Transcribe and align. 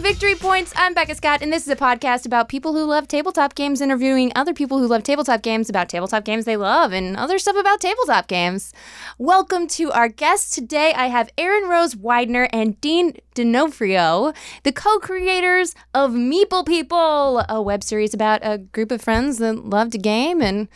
To 0.00 0.08
Victory 0.08 0.34
Points. 0.34 0.72
I'm 0.76 0.94
Becca 0.94 1.14
Scott, 1.14 1.42
and 1.42 1.52
this 1.52 1.64
is 1.64 1.68
a 1.68 1.76
podcast 1.76 2.24
about 2.24 2.48
people 2.48 2.72
who 2.72 2.84
love 2.84 3.06
tabletop 3.06 3.54
games 3.54 3.80
interviewing 3.80 4.32
other 4.34 4.54
people 4.54 4.78
who 4.78 4.86
love 4.86 5.02
tabletop 5.02 5.42
games 5.42 5.68
about 5.68 5.88
tabletop 5.90 6.24
games 6.24 6.46
they 6.46 6.56
love 6.56 6.92
and 6.92 7.16
other 7.16 7.38
stuff 7.38 7.56
about 7.56 7.80
tabletop 7.80 8.26
games. 8.26 8.72
Welcome 9.18 9.66
to 9.68 9.92
our 9.92 10.08
guests 10.08 10.54
today. 10.54 10.94
I 10.94 11.08
have 11.08 11.30
Erin 11.36 11.68
Rose 11.68 11.96
Widener 11.96 12.48
and 12.52 12.80
Dean 12.80 13.18
D'Onofrio, 13.34 14.32
the 14.62 14.72
co-creators 14.72 15.74
of 15.92 16.12
Meeple 16.12 16.66
People, 16.66 17.44
a 17.48 17.60
web 17.60 17.82
series 17.82 18.14
about 18.14 18.40
a 18.42 18.58
group 18.58 18.90
of 18.90 19.02
friends 19.02 19.38
that 19.38 19.66
love 19.66 19.90
to 19.90 19.98
game 19.98 20.40
and 20.40 20.68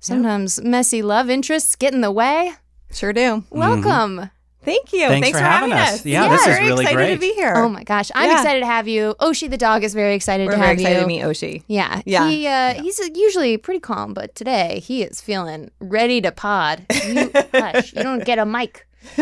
sometimes 0.00 0.60
messy 0.60 1.02
love 1.02 1.30
interests 1.30 1.76
get 1.76 1.94
in 1.94 2.00
the 2.00 2.10
way. 2.10 2.54
Sure 2.90 3.12
do. 3.12 3.44
Welcome. 3.50 4.18
Mm-hmm. 4.18 4.41
Thank 4.64 4.92
you. 4.92 5.08
Thanks 5.08 5.30
for 5.30 5.38
having 5.38 5.72
us. 5.72 6.04
Yeah, 6.06 6.28
We're 6.28 6.36
this 6.36 6.46
is 6.46 6.58
really 6.60 6.84
excited 6.84 6.96
great. 6.96 7.14
to 7.14 7.20
be 7.20 7.32
here. 7.34 7.54
Oh 7.56 7.68
my 7.68 7.82
gosh, 7.84 8.10
I'm 8.14 8.30
Yeah. 8.30 8.36
excited 8.40 8.60
to 8.60 8.66
have 8.66 8.86
you. 8.88 9.14
Oshi 9.20 9.50
the 9.50 9.56
dog 9.56 9.82
is 9.84 9.92
very 9.94 10.14
excited 10.14 10.46
We're 10.46 10.52
to 10.52 10.58
very 10.58 10.68
have 10.68 10.78
excited 10.78 10.96
you. 10.96 11.00
to 11.02 11.06
meet 11.06 11.22
Oshi. 11.22 11.62
Yeah, 11.66 12.00
Yeah. 12.04 12.28
He 12.28 12.46
uh, 12.46 12.74
he's 12.82 13.00
usually 13.14 13.56
pretty 13.56 13.80
calm, 13.80 14.14
but 14.14 14.34
today 14.34 14.80
he 14.84 15.02
is 15.02 15.20
feeling 15.20 15.70
ready 15.80 16.20
to 16.20 16.30
pod. 16.32 16.86
You 17.06 17.30
hush. 17.52 17.92
You 17.94 18.02
don't 18.02 18.24
get 18.24 18.38
a 18.38 18.46
mic. 18.46 18.86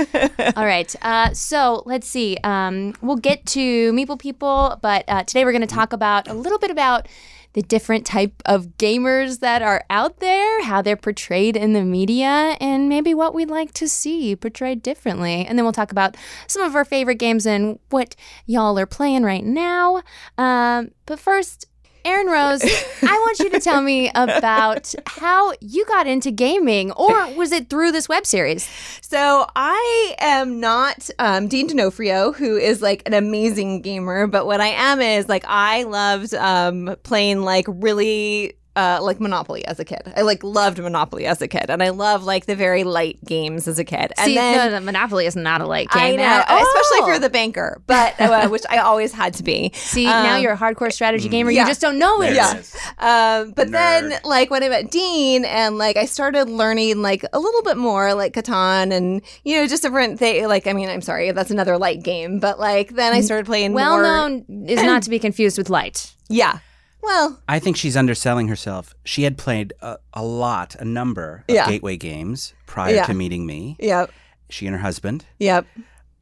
All 0.57 0.67
right. 0.67 0.95
Uh, 1.01 1.33
so 1.33 1.83
let's 1.87 2.07
see. 2.07 2.37
Um, 2.45 2.95
we'll 3.01 3.17
get 3.17 3.47
to 3.47 3.93
Meeple 3.93 4.19
People, 4.19 4.79
but 4.83 5.05
uh, 5.09 5.23
today 5.25 5.45
we're 5.47 5.53
going 5.53 5.63
to 5.67 5.75
talk 5.75 5.95
about 5.95 6.29
a 6.29 6.35
little 6.35 6.59
bit 6.59 6.71
about 6.71 7.09
the 7.53 7.63
different 7.63 8.07
type 8.07 8.43
of 8.47 8.79
gamers 8.79 9.41
that 9.41 9.63
are 9.63 9.85
out 9.91 10.21
there, 10.21 10.65
how 10.65 10.83
they're 10.83 10.97
portrayed 10.97 11.57
in 11.57 11.73
the 11.73 11.85
media, 11.85 12.57
and 12.61 12.89
maybe 12.89 13.15
what 13.15 13.35
we'd 13.35 13.51
like 13.51 13.73
to 13.75 13.89
see 13.89 14.37
portrayed 14.37 14.83
differently. 14.83 15.45
And 15.47 15.59
then 15.59 15.65
we'll 15.65 15.73
talk 15.73 15.93
about 15.93 16.17
some 16.47 16.63
of 16.63 16.75
our 16.77 16.85
favorite 16.85 17.17
games 17.17 17.47
and 17.47 17.79
what 17.91 18.15
y'all 18.47 18.79
are 18.79 18.87
playing 18.87 19.25
right 19.25 19.45
now. 19.45 20.03
Um, 20.39 20.93
but 21.07 21.19
first, 21.19 21.67
Erin 22.05 22.27
Rose, 22.29 22.63
I 23.03 23.13
want 23.13 23.39
you 23.41 23.51
to 23.51 23.61
tell 23.61 23.83
me 23.83 24.11
about 24.15 24.95
how 25.07 25.53
you 25.61 25.85
got 25.87 26.07
into 26.07 26.31
gaming, 26.31 26.93
or 26.93 27.35
was 27.35 27.53
it 27.53 27.69
through 27.69 27.93
this 27.93 28.09
web 28.09 28.27
series? 28.27 28.69
So 29.03 29.47
I 29.57 30.15
am 30.19 30.61
not 30.61 31.11
um, 31.19 31.49
Dean 31.49 31.67
D'Onofrio, 31.67 32.33
who 32.33 32.57
is 32.57 32.81
like 32.81 33.03
an 33.07 33.15
amazing 33.15 33.83
gamer, 33.83 34.27
but 34.27 34.47
what 34.47 34.61
I 34.61 34.69
am 34.69 35.01
is 35.01 35.29
like 35.29 35.45
I 35.47 35.83
loved 35.85 36.35
um, 36.35 36.97
playing 37.03 37.43
like 37.43 37.67
really. 37.69 38.55
Uh, 38.77 39.01
like 39.03 39.19
Monopoly 39.21 39.65
as 39.67 39.81
a 39.81 39.85
kid. 39.85 40.01
I 40.17 40.23
like 40.23 40.45
loved 40.45 40.79
Monopoly 40.79 41.27
as 41.27 41.43
a 41.43 41.49
kid, 41.49 41.67
and 41.71 41.83
I 41.83 41.89
love 41.91 42.23
like 42.23 42.47
the 42.47 42.55
very 42.55 42.85
light 42.85 43.19
games 43.25 43.67
as 43.67 43.81
a 43.81 43.85
kid. 43.85 44.13
And 44.17 44.27
See, 44.27 44.35
then 44.37 44.71
no, 44.73 44.79
no, 44.79 44.85
Monopoly 44.85 45.27
is 45.27 45.35
not 45.35 45.61
a 45.61 45.67
light 45.67 45.89
I 45.91 46.11
game. 46.13 46.19
know, 46.19 46.23
at 46.25 46.49
all. 46.49 46.57
especially 46.63 46.99
if 46.99 47.07
you're 47.09 47.19
the 47.19 47.31
banker, 47.31 47.83
but 47.89 48.19
uh, 48.21 48.49
which 48.55 48.63
I 48.71 48.79
always 48.79 49.13
had 49.13 49.35
to 49.35 49.43
be. 49.43 49.73
See, 49.75 50.05
now 50.07 50.37
Um, 50.37 50.43
you're 50.43 50.53
a 50.53 50.57
hardcore 50.57 50.93
strategy 50.93 51.29
gamer. 51.29 51.51
yeah. 51.51 51.63
You 51.63 51.67
just 51.67 51.81
don't 51.81 51.99
know 51.99 52.23
it. 52.23 52.35
Yeah. 52.35 52.63
Um, 52.99 53.53
but 53.53 53.73
then, 53.73 54.15
like 54.25 54.51
when 54.53 54.63
I 54.63 54.69
met 54.69 54.91
Dean, 54.91 55.45
and 55.45 55.77
like 55.77 55.97
I 55.97 56.05
started 56.05 56.49
learning 56.49 57.03
like 57.03 57.25
a 57.33 57.41
little 57.41 57.63
bit 57.63 57.77
more, 57.77 58.15
like 58.15 58.35
Catan, 58.35 58.93
and 58.93 59.21
you 59.45 59.57
know, 59.57 59.67
just 59.67 59.83
different 59.83 60.19
things. 60.21 60.47
Like, 60.47 60.67
I 60.69 60.75
mean, 60.75 60.89
I'm 60.89 61.03
sorry, 61.03 61.33
that's 61.33 61.51
another 61.51 61.77
light 61.77 62.03
game, 62.05 62.39
but 62.39 62.61
like 62.61 62.91
then 62.95 63.13
I 63.13 63.21
started 63.21 63.47
playing 63.47 63.73
Well 63.73 63.95
more. 63.97 64.03
known 64.03 64.67
is 64.69 64.81
not 64.85 65.03
to 65.03 65.11
be 65.11 65.19
confused 65.19 65.59
with 65.59 65.71
light. 65.71 66.15
Yeah. 66.29 66.61
Well, 67.03 67.41
I 67.49 67.59
think 67.59 67.77
she's 67.77 67.97
underselling 67.97 68.49
herself. 68.49 68.95
She 69.05 69.23
had 69.23 69.39
played 69.39 69.73
a, 69.81 69.99
a 70.13 70.23
lot, 70.25 70.75
a 70.77 70.85
number 70.85 71.45
of 71.49 71.55
Yeah. 71.55 71.67
gateway 71.69 71.97
games 71.97 72.53
prior 72.67 72.95
Yeah. 72.95 73.05
to 73.07 73.15
meeting 73.15 73.47
me. 73.47 73.77
yep, 73.81 74.11
She 74.49 74.67
and 74.67 74.75
her 74.77 74.83
husband. 74.83 75.25
yep, 75.39 75.67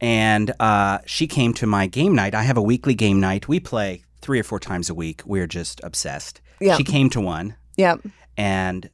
And 0.01 0.53
uh, 0.61 0.99
she 1.07 1.27
came 1.27 1.53
to 1.55 1.67
my 1.67 1.87
game 1.87 2.15
night. 2.15 2.35
I 2.35 2.43
have 2.45 2.57
a 2.57 2.63
weekly 2.63 2.95
game 2.95 3.19
night. 3.21 3.49
We 3.49 3.59
play 3.61 4.05
three 4.21 4.39
or 4.39 4.45
four 4.45 4.61
times 4.61 4.89
a 4.89 4.95
week. 4.95 5.23
We're 5.27 5.47
just 5.49 5.81
obsessed. 5.83 6.41
Yeah. 6.61 6.77
She 6.77 6.85
came 6.85 7.11
to 7.11 7.21
one 7.21 7.57
yep. 7.77 8.01
and 8.37 8.89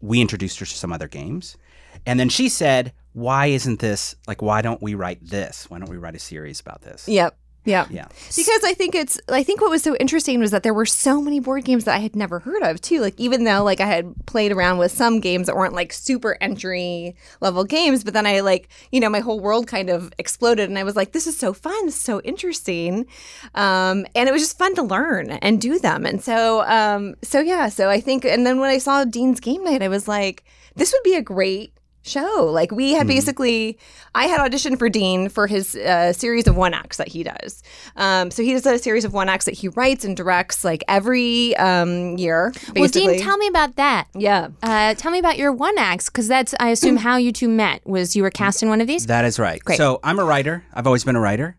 we 0.00 0.20
introduced 0.20 0.58
her 0.60 0.66
to 0.66 0.74
some 0.74 0.92
other 0.92 1.08
games. 1.08 1.56
And 2.06 2.18
then 2.18 2.28
she 2.28 2.48
said, 2.48 2.92
Why 3.12 3.46
isn't 3.46 3.80
this 3.80 4.14
like, 4.26 4.40
why 4.40 4.62
don't 4.62 4.80
we 4.82 4.94
write 4.94 5.18
this? 5.28 5.68
Why 5.68 5.78
don't 5.78 5.90
we 5.90 5.96
write 5.96 6.14
a 6.14 6.20
series 6.20 6.60
about 6.60 6.82
this? 6.82 7.06
Yep. 7.08 7.36
Yep. 7.64 7.88
Yeah. 7.90 8.06
Because 8.34 8.64
I 8.64 8.72
think 8.72 8.94
it's 8.94 9.20
I 9.28 9.42
think 9.42 9.60
what 9.60 9.70
was 9.70 9.82
so 9.82 9.94
interesting 9.96 10.40
was 10.40 10.50
that 10.50 10.62
there 10.62 10.72
were 10.72 10.86
so 10.86 11.20
many 11.20 11.40
board 11.40 11.64
games 11.64 11.84
that 11.84 11.94
I 11.94 11.98
had 11.98 12.16
never 12.16 12.38
heard 12.38 12.62
of 12.62 12.80
too. 12.80 13.00
Like 13.00 13.18
even 13.20 13.44
though 13.44 13.62
like 13.62 13.80
I 13.80 13.86
had 13.86 14.14
played 14.26 14.50
around 14.50 14.78
with 14.78 14.92
some 14.92 15.20
games 15.20 15.46
that 15.46 15.56
weren't 15.56 15.74
like 15.74 15.92
super 15.92 16.38
entry 16.40 17.14
level 17.40 17.64
games, 17.64 18.02
but 18.02 18.14
then 18.14 18.26
I 18.26 18.40
like, 18.40 18.68
you 18.90 18.98
know, 18.98 19.10
my 19.10 19.20
whole 19.20 19.40
world 19.40 19.66
kind 19.66 19.90
of 19.90 20.10
exploded 20.16 20.70
and 20.70 20.78
I 20.78 20.84
was 20.84 20.96
like, 20.96 21.12
this 21.12 21.26
is 21.26 21.38
so 21.38 21.52
fun, 21.52 21.86
this 21.86 21.96
is 21.96 22.02
so 22.02 22.20
interesting. 22.22 23.06
Um 23.54 24.06
and 24.14 24.28
it 24.28 24.32
was 24.32 24.42
just 24.42 24.56
fun 24.58 24.74
to 24.76 24.82
learn 24.82 25.30
and 25.30 25.60
do 25.60 25.78
them. 25.78 26.06
And 26.06 26.22
so 26.22 26.62
um 26.62 27.14
so 27.22 27.40
yeah, 27.40 27.68
so 27.68 27.90
I 27.90 28.00
think 28.00 28.24
and 28.24 28.46
then 28.46 28.58
when 28.58 28.70
I 28.70 28.78
saw 28.78 29.04
Dean's 29.04 29.40
game 29.40 29.64
night, 29.64 29.82
I 29.82 29.88
was 29.88 30.08
like, 30.08 30.44
this 30.76 30.92
would 30.92 31.02
be 31.02 31.14
a 31.14 31.22
great 31.22 31.74
show. 32.02 32.50
Like 32.52 32.72
we 32.72 32.92
had 32.92 33.06
basically, 33.06 33.78
I 34.14 34.26
had 34.26 34.40
auditioned 34.40 34.78
for 34.78 34.88
Dean 34.88 35.28
for 35.28 35.46
his 35.46 35.76
uh, 35.76 36.12
series 36.12 36.46
of 36.46 36.56
one 36.56 36.74
acts 36.74 36.96
that 36.96 37.08
he 37.08 37.22
does. 37.22 37.62
Um, 37.96 38.30
so 38.30 38.42
he 38.42 38.52
does 38.52 38.66
a 38.66 38.78
series 38.78 39.04
of 39.04 39.12
one 39.12 39.28
acts 39.28 39.44
that 39.44 39.54
he 39.54 39.68
writes 39.68 40.04
and 40.04 40.16
directs 40.16 40.64
like 40.64 40.82
every 40.88 41.56
um, 41.56 42.16
year. 42.16 42.50
Basically. 42.52 42.80
Well, 42.80 42.88
Dean, 42.88 43.20
tell 43.20 43.36
me 43.36 43.48
about 43.48 43.76
that. 43.76 44.08
Yeah. 44.14 44.48
Uh, 44.62 44.94
tell 44.94 45.12
me 45.12 45.18
about 45.18 45.38
your 45.38 45.52
one 45.52 45.76
acts, 45.78 46.08
because 46.08 46.28
that's, 46.28 46.54
I 46.58 46.68
assume, 46.70 46.96
how 46.96 47.16
you 47.16 47.32
two 47.32 47.48
met. 47.48 47.86
Was 47.86 48.16
you 48.16 48.22
were 48.22 48.30
cast 48.30 48.62
in 48.62 48.68
one 48.68 48.80
of 48.80 48.86
these? 48.86 49.06
That 49.06 49.24
is 49.24 49.38
right. 49.38 49.62
Great. 49.62 49.76
So 49.76 50.00
I'm 50.02 50.18
a 50.18 50.24
writer. 50.24 50.64
I've 50.72 50.86
always 50.86 51.04
been 51.04 51.16
a 51.16 51.20
writer. 51.20 51.56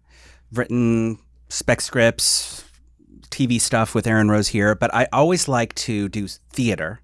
Written 0.51 1.17
spec 1.49 1.81
scripts, 1.81 2.65
TV 3.29 3.59
stuff 3.59 3.95
with 3.95 4.05
Erin 4.07 4.29
Rose 4.29 4.49
here, 4.49 4.75
but 4.75 4.93
I 4.93 5.07
always 5.13 5.47
like 5.47 5.73
to 5.75 6.09
do 6.09 6.27
theater. 6.27 7.01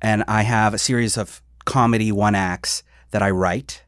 And 0.00 0.24
I 0.26 0.42
have 0.42 0.74
a 0.74 0.78
series 0.78 1.16
of 1.16 1.42
comedy 1.64 2.12
one 2.12 2.34
acts 2.34 2.82
that 3.10 3.22
I 3.22 3.30
write 3.30 3.82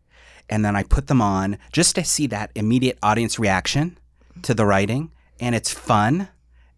and 0.49 0.65
then 0.65 0.77
I 0.77 0.83
put 0.83 1.07
them 1.07 1.23
on 1.23 1.59
just 1.73 1.95
to 1.95 2.05
see 2.05 2.27
that 2.29 2.51
immediate 2.55 2.99
audience 3.03 3.39
reaction 3.39 3.99
to 4.43 4.55
the 4.55 4.67
writing. 4.67 5.11
And 5.41 5.55
it's 5.55 5.73
fun 5.73 6.29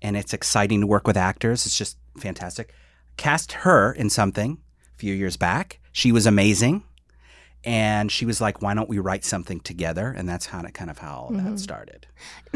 and 0.01 0.17
it's 0.17 0.33
exciting 0.33 0.81
to 0.81 0.87
work 0.87 1.07
with 1.07 1.17
actors. 1.17 1.67
It's 1.67 1.77
just 1.77 1.99
fantastic. 2.19 2.73
Cast 3.17 3.53
her 3.53 3.93
in 3.93 4.11
something 4.11 4.59
a 4.95 4.99
few 4.99 5.15
years 5.15 5.37
back. 5.37 5.81
She 5.93 6.13
was 6.13 6.27
amazing 6.27 6.85
and 7.67 8.11
she 8.11 8.25
was 8.25 8.41
like, 8.41 8.63
"Why 8.63 8.73
don't 8.73 8.89
we 8.89 8.99
write 8.99 9.25
something 9.25 9.61
together?" 9.61 10.15
And 10.17 10.27
that's 10.29 10.47
how 10.47 10.63
kind 10.63 10.89
of 10.91 10.99
how 10.99 11.29
Mm-hmm. 11.31 11.51
that 11.51 11.59
started. 11.59 12.07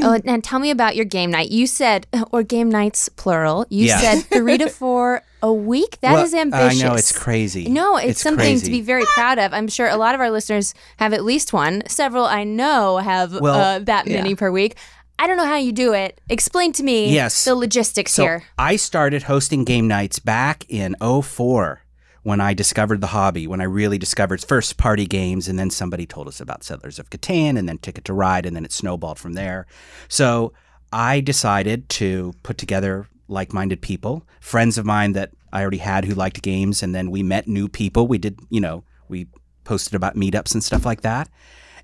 Oh, 0.02 0.18
and 0.24 0.42
tell 0.42 0.58
me 0.60 0.70
about 0.70 0.96
your 0.96 1.04
game 1.04 1.30
night. 1.32 1.50
You 1.50 1.66
said, 1.66 2.06
or 2.32 2.42
game 2.42 2.70
nights 2.70 3.08
plural. 3.10 3.66
You 3.68 3.86
Yeah. 3.86 3.98
said 4.00 4.20
three 4.22 4.56
to 4.58 4.68
four 4.80 5.22
a 5.42 5.52
week. 5.52 5.98
That 6.00 6.14
Well, 6.14 6.24
is 6.24 6.32
ambitious. 6.34 6.82
I 6.82 6.88
know 6.88 6.94
it's 6.94 7.12
crazy. 7.12 7.68
No, 7.68 7.96
it's, 7.96 8.20
something 8.22 8.58
to 8.60 8.70
be 8.70 8.80
very 8.80 9.04
proud 9.14 9.38
of. 9.38 9.52
I'm 9.52 9.68
sure 9.68 9.88
a 9.88 9.96
lot 9.96 10.14
of 10.14 10.20
our 10.20 10.30
listeners 10.30 10.72
have 10.98 11.12
at 11.12 11.24
least 11.24 11.52
one. 11.52 11.82
Several 11.88 12.24
I 12.24 12.44
know 12.44 12.98
have 12.98 13.38
Well, 13.40 13.54
uh, 13.60 13.78
that 13.80 14.06
many 14.06 14.34
per 14.34 14.50
week. 14.50 14.76
I 15.18 15.26
don't 15.26 15.36
know 15.36 15.44
how 15.46 15.56
you 15.56 15.72
do 15.72 15.92
it. 15.92 16.18
Explain 16.30 16.72
to 16.74 16.82
me 16.82 17.12
Yes. 17.12 17.44
the 17.44 17.54
logistics 17.54 18.12
So 18.12 18.22
here. 18.22 18.44
I 18.58 18.76
started 18.76 19.24
hosting 19.24 19.64
game 19.64 19.86
nights 19.86 20.18
back 20.18 20.64
in 20.70 20.96
04 21.00 21.82
when 22.22 22.40
I 22.40 22.54
discovered 22.54 23.00
the 23.00 23.08
hobby, 23.08 23.46
when 23.46 23.60
I 23.60 23.64
really 23.64 23.98
discovered 23.98 24.42
first 24.42 24.76
party 24.76 25.06
games, 25.06 25.48
and 25.48 25.58
then 25.58 25.70
somebody 25.70 26.06
told 26.06 26.28
us 26.28 26.40
about 26.40 26.64
Settlers 26.64 26.98
of 26.98 27.10
Catan, 27.10 27.58
and 27.58 27.68
then 27.68 27.78
Ticket 27.78 28.04
to 28.04 28.12
Ride, 28.12 28.46
and 28.46 28.54
then 28.54 28.64
it 28.64 28.72
snowballed 28.72 29.18
from 29.18 29.32
there. 29.32 29.66
So 30.08 30.52
I 30.92 31.20
decided 31.20 31.88
to 31.90 32.34
put 32.42 32.58
together 32.58 33.06
like 33.28 33.52
minded 33.52 33.80
people, 33.80 34.26
friends 34.40 34.76
of 34.76 34.84
mine 34.84 35.12
that 35.12 35.30
I 35.52 35.62
already 35.62 35.78
had 35.78 36.04
who 36.04 36.14
liked 36.14 36.42
games, 36.42 36.82
and 36.82 36.94
then 36.94 37.10
we 37.10 37.22
met 37.22 37.46
new 37.48 37.68
people. 37.68 38.06
We 38.06 38.18
did, 38.18 38.38
you 38.50 38.60
know, 38.60 38.84
we 39.08 39.28
posted 39.64 39.94
about 39.94 40.16
meetups 40.16 40.52
and 40.52 40.62
stuff 40.64 40.84
like 40.84 41.00
that. 41.02 41.28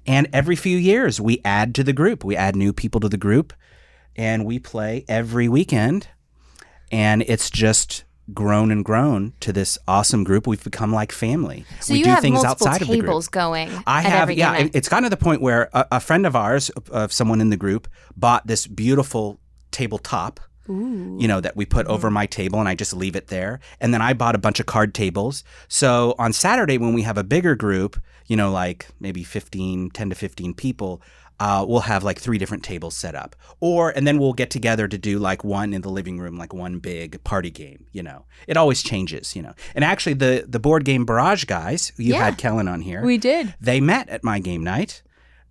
And 0.06 0.29
every 0.33 0.56
few 0.56 0.77
years, 0.77 1.21
we 1.21 1.41
add 1.44 1.75
to 1.77 1.85
the 1.85 1.93
group. 1.93 2.25
We 2.25 2.37
add 2.37 2.56
new 2.56 2.73
people 2.73 3.00
to 3.00 3.09
the 3.09 3.17
group. 3.17 3.53
and 4.17 4.44
we 4.47 4.59
play 4.59 5.05
every 5.09 5.49
weekend, 5.49 6.09
and 6.91 7.23
it's 7.23 7.50
just 7.50 8.05
grown 8.34 8.70
and 8.70 8.84
grown 8.84 9.32
to 9.40 9.52
this 9.52 9.78
awesome 9.87 10.25
group. 10.25 10.46
We've 10.46 10.62
become 10.64 10.93
like 10.93 11.12
family. 11.12 11.64
So 11.81 11.93
we 11.93 11.99
you 12.00 12.05
do 12.05 12.11
have 12.11 12.20
things 12.20 12.43
multiple 12.43 12.67
outside 12.69 12.82
of 12.82 12.88
the 12.88 12.94
group. 12.96 13.06
tables 13.06 13.28
going. 13.28 13.70
I 13.87 14.02
have, 14.02 14.31
yeah. 14.32 14.56
it- 14.56 14.75
It's 14.75 14.88
gotten 14.88 15.05
to 15.05 15.11
the 15.11 15.17
point 15.17 15.40
where 15.43 15.69
a, 15.73 15.87
a 15.93 16.00
friend 16.00 16.26
of 16.26 16.34
ours, 16.34 16.70
of 16.90 17.12
someone 17.12 17.40
in 17.40 17.50
the 17.50 17.56
group, 17.56 17.87
bought 18.17 18.46
this 18.46 18.67
beautiful 18.67 19.38
tabletop. 19.70 20.40
Ooh. 20.69 21.17
You 21.20 21.28
know, 21.28 21.40
that 21.40 21.55
we 21.56 21.64
put 21.64 21.87
Mm-hmm. 21.87 21.94
over 21.94 22.11
my 22.11 22.26
table 22.26 22.58
and 22.58 22.69
I 22.69 22.75
just 22.75 22.93
leave 22.93 23.14
it 23.14 23.28
there. 23.28 23.61
And 23.81 23.94
then 23.94 24.02
I 24.02 24.14
bought 24.14 24.34
a 24.34 24.38
bunch 24.38 24.58
of 24.58 24.67
card 24.67 24.94
tables. 24.94 25.44
So 25.69 26.17
on 26.19 26.32
Saturday, 26.32 26.76
when 26.76 26.93
we 26.93 27.02
have 27.02 27.17
a 27.17 27.23
bigger 27.23 27.55
group, 27.55 28.00
you 28.26 28.34
know, 28.37 28.50
like 28.50 28.88
maybe 28.99 29.23
15, 29.23 29.90
10 29.90 30.08
to 30.11 30.17
15 30.17 30.55
people, 30.55 31.00
uh, 31.38 31.65
we'll 31.69 31.81
have 31.81 32.03
like 32.03 32.19
three 32.19 32.38
different 32.38 32.62
tables 32.62 32.97
set 32.97 33.15
up. 33.15 33.37
Or, 33.61 33.91
and 33.91 34.06
then 34.06 34.19
we'll 34.19 34.33
get 34.33 34.50
together 34.50 34.88
to 34.88 34.99
do 34.99 35.19
like 35.19 35.44
one 35.44 35.73
in 35.75 35.83
the 35.83 35.91
living 35.91 36.19
room, 36.19 36.37
like 36.37 36.53
one 36.55 36.79
big 36.79 37.23
party 37.25 37.50
game, 37.50 37.87
you 37.93 38.03
know. 38.03 38.25
It 38.47 38.56
always 38.56 38.83
changes, 38.83 39.37
you 39.37 39.43
know. 39.43 39.55
And 39.75 39.85
actually, 39.85 40.15
the, 40.15 40.44
the 40.49 40.59
board 40.61 40.85
game 40.85 41.05
Barrage 41.05 41.44
guys, 41.44 41.93
you 41.97 42.15
Yeah. 42.15 42.25
had 42.25 42.38
Kellen 42.38 42.69
on 42.69 42.81
here. 42.81 43.03
we 43.03 43.19
did. 43.19 43.55
They 43.61 43.81
met 43.81 44.09
at 44.09 44.25
my 44.25 44.38
game 44.38 44.62
night. 44.65 45.03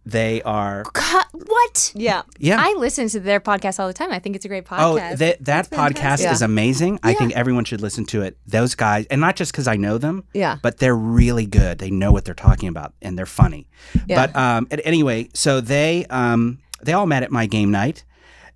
They 0.05 0.41
are 0.43 0.83
Cut. 0.93 1.27
What? 1.33 1.91
Yeah. 1.95 2.21
yeah. 2.37 2.57
I 2.59 2.75
listen 2.77 3.07
to 3.09 3.19
their 3.19 3.39
podcast 3.39 3.79
all 3.79 3.87
the 3.87 3.93
time. 3.93 4.11
I 4.11 4.19
think 4.19 4.35
it's 4.35 4.45
a 4.45 4.47
great 4.47 4.65
oh, 4.71 4.97
podcast. 4.97 5.17
that 5.17 5.45
that 5.45 5.69
podcast 5.69 5.75
fantastic. 5.97 6.31
is 6.31 6.41
amazing. 6.41 6.99
I 7.01 7.13
think 7.13 7.33
everyone 7.35 7.65
should 7.65 7.81
listen 7.81 8.05
to 8.07 8.21
it. 8.21 8.37
Those 8.45 8.75
guys, 8.75 9.07
and 9.09 9.19
not 9.19 9.35
just 9.35 9.51
because 9.51 9.67
I 9.67 9.77
know 9.77 9.97
them, 9.97 10.23
Yeah. 10.33 10.57
but 10.61 10.77
they're 10.77 10.95
really 10.95 11.47
good. 11.47 11.79
They 11.79 11.89
know 11.89 12.11
what 12.11 12.23
they're 12.25 12.35
talking 12.35 12.69
about, 12.69 12.93
and 13.01 13.17
they're 13.17 13.25
funny. 13.25 13.67
Yeah. 14.05 14.27
But 14.27 14.35
um, 14.35 14.67
anyway, 14.71 15.29
so 15.33 15.59
they 15.59 16.05
um, 16.09 16.59
they 16.83 16.93
all 16.93 17.07
met 17.07 17.23
at 17.23 17.31
my 17.31 17.47
game 17.47 17.71
night, 17.71 18.03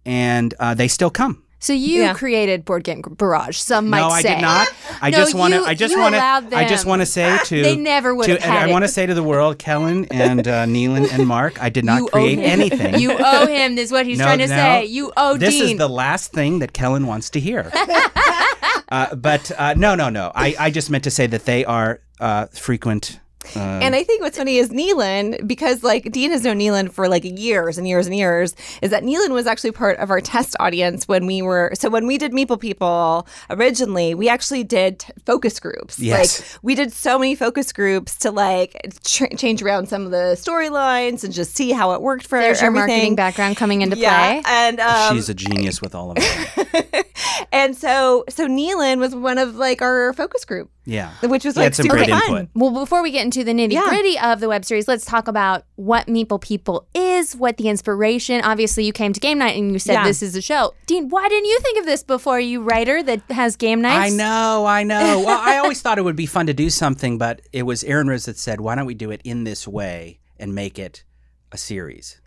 and 0.05 0.53
uh, 0.59 0.75
they 0.75 0.87
still 0.87 1.09
come. 1.09 1.43
So 1.59 1.73
you 1.73 2.01
Yeah. 2.01 2.13
created 2.13 2.63
Board 2.65 2.83
Game 2.83 3.01
Barrage. 3.01 3.57
Some 3.57 3.89
might 3.89 3.99
say. 3.99 4.29
no, 4.29 4.29
I 4.31 4.35
did 4.35 4.41
not. 4.41 4.67
I 5.01 5.09
No, 5.09 5.17
just 5.17 5.35
want 5.35 5.53
to. 5.53 5.61
I 5.63 5.73
just 5.73 5.97
want 5.97 6.15
to. 6.15 6.21
I 6.57 6.67
just 6.67 6.85
want 6.85 7.01
to 7.01 7.05
say 7.05 7.37
to 7.45 7.61
They 7.63 7.75
never 7.75 8.15
would 8.15 8.25
to- 8.25 8.31
have 8.33 8.41
had 8.41 8.63
I 8.65 8.69
it. 8.69 8.71
want 8.71 8.83
to 8.85 8.87
say 8.87 9.05
to 9.05 9.13
the 9.13 9.23
world, 9.23 9.59
Kellen 9.59 10.05
and 10.11 10.47
uh, 10.47 10.65
Neelan 10.65 11.11
and 11.13 11.27
Mark, 11.27 11.61
I 11.61 11.69
did 11.69 11.83
not 11.85 11.99
You 12.01 12.07
create 12.07 12.39
anything. 12.39 12.99
You 12.99 13.15
owe 13.19 13.45
him. 13.57 13.75
This 13.75 13.85
Is 13.87 13.91
what 13.91 14.05
he's 14.05 14.17
No, 14.19 14.25
trying 14.25 14.39
to 14.39 14.47
no. 14.47 14.55
say. 14.55 14.85
You 14.85 15.11
owe 15.17 15.37
this 15.37 15.53
Dean. 15.53 15.71
is 15.73 15.77
the 15.77 15.87
last 15.89 16.31
thing 16.31 16.59
that 16.59 16.73
Kellen 16.73 17.05
wants 17.07 17.29
to 17.31 17.39
hear. 17.39 17.71
uh, 18.89 19.15
but 19.15 19.51
uh, 19.57 19.73
no, 19.75 19.95
no, 19.95 20.09
no. 20.09 20.31
I, 20.35 20.55
I 20.59 20.69
just 20.71 20.89
meant 20.89 21.03
to 21.05 21.11
say 21.11 21.27
that 21.27 21.45
they 21.45 21.65
are 21.65 22.01
uh, 22.19 22.47
frequent. 22.47 23.19
Uh, 23.55 23.59
And 23.81 23.95
I 23.95 24.03
think 24.03 24.21
what's 24.21 24.37
funny 24.37 24.57
is 24.57 24.69
Neelan, 24.69 25.47
because 25.47 25.83
like 25.83 26.11
Dean 26.11 26.31
has 26.31 26.43
known 26.43 26.59
Neelan 26.59 26.91
for 26.91 27.07
like 27.07 27.23
years 27.23 27.77
and 27.77 27.87
years 27.87 28.05
and 28.07 28.15
years, 28.15 28.55
is 28.81 28.91
that 28.91 29.03
Neelan 29.03 29.29
was 29.31 29.47
actually 29.47 29.71
part 29.71 29.97
of 29.99 30.09
our 30.09 30.21
test 30.21 30.55
audience 30.59 31.07
when 31.07 31.25
we 31.25 31.41
were. 31.41 31.71
So 31.73 31.89
when 31.89 32.05
we 32.07 32.17
did 32.17 32.31
Meeple 32.31 32.59
People 32.59 33.27
originally, 33.49 34.13
we 34.13 34.29
actually 34.29 34.63
did 34.63 34.99
t- 34.99 35.13
focus 35.25 35.59
groups. 35.59 35.99
Yes. 35.99 36.39
Like 36.41 36.63
we 36.63 36.75
did 36.75 36.91
so 36.93 37.17
many 37.17 37.35
focus 37.35 37.71
groups 37.71 38.17
to 38.19 38.31
like 38.31 38.75
ch- 39.03 39.23
change 39.37 39.61
around 39.61 39.87
some 39.89 40.05
of 40.05 40.11
the 40.11 40.35
storylines 40.39 41.23
and 41.23 41.33
just 41.33 41.55
see 41.55 41.71
how 41.71 41.93
it 41.93 42.01
worked 42.01 42.27
for 42.27 42.39
There's 42.39 42.61
your 42.61 42.71
marketing 42.71 43.15
background 43.15 43.57
coming 43.57 43.81
into 43.81 43.97
Yeah, 43.97 44.41
play. 44.41 44.43
and 44.45 44.79
um, 44.79 45.15
she's 45.15 45.29
a 45.29 45.33
genius 45.33 45.81
with 45.81 45.95
all 45.95 46.11
of 46.11 46.17
it. 46.19 47.05
and 47.51 47.75
so 47.75 48.23
so 48.29 48.47
Neelan 48.47 48.99
was 48.99 49.15
one 49.15 49.37
of 49.37 49.55
like 49.55 49.81
our 49.81 50.13
focus 50.13 50.45
group, 50.45 50.69
Yeah. 50.85 51.11
which 51.23 51.45
was 51.45 51.55
like 51.55 51.63
had 51.65 51.75
some 51.75 51.83
super 51.85 51.97
great 51.97 52.09
fun. 52.09 52.21
input. 52.23 52.49
Well, 52.55 52.71
before 52.71 53.01
we 53.03 53.11
get 53.11 53.23
into 53.25 53.43
the 53.43 53.51
nitty 53.51 53.73
Yeah. 53.73 53.85
gritty 53.89 54.17
of 54.19 54.39
the 54.39 54.47
web 54.49 54.65
series, 54.65 54.87
let's 54.87 55.05
talk 55.05 55.27
about 55.27 55.63
what 55.75 56.07
Meeple 56.07 56.41
People 56.41 56.87
is, 56.93 57.35
what 57.35 57.57
the 57.57 57.67
inspiration. 57.69 58.41
Obviously, 58.43 58.83
you 58.85 58.93
came 58.93 59.13
to 59.13 59.19
game 59.19 59.37
night 59.37 59.57
and 59.57 59.71
you 59.71 59.79
said 59.79 59.93
Yeah. 59.93 60.03
this 60.05 60.21
is 60.23 60.35
a 60.35 60.41
show. 60.41 60.73
Dean, 60.85 61.09
why 61.09 61.27
didn't 61.29 61.45
you 61.49 61.59
think 61.61 61.79
of 61.79 61.85
this 61.85 62.03
before? 62.03 62.39
You 62.39 62.61
writer 62.61 63.01
that 63.03 63.21
has 63.29 63.55
game 63.55 63.81
nights. 63.81 64.13
I 64.13 64.15
know, 64.15 64.65
I 64.65 64.83
know. 64.83 65.19
Well, 65.25 65.39
I 65.41 65.57
always 65.57 65.81
thought 65.81 65.97
it 65.97 66.03
would 66.03 66.15
be 66.15 66.25
fun 66.25 66.47
to 66.47 66.53
do 66.53 66.69
something, 66.69 67.17
but 67.17 67.41
it 67.53 67.63
was 67.63 67.83
Erin 67.83 68.07
Rose 68.07 68.25
that 68.25 68.37
said, 68.37 68.61
"Why 68.61 68.75
don't 68.75 68.85
we 68.85 68.93
do 68.93 69.11
it 69.11 69.21
in 69.23 69.43
this 69.43 69.67
way 69.67 70.19
and 70.39 70.55
make 70.55 70.79
it 70.79 71.03
a 71.51 71.57
series?" 71.57 72.19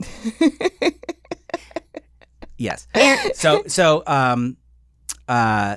yes. 2.56 2.86
So, 3.34 3.62
so, 3.66 4.02
um, 4.06 4.56
uh, 5.28 5.76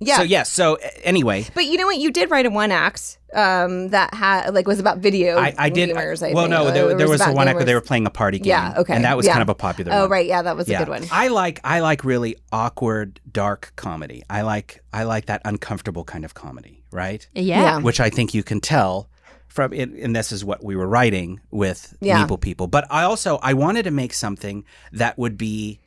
Yeah. 0.00 0.18
So 0.18 0.22
yes. 0.22 0.50
So 0.50 0.78
anyway, 1.02 1.46
But 1.54 1.66
you 1.66 1.76
know 1.78 1.86
what? 1.86 1.98
You 1.98 2.10
did 2.12 2.30
write 2.30 2.46
a 2.46 2.50
one 2.50 2.70
act 2.72 3.18
um, 3.34 3.88
that 3.88 4.14
had 4.14 4.54
like 4.54 4.66
was 4.66 4.78
about 4.80 4.98
video. 4.98 5.36
I, 5.38 5.54
I 5.58 5.68
did. 5.68 5.90
gamers, 5.90 6.26
I 6.26 6.32
well, 6.32 6.44
think. 6.44 6.50
no, 6.50 6.68
Or 6.68 6.70
there, 6.72 6.94
there 6.94 7.08
was, 7.08 7.20
a 7.20 7.24
about 7.24 7.36
one 7.36 7.48
act 7.48 7.56
where 7.56 7.64
they 7.64 7.74
were 7.74 7.80
playing 7.80 8.06
a 8.06 8.10
party 8.10 8.38
game. 8.38 8.50
Yeah, 8.50 8.74
okay, 8.78 8.94
And 8.94 9.04
that 9.04 9.16
was 9.16 9.26
yeah. 9.26 9.32
kind 9.32 9.42
of 9.42 9.48
a 9.48 9.54
popular 9.54 9.92
Oh 9.92 10.02
one. 10.02 10.10
right, 10.10 10.26
yeah, 10.26 10.42
that 10.42 10.56
was 10.56 10.68
yeah. 10.68 10.76
a 10.76 10.84
good 10.84 10.88
one. 10.88 11.04
I 11.10 11.28
like 11.28 11.60
I 11.64 11.80
like 11.80 12.04
really 12.04 12.36
awkward, 12.52 13.20
dark 13.30 13.72
comedy. 13.76 14.22
I 14.30 14.42
like 14.42 14.82
I 14.92 15.02
like 15.02 15.26
that 15.26 15.42
uncomfortable 15.44 16.04
kind 16.04 16.24
of 16.24 16.34
comedy, 16.34 16.84
right? 16.90 17.26
Yeah. 17.34 17.60
Yeah. 17.60 17.78
Which 17.80 18.00
I 18.00 18.08
think 18.08 18.34
you 18.34 18.42
can 18.42 18.60
tell 18.60 19.08
from 19.48 19.72
it, 19.72 19.90
and 19.90 20.14
this 20.14 20.30
is 20.32 20.44
what 20.44 20.62
we 20.64 20.76
were 20.76 20.86
writing 20.88 21.40
with 21.50 21.94
Yeah. 22.00 22.24
Meeple 22.24 22.40
People. 22.40 22.66
But 22.68 22.86
I 22.90 23.02
also 23.02 23.38
I 23.42 23.52
wanted 23.54 23.82
to 23.84 23.90
make 23.90 24.14
something 24.14 24.64
that 24.92 25.18
would 25.18 25.36
be. 25.36 25.80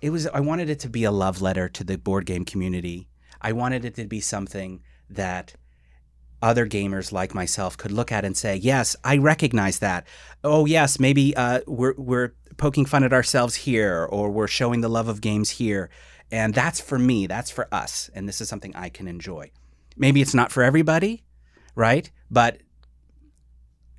It 0.00 0.10
was 0.10 0.26
I 0.28 0.40
wanted 0.40 0.68
it 0.68 0.78
to 0.80 0.88
be 0.88 1.04
a 1.04 1.10
love 1.10 1.40
letter 1.40 1.68
to 1.68 1.84
the 1.84 1.98
board 1.98 2.26
game 2.26 2.44
community. 2.44 3.08
I 3.40 3.52
wanted 3.52 3.84
it 3.84 3.94
to 3.96 4.06
be 4.06 4.20
something 4.20 4.82
that 5.10 5.54
other 6.42 6.66
gamers 6.66 7.12
like 7.12 7.34
myself 7.34 7.76
could 7.76 7.92
look 7.92 8.12
at 8.12 8.24
and 8.24 8.36
say, 8.36 8.56
"Yes, 8.56 8.94
I 9.04 9.16
recognize 9.16 9.78
that." 9.78 10.06
Oh, 10.44 10.66
yes, 10.66 11.00
maybe 11.00 11.34
uh, 11.36 11.60
we're 11.66 11.94
we're 11.96 12.34
poking 12.56 12.84
fun 12.84 13.04
at 13.04 13.12
ourselves 13.12 13.54
here, 13.54 14.04
or 14.10 14.30
we're 14.30 14.48
showing 14.48 14.80
the 14.80 14.88
love 14.88 15.08
of 15.08 15.20
games 15.20 15.50
here, 15.50 15.90
and 16.30 16.54
that's 16.54 16.80
for 16.80 16.98
me. 16.98 17.26
That's 17.26 17.50
for 17.50 17.68
us, 17.72 18.10
and 18.14 18.28
this 18.28 18.40
is 18.40 18.48
something 18.48 18.74
I 18.76 18.88
can 18.88 19.08
enjoy. 19.08 19.50
Maybe 19.96 20.20
it's 20.20 20.34
not 20.34 20.52
for 20.52 20.62
everybody, 20.62 21.24
right? 21.74 22.10
But 22.30 22.60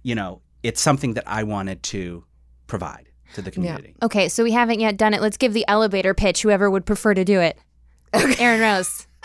you 0.03 0.15
know, 0.15 0.41
it's 0.63 0.81
something 0.81 1.15
that 1.15 1.27
I 1.27 1.43
wanted 1.43 1.83
to 1.83 2.23
provide 2.67 3.06
to 3.35 3.41
the 3.41 3.51
community. 3.51 3.95
Okay, 4.01 4.29
so 4.29 4.43
we 4.43 4.51
haven't 4.51 4.79
yet 4.79 4.97
done 4.97 5.13
it. 5.13 5.21
Let's 5.21 5.37
give 5.37 5.53
the 5.53 5.65
elevator 5.67 6.13
pitch. 6.13 6.41
Whoever 6.41 6.69
would 6.69 6.85
prefer 6.85 7.13
to 7.13 7.25
do 7.25 7.39
it. 7.39 7.57
Erin 8.13 8.61
Rose. 8.61 9.07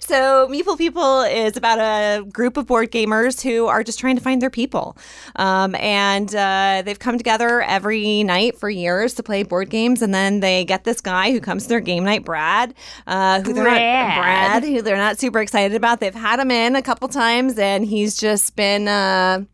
So, 0.00 0.48
Meeple 0.48 0.78
People 0.78 1.22
is 1.22 1.56
about 1.56 1.78
a 1.78 2.24
group 2.24 2.56
of 2.56 2.66
board 2.66 2.92
gamers 2.92 3.42
who 3.42 3.66
are 3.66 3.82
just 3.82 3.98
trying 3.98 4.16
to 4.16 4.22
find 4.22 4.40
their 4.40 4.50
people. 4.50 4.96
Um, 5.36 5.74
and 5.74 6.32
uh, 6.34 6.82
they've 6.84 6.98
come 6.98 7.18
together 7.18 7.62
every 7.62 8.22
night 8.22 8.58
for 8.58 8.70
years 8.70 9.14
to 9.14 9.22
play 9.22 9.42
board 9.42 9.70
games. 9.70 10.00
And 10.00 10.14
then 10.14 10.40
they 10.40 10.64
get 10.64 10.84
this 10.84 11.00
guy 11.00 11.32
who 11.32 11.40
comes 11.40 11.64
to 11.64 11.68
their 11.68 11.80
game 11.80 12.04
night, 12.04 12.24
Brad, 12.24 12.74
uh, 13.06 13.42
who 13.42 13.52
they're 13.52 13.64
not, 13.64 13.74
Brad. 13.74 14.62
Brad, 14.62 14.64
who 14.64 14.82
they're 14.82 14.96
not 14.96 15.18
super 15.18 15.40
excited 15.40 15.74
about. 15.74 15.98
They've 16.00 16.14
had 16.14 16.38
him 16.38 16.50
in 16.50 16.76
a 16.76 16.82
couple 16.82 17.08
times, 17.08 17.58
and 17.58 17.84
he's 17.84 18.16
just 18.16 18.54
been. 18.54 18.88
Uh, 18.88 19.44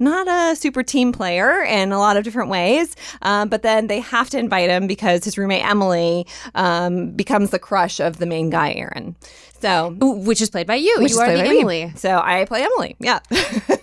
not 0.00 0.26
a 0.26 0.56
super 0.56 0.82
team 0.82 1.12
player 1.12 1.62
in 1.62 1.92
a 1.92 1.98
lot 1.98 2.16
of 2.16 2.24
different 2.24 2.50
ways, 2.50 2.96
um, 3.22 3.48
but 3.48 3.62
then 3.62 3.86
they 3.86 4.00
have 4.00 4.30
to 4.30 4.38
invite 4.38 4.70
him 4.70 4.86
because 4.86 5.22
his 5.24 5.38
roommate 5.38 5.64
Emily 5.64 6.26
um, 6.54 7.12
becomes 7.12 7.50
the 7.50 7.58
crush 7.58 8.00
of 8.00 8.16
the 8.18 8.26
main 8.26 8.50
guy, 8.50 8.72
Aaron. 8.72 9.14
So 9.60 9.96
Ooh, 10.02 10.12
Which 10.12 10.40
is 10.40 10.48
played 10.48 10.66
by 10.66 10.76
you. 10.76 10.96
which 10.98 11.10
you 11.12 11.16
is 11.16 11.18
are 11.18 11.30
the 11.36 11.42
by 11.42 11.48
me. 11.48 11.58
Emily. 11.60 11.92
So 11.96 12.18
I 12.18 12.46
play 12.46 12.62
Emily. 12.64 12.96
Yeah. 12.98 13.20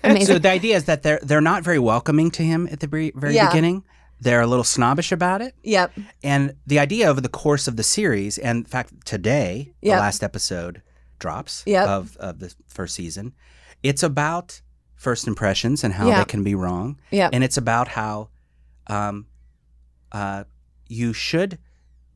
Amazing. 0.04 0.26
So 0.26 0.40
the 0.40 0.50
idea 0.50 0.76
is 0.76 0.86
that 0.86 1.04
they're 1.04 1.20
they're 1.22 1.40
not 1.40 1.62
very 1.64 1.78
welcoming 1.80 2.32
to 2.32 2.44
him 2.44 2.68
at 2.72 2.80
the 2.80 2.88
very, 2.88 3.12
very 3.16 3.36
Yeah. 3.36 3.48
beginning. 3.48 3.84
They're 4.20 4.42
a 4.42 4.48
little 4.48 4.64
snobbish 4.64 5.12
about 5.12 5.44
it. 5.44 5.54
yep. 5.62 5.92
And 6.24 6.56
the 6.66 6.80
idea 6.80 7.08
over 7.08 7.22
the 7.22 7.30
course 7.30 7.68
of 7.68 7.76
the 7.76 7.84
series, 7.84 8.40
and 8.40 8.58
in 8.60 8.66
fact, 8.66 9.06
today, 9.06 9.74
Yep. 9.84 9.96
the 9.96 10.00
last 10.02 10.24
episode 10.24 10.82
drops 11.20 11.62
Yep. 11.68 11.88
of, 11.88 12.18
of 12.18 12.40
the 12.40 12.52
first 12.68 12.96
season, 12.96 13.34
it's 13.84 14.02
about 14.02 14.62
first 14.98 15.28
impressions 15.28 15.84
and 15.84 15.94
how 15.94 16.08
Yeah. 16.08 16.20
they 16.20 16.26
can 16.26 16.44
be 16.44 16.56
wrong. 16.56 16.98
Yep. 17.12 17.30
And 17.34 17.44
it's 17.44 17.56
about 17.58 17.88
how 17.90 18.30
um, 18.88 19.28
uh, 20.12 20.44
you 20.90 21.14
should 21.14 21.58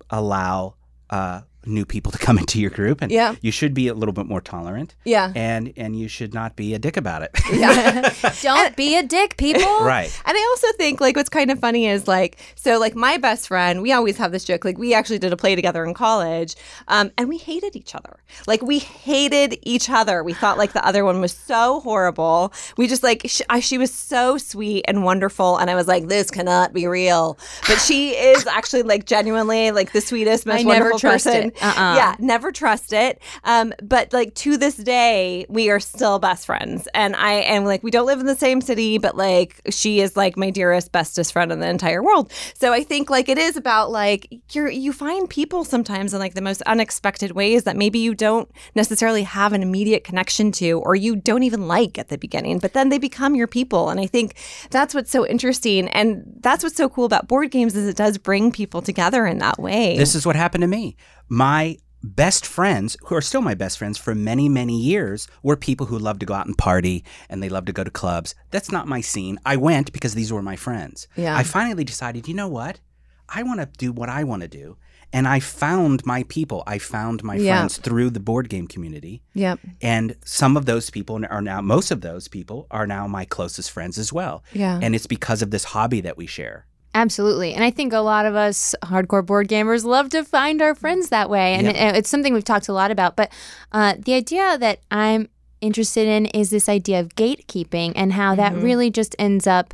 allow 0.10 0.76
uh, 1.10 1.42
new 1.66 1.86
people 1.86 2.12
to 2.12 2.18
come 2.18 2.38
into 2.44 2.60
your 2.60 2.70
group. 2.72 3.02
And 3.02 3.12
Yeah. 3.12 3.36
you 3.42 3.52
should 3.52 3.74
be 3.74 3.88
a 3.88 3.94
little 3.94 4.14
bit 4.14 4.26
more 4.26 4.42
tolerant. 4.42 4.96
Yeah. 5.06 5.32
And, 5.36 5.74
and 5.78 5.98
you 5.98 6.08
should 6.08 6.34
not 6.34 6.56
be 6.56 6.74
a 6.74 6.80
dick 6.80 6.98
about 6.98 7.22
it. 7.24 7.32
Yeah. 7.54 8.14
Don't 8.42 8.76
be 8.76 8.98
a 8.98 9.04
dick, 9.04 9.38
people. 9.38 9.62
right. 9.82 10.12
And 10.26 10.38
I 10.38 10.48
also 10.52 10.68
think 10.78 11.00
like 11.02 11.16
what's 11.16 11.30
kind 11.30 11.52
of 11.52 11.60
funny 11.60 11.88
is 11.88 12.08
like 12.08 12.38
so 12.56 12.80
like 12.80 12.96
my 12.96 13.18
best 13.18 13.48
friend, 13.48 13.82
we 13.82 13.92
always 13.92 14.18
have 14.18 14.32
this 14.32 14.44
joke. 14.44 14.66
Like 14.66 14.78
we 14.78 14.94
actually 14.94 15.20
did 15.20 15.32
a 15.34 15.38
play 15.38 15.56
together 15.56 15.84
in 15.86 15.94
college, 15.94 16.56
um, 16.88 17.12
and 17.18 17.28
we 17.30 17.38
hated 17.38 17.76
each 17.76 17.94
other. 17.96 18.20
Like 18.48 18.62
we 18.62 18.80
hated 18.80 19.58
each 19.64 19.90
other. 19.90 20.24
We 20.24 20.34
thought 20.34 20.58
like 20.58 20.74
the 20.74 20.86
other 20.86 21.04
one 21.06 21.22
was 21.22 21.34
so 21.34 21.80
horrible. 21.82 22.54
We 22.78 22.88
just 22.88 23.04
like 23.04 23.24
sh- 23.26 23.42
I, 23.50 23.60
she 23.60 23.78
was 23.78 23.94
so 23.94 24.38
sweet 24.38 24.86
and 24.88 25.04
wonderful, 25.04 25.58
and 25.58 25.70
I 25.70 25.76
was 25.76 25.88
like, 25.88 26.08
this 26.08 26.32
cannot 26.32 26.74
be 26.74 26.88
real. 26.88 27.38
But 27.68 27.78
she 27.80 28.12
is 28.12 28.46
actually 28.48 28.84
like 28.84 29.06
genuinely 29.06 29.72
like 29.72 29.92
the 29.92 30.02
sweetest, 30.02 30.46
most 30.46 30.60
I 30.60 30.64
never 30.64 30.68
wonderful 30.92 31.00
trust 31.00 31.26
person. 31.26 31.51
Mean? 31.54 31.64
Uh-uh. 31.64 31.96
Yeah, 31.96 32.16
never 32.20 32.52
trust 32.52 32.94
it. 32.94 33.22
Um, 33.44 33.74
but 33.82 34.14
like 34.14 34.34
to 34.36 34.58
this 34.58 34.76
day, 34.76 35.46
we 35.50 35.70
are 35.70 35.80
still 35.80 36.20
best 36.20 36.46
friends. 36.46 36.88
And 36.94 37.16
I 37.16 37.34
am 37.34 37.66
like, 37.66 37.84
we 37.84 37.92
don't 37.92 38.06
live 38.06 38.20
in 38.20 38.26
the 38.26 38.36
same 38.36 38.62
city, 38.62 38.98
but 38.98 39.16
like 39.16 39.62
she 39.70 40.00
is 40.02 40.16
like 40.18 40.38
my 40.38 40.50
dearest, 40.50 40.92
bestest 40.92 41.34
friend 41.34 41.52
in 41.52 41.60
the 41.60 41.68
entire 41.68 42.04
world. 42.04 42.32
So 42.54 42.74
I 42.74 42.84
think 42.84 43.10
like 43.10 43.30
it 43.30 43.38
is 43.38 43.58
about 43.58 43.92
like 43.92 44.28
you're 44.52 44.70
you 44.70 44.94
find 44.94 45.30
people 45.30 45.64
sometimes 45.64 46.14
in 46.14 46.20
like 46.20 46.34
the 46.34 46.42
most 46.42 46.62
unexpected 46.64 47.32
ways 47.32 47.64
that 47.64 47.76
maybe 47.76 48.00
you 48.00 48.14
don't 48.14 48.50
necessarily 48.76 49.24
have 49.24 49.54
an 49.54 49.62
immediate 49.62 50.04
connection 50.04 50.52
to 50.54 50.80
or 50.80 50.96
you 50.96 51.16
don't 51.16 51.44
even 51.44 51.68
like 51.68 51.98
at 51.98 52.10
the 52.10 52.18
beginning, 52.18 52.60
but 52.60 52.74
then 52.74 52.90
they 52.90 52.98
become 52.98 53.36
your 53.36 53.48
people. 53.48 53.90
And 53.90 54.00
I 54.00 54.08
think 54.08 54.36
that's 54.70 54.94
what's 54.94 55.12
so 55.12 55.26
interesting. 55.26 55.88
And 55.90 56.24
that's 56.42 56.64
what's 56.64 56.76
so 56.76 56.90
cool 56.90 57.06
about 57.06 57.28
board 57.28 57.52
games 57.52 57.76
is 57.76 57.88
it 57.88 57.96
does 57.96 58.18
bring 58.18 58.52
people 58.52 58.82
together 58.82 59.26
in 59.26 59.40
that 59.40 59.60
way. 59.60 59.98
This 59.98 60.16
is 60.16 60.26
what 60.26 60.36
happened 60.36 60.62
to 60.62 60.68
me. 60.68 60.96
My 61.34 61.78
best 62.04 62.46
friends, 62.46 62.98
who 63.06 63.16
are 63.16 63.22
still 63.22 63.42
my 63.42 63.54
best 63.54 63.78
friends 63.78 63.98
for 63.98 64.14
many, 64.14 64.50
many 64.50 64.78
years, 64.78 65.30
were 65.44 65.56
people 65.56 65.86
who 65.86 65.98
loved 65.98 66.20
to 66.20 66.26
go 66.26 66.34
out 66.34 66.46
and 66.46 66.58
party 66.58 67.06
and 67.30 67.42
they 67.42 67.48
loved 67.48 67.68
to 67.68 67.74
go 67.74 67.86
to 67.86 67.90
clubs. 67.90 68.36
That's 68.50 68.70
not 68.70 68.86
my 68.86 69.00
scene. 69.00 69.40
I 69.46 69.56
went 69.56 69.94
because 69.94 70.14
these 70.14 70.34
were 70.34 70.42
my 70.42 70.58
friends. 70.58 71.08
Yeah. 71.16 71.38
I 71.38 71.44
finally 71.44 71.86
decided, 71.86 72.28
you 72.28 72.34
know 72.34 72.50
what? 72.50 72.82
I 73.30 73.44
want 73.44 73.62
to 73.62 73.70
do 73.78 73.94
what 73.94 74.10
I 74.10 74.26
want 74.26 74.42
to 74.42 74.50
do. 74.50 74.76
And 75.14 75.26
I 75.26 75.40
found 75.40 76.06
my 76.06 76.24
people. 76.24 76.64
I 76.68 76.80
found 76.80 77.24
my 77.24 77.36
Yeah. 77.36 77.60
friends 77.60 77.78
through 77.78 78.10
the 78.10 78.20
board 78.20 78.50
game 78.50 78.68
community. 78.68 79.22
Yep. 79.34 79.60
And 79.82 80.16
some 80.26 80.58
of 80.58 80.66
those 80.66 80.90
people 80.90 81.22
are 81.30 81.42
now, 81.42 81.62
most 81.62 81.92
of 81.92 82.02
those 82.02 82.28
people 82.28 82.68
are 82.72 82.88
now 82.88 83.08
my 83.08 83.24
closest 83.24 83.72
friends 83.72 83.98
as 83.98 84.12
well. 84.12 84.44
Yeah. 84.52 84.80
And 84.82 84.96
it's 84.96 85.08
because 85.08 85.42
of 85.42 85.52
this 85.52 85.64
hobby 85.64 86.02
that 86.02 86.18
we 86.18 86.28
share. 86.28 86.66
Absolutely. 86.94 87.54
And 87.54 87.64
I 87.64 87.72
think 87.72 87.94
a 87.94 88.00
lot 88.00 88.26
of 88.26 88.36
us 88.36 88.76
hardcore 88.84 89.26
board 89.26 89.48
gamers 89.48 89.86
love 89.86 90.10
to 90.10 90.24
find 90.26 90.62
our 90.62 90.76
friends 90.76 91.10
that 91.10 91.30
way. 91.30 91.54
And 91.54 91.68
Yeah. 91.68 91.90
it- 91.90 91.96
it's 91.98 92.10
something 92.10 92.34
we've 92.34 92.44
talked 92.44 92.68
a 92.68 92.74
lot 92.74 92.92
about. 92.92 93.16
But 93.16 93.32
uh, 93.72 93.94
the 93.98 94.14
idea 94.14 94.58
that 94.58 94.80
I'm 94.92 95.30
interested 95.62 96.08
in 96.08 96.26
is 96.28 96.50
this 96.50 96.68
idea 96.68 97.00
of 97.00 97.16
gatekeeping 97.16 97.94
and 97.96 98.14
how 98.14 98.36
that 98.36 98.54
Mm-hmm. 98.54 98.64
really 98.64 98.90
just 98.90 99.16
ends 99.20 99.48
up 99.48 99.74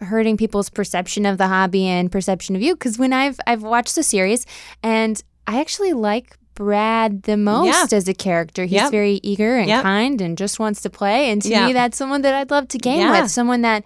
hurting 0.00 0.36
people's 0.36 0.68
perception 0.70 1.24
of 1.26 1.38
the 1.38 1.48
hobby 1.48 1.86
and 1.86 2.10
perception 2.12 2.56
of 2.56 2.62
you. 2.62 2.74
Because 2.74 2.98
when 2.98 3.12
I've 3.12 3.38
I've 3.46 3.62
watched 3.62 3.94
the 3.94 4.02
series 4.02 4.44
and 4.82 5.22
I 5.46 5.60
actually 5.60 5.92
like 5.94 6.36
Brad 6.54 7.22
the 7.22 7.38
most 7.38 7.92
as 7.94 8.06
a 8.06 8.12
character. 8.12 8.64
He's 8.64 8.72
Yep. 8.82 8.90
very 8.90 9.20
eager 9.22 9.56
and 9.56 9.66
Yep. 9.68 9.82
kind 9.82 10.20
and 10.20 10.36
just 10.36 10.58
wants 10.58 10.82
to 10.82 10.90
play. 10.90 11.30
And 11.30 11.40
to 11.42 11.48
Yeah. 11.48 11.66
me, 11.68 11.72
that's 11.72 11.96
someone 11.96 12.20
that 12.22 12.34
I'd 12.34 12.50
love 12.50 12.68
to 12.68 12.78
game 12.78 13.00
Yeah. 13.00 13.22
with. 13.22 13.30
Someone 13.30 13.62
that, 13.62 13.82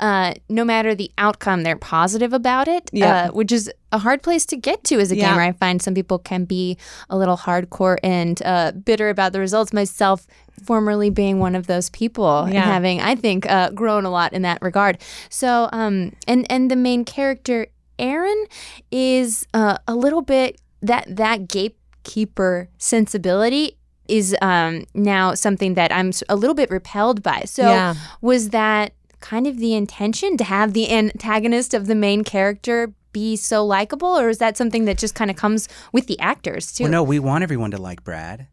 uh, 0.00 0.34
no 0.48 0.64
matter 0.64 0.94
the 0.94 1.10
outcome, 1.18 1.62
they're 1.62 1.76
positive 1.76 2.32
about 2.32 2.68
it. 2.68 2.90
Yeah. 2.92 3.26
Uh, 3.28 3.32
which 3.32 3.50
is 3.52 3.70
a 3.92 3.98
hard 3.98 4.22
place 4.22 4.44
to 4.46 4.56
get 4.56 4.84
to 4.84 4.98
as 5.00 5.10
a 5.10 5.16
Yeah. 5.16 5.30
gamer. 5.30 5.42
I 5.42 5.52
find 5.52 5.80
some 5.80 5.94
people 5.94 6.18
can 6.18 6.44
be 6.44 6.76
a 7.08 7.16
little 7.16 7.36
hardcore 7.36 7.96
and 8.02 8.40
uh, 8.44 8.72
bitter 8.72 9.08
about 9.08 9.32
the 9.32 9.40
results. 9.40 9.72
Myself, 9.72 10.26
formerly 10.64 11.10
being 11.10 11.38
one 11.38 11.54
of 11.54 11.66
those 11.66 11.88
people, 11.90 12.40
and 12.44 12.54
having 12.54 13.00
I 13.00 13.14
think 13.14 13.50
uh, 13.50 13.70
grown 13.70 14.04
a 14.04 14.10
lot 14.10 14.32
in 14.32 14.42
that 14.42 14.58
regard. 14.62 14.98
So, 15.30 15.68
um, 15.72 16.12
and 16.28 16.46
and 16.50 16.70
the 16.70 16.76
main 16.76 17.04
character, 17.04 17.66
Aaron, 17.98 18.44
is 18.90 19.46
uh, 19.54 19.78
a 19.88 19.94
little 19.94 20.22
bit 20.22 20.60
that 20.82 21.04
that 21.16 21.48
gatekeeper 21.48 22.68
sensibility 22.78 23.76
is 24.08 24.36
um, 24.40 24.84
now 24.94 25.34
something 25.34 25.74
that 25.74 25.90
I'm 25.92 26.12
a 26.28 26.36
little 26.36 26.54
bit 26.54 26.70
repelled 26.70 27.22
by. 27.22 27.42
So, 27.46 27.62
Yeah. 27.62 27.94
was 28.20 28.50
that 28.50 28.92
kind 29.30 29.46
of 29.46 29.58
the 29.58 29.74
intention 29.74 30.36
to 30.36 30.44
have 30.44 30.72
the 30.72 30.90
antagonist 30.92 31.74
of 31.74 31.86
the 31.86 31.94
main 31.94 32.22
character 32.24 32.92
be 33.12 33.34
so 33.36 33.64
likable, 33.64 34.08
or 34.18 34.28
is 34.28 34.38
that 34.38 34.56
something 34.56 34.84
that 34.84 34.98
just 34.98 35.14
kind 35.14 35.30
of 35.30 35.36
comes 35.36 35.68
with 35.92 36.06
the 36.06 36.18
actors 36.20 36.72
too? 36.72 36.84
Well, 36.84 36.92
no, 36.92 37.02
we 37.02 37.18
want 37.18 37.42
everyone 37.42 37.70
to 37.72 37.78
like 37.78 38.04
Brad, 38.04 38.46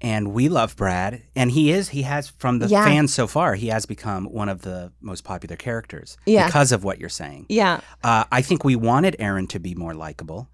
and 0.00 0.32
we 0.32 0.48
love 0.48 0.76
Brad, 0.76 1.22
and 1.34 1.50
he 1.50 1.72
is 1.72 1.88
he 1.88 2.02
has 2.02 2.28
from 2.28 2.58
the 2.60 2.68
Yeah. 2.68 2.84
fans 2.84 3.12
so 3.12 3.26
far 3.26 3.54
he 3.54 3.68
has 3.68 3.84
become 3.86 4.26
one 4.26 4.48
of 4.48 4.62
the 4.62 4.92
most 5.00 5.24
popular 5.24 5.56
characters 5.56 6.16
Yeah. 6.26 6.46
because 6.46 6.72
of 6.72 6.84
what 6.84 7.00
you're 7.00 7.08
saying. 7.22 7.46
Yeah. 7.48 7.80
Uh, 8.04 8.24
I 8.30 8.42
think 8.42 8.64
we 8.64 8.76
wanted 8.76 9.16
Aaron 9.18 9.46
to 9.48 9.58
be 9.58 9.74
more 9.74 9.94
likable. 9.94 10.48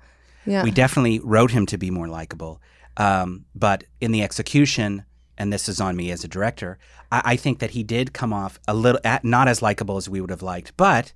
Yeah. 0.47 0.63
We 0.63 0.71
definitely 0.71 1.19
wrote 1.23 1.51
him 1.51 1.67
to 1.67 1.77
be 1.79 1.91
more 1.91 2.09
likable, 2.09 2.61
um, 2.97 3.45
but 3.55 3.85
in 4.01 4.13
the 4.13 4.23
execution, 4.23 5.05
and 5.38 5.50
this 5.52 5.68
is 5.68 5.80
on 5.80 5.97
me 5.97 6.11
as 6.11 6.23
a 6.25 6.28
director, 6.28 6.78
I, 7.11 7.23
I 7.25 7.37
think 7.37 7.61
that 7.61 7.71
he 7.71 7.83
did 7.83 8.12
come 8.12 8.33
off 8.35 8.59
a 8.68 8.75
little 8.75 9.00
at, 9.04 9.25
not 9.25 9.49
as 9.49 9.62
likable 9.62 9.97
as 9.97 10.09
we 10.09 10.21
would 10.21 10.30
have 10.30 10.42
liked, 10.42 10.76
but 10.76 11.12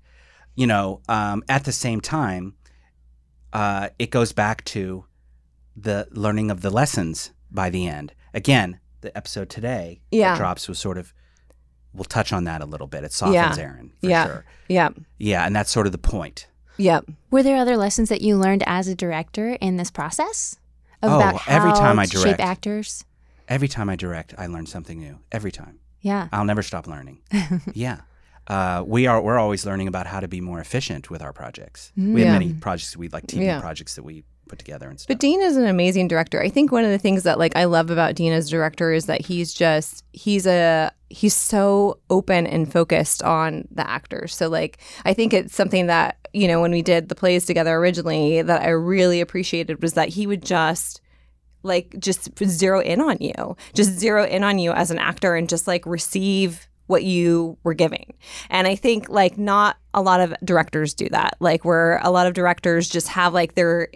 you 0.54 0.66
know, 0.66 1.00
um, 1.08 1.42
at 1.48 1.64
the 1.64 1.72
same 1.72 2.00
time, 2.00 2.54
uh, 3.52 3.88
it 3.98 4.10
goes 4.10 4.32
back 4.32 4.64
to 4.66 5.04
the 5.76 6.06
learning 6.10 6.50
of 6.50 6.60
the 6.62 6.70
lessons 6.70 7.32
by 7.50 7.70
the 7.70 7.86
end. 7.86 8.12
Again, 8.34 8.78
the 9.00 9.14
episode 9.16 9.48
today 9.50 10.00
Yeah. 10.10 10.32
that 10.32 10.38
drops 10.38 10.68
was 10.68 10.78
sort 10.78 10.98
of. 10.98 11.12
We'll 11.94 12.04
touch 12.04 12.32
on 12.32 12.44
that 12.44 12.62
a 12.62 12.64
little 12.66 12.86
bit. 12.86 13.04
It 13.04 13.12
softens 13.12 13.34
Yeah. 13.58 13.62
Aaron 13.64 13.92
for 14.00 14.08
Yeah. 14.08 14.24
sure. 14.26 14.44
Yep. 14.68 14.94
Yeah, 15.18 15.44
and 15.44 15.54
that's 15.54 15.70
sort 15.70 15.84
of 15.86 15.92
the 15.92 15.98
point. 15.98 16.46
Yep. 16.78 17.04
Were 17.30 17.42
there 17.42 17.58
other 17.58 17.76
lessons 17.76 18.08
that 18.08 18.22
you 18.22 18.38
learned 18.38 18.62
as 18.66 18.88
a 18.88 18.94
director 18.94 19.58
in 19.60 19.76
this 19.76 19.90
process? 19.90 20.56
Oh, 21.02 21.16
About 21.16 21.36
how 21.42 21.56
every 21.56 21.72
time 21.72 21.98
I 21.98 22.06
to 22.06 22.16
shape 22.18 22.40
actors? 22.40 23.04
Every 23.52 23.68
time 23.68 23.88
I 23.90 23.96
direct, 23.96 24.34
I 24.38 24.46
learn 24.46 24.64
something 24.66 24.98
new. 24.98 25.18
Every 25.30 25.52
time. 25.52 25.78
Yeah. 26.00 26.28
I'll 26.32 26.46
never 26.46 26.62
stop 26.62 26.86
learning. 26.86 27.20
yeah. 27.74 27.98
Uh, 28.46 28.82
we 28.86 29.06
are 29.06 29.20
we're 29.20 29.38
always 29.38 29.66
learning 29.66 29.88
about 29.88 30.06
how 30.06 30.20
to 30.20 30.26
be 30.26 30.40
more 30.40 30.58
efficient 30.60 31.10
with 31.10 31.20
our 31.22 31.32
projects. 31.34 31.92
We 31.96 32.22
Yeah. 32.22 32.32
have 32.32 32.40
many 32.40 32.54
projects 32.54 32.96
we 32.96 33.08
like 33.08 33.26
TV 33.26 33.44
Yeah. 33.44 33.60
projects 33.60 33.94
that 33.96 34.04
we 34.04 34.24
put 34.48 34.58
together 34.58 34.88
and 34.88 34.98
stuff. 34.98 35.08
But 35.08 35.20
Dean 35.20 35.40
is 35.42 35.56
an 35.56 35.66
amazing 35.66 36.08
director. 36.08 36.42
I 36.42 36.48
think 36.48 36.72
one 36.72 36.84
of 36.84 36.90
the 36.90 36.98
things 36.98 37.22
that 37.24 37.38
like 37.38 37.54
I 37.56 37.64
love 37.64 37.90
about 37.90 38.14
Dean 38.14 38.32
as 38.32 38.48
director 38.48 38.90
is 38.92 39.04
that 39.06 39.20
he's 39.20 39.52
just 39.52 40.02
he's 40.14 40.46
a 40.46 40.90
he's 41.10 41.34
so 41.34 41.98
open 42.08 42.46
and 42.46 42.72
focused 42.72 43.22
on 43.22 43.68
the 43.70 43.88
actors. 43.88 44.34
So 44.34 44.48
like 44.48 44.78
I 45.04 45.12
think 45.12 45.34
it's 45.34 45.54
something 45.54 45.86
that, 45.88 46.16
you 46.32 46.48
know, 46.48 46.60
when 46.62 46.72
we 46.72 46.80
did 46.82 47.10
the 47.10 47.14
plays 47.14 47.44
together 47.44 47.76
originally 47.76 48.40
that 48.40 48.62
I 48.62 48.70
really 48.70 49.20
appreciated 49.20 49.82
was 49.82 49.92
that 49.92 50.08
he 50.08 50.26
would 50.26 50.42
just 50.42 51.01
like 51.62 51.94
just 51.98 52.30
zero 52.44 52.80
in 52.80 53.00
on 53.00 53.18
you. 53.20 53.56
Just 53.74 53.98
zero 53.98 54.24
in 54.24 54.44
on 54.44 54.58
you 54.58 54.72
as 54.72 54.90
an 54.90 54.98
actor 54.98 55.34
and 55.34 55.48
just 55.48 55.66
like 55.66 55.84
receive 55.86 56.68
what 56.86 57.04
you 57.04 57.56
were 57.62 57.74
giving. 57.74 58.12
And 58.50 58.66
I 58.66 58.74
think 58.74 59.08
like 59.08 59.38
not 59.38 59.76
a 59.94 60.02
lot 60.02 60.20
of 60.20 60.34
directors 60.44 60.94
do 60.94 61.08
that. 61.10 61.36
Like 61.40 61.64
where 61.64 61.98
a 62.02 62.10
lot 62.10 62.26
of 62.26 62.34
directors 62.34 62.88
just 62.88 63.08
have 63.08 63.32
like 63.32 63.54
their 63.54 63.88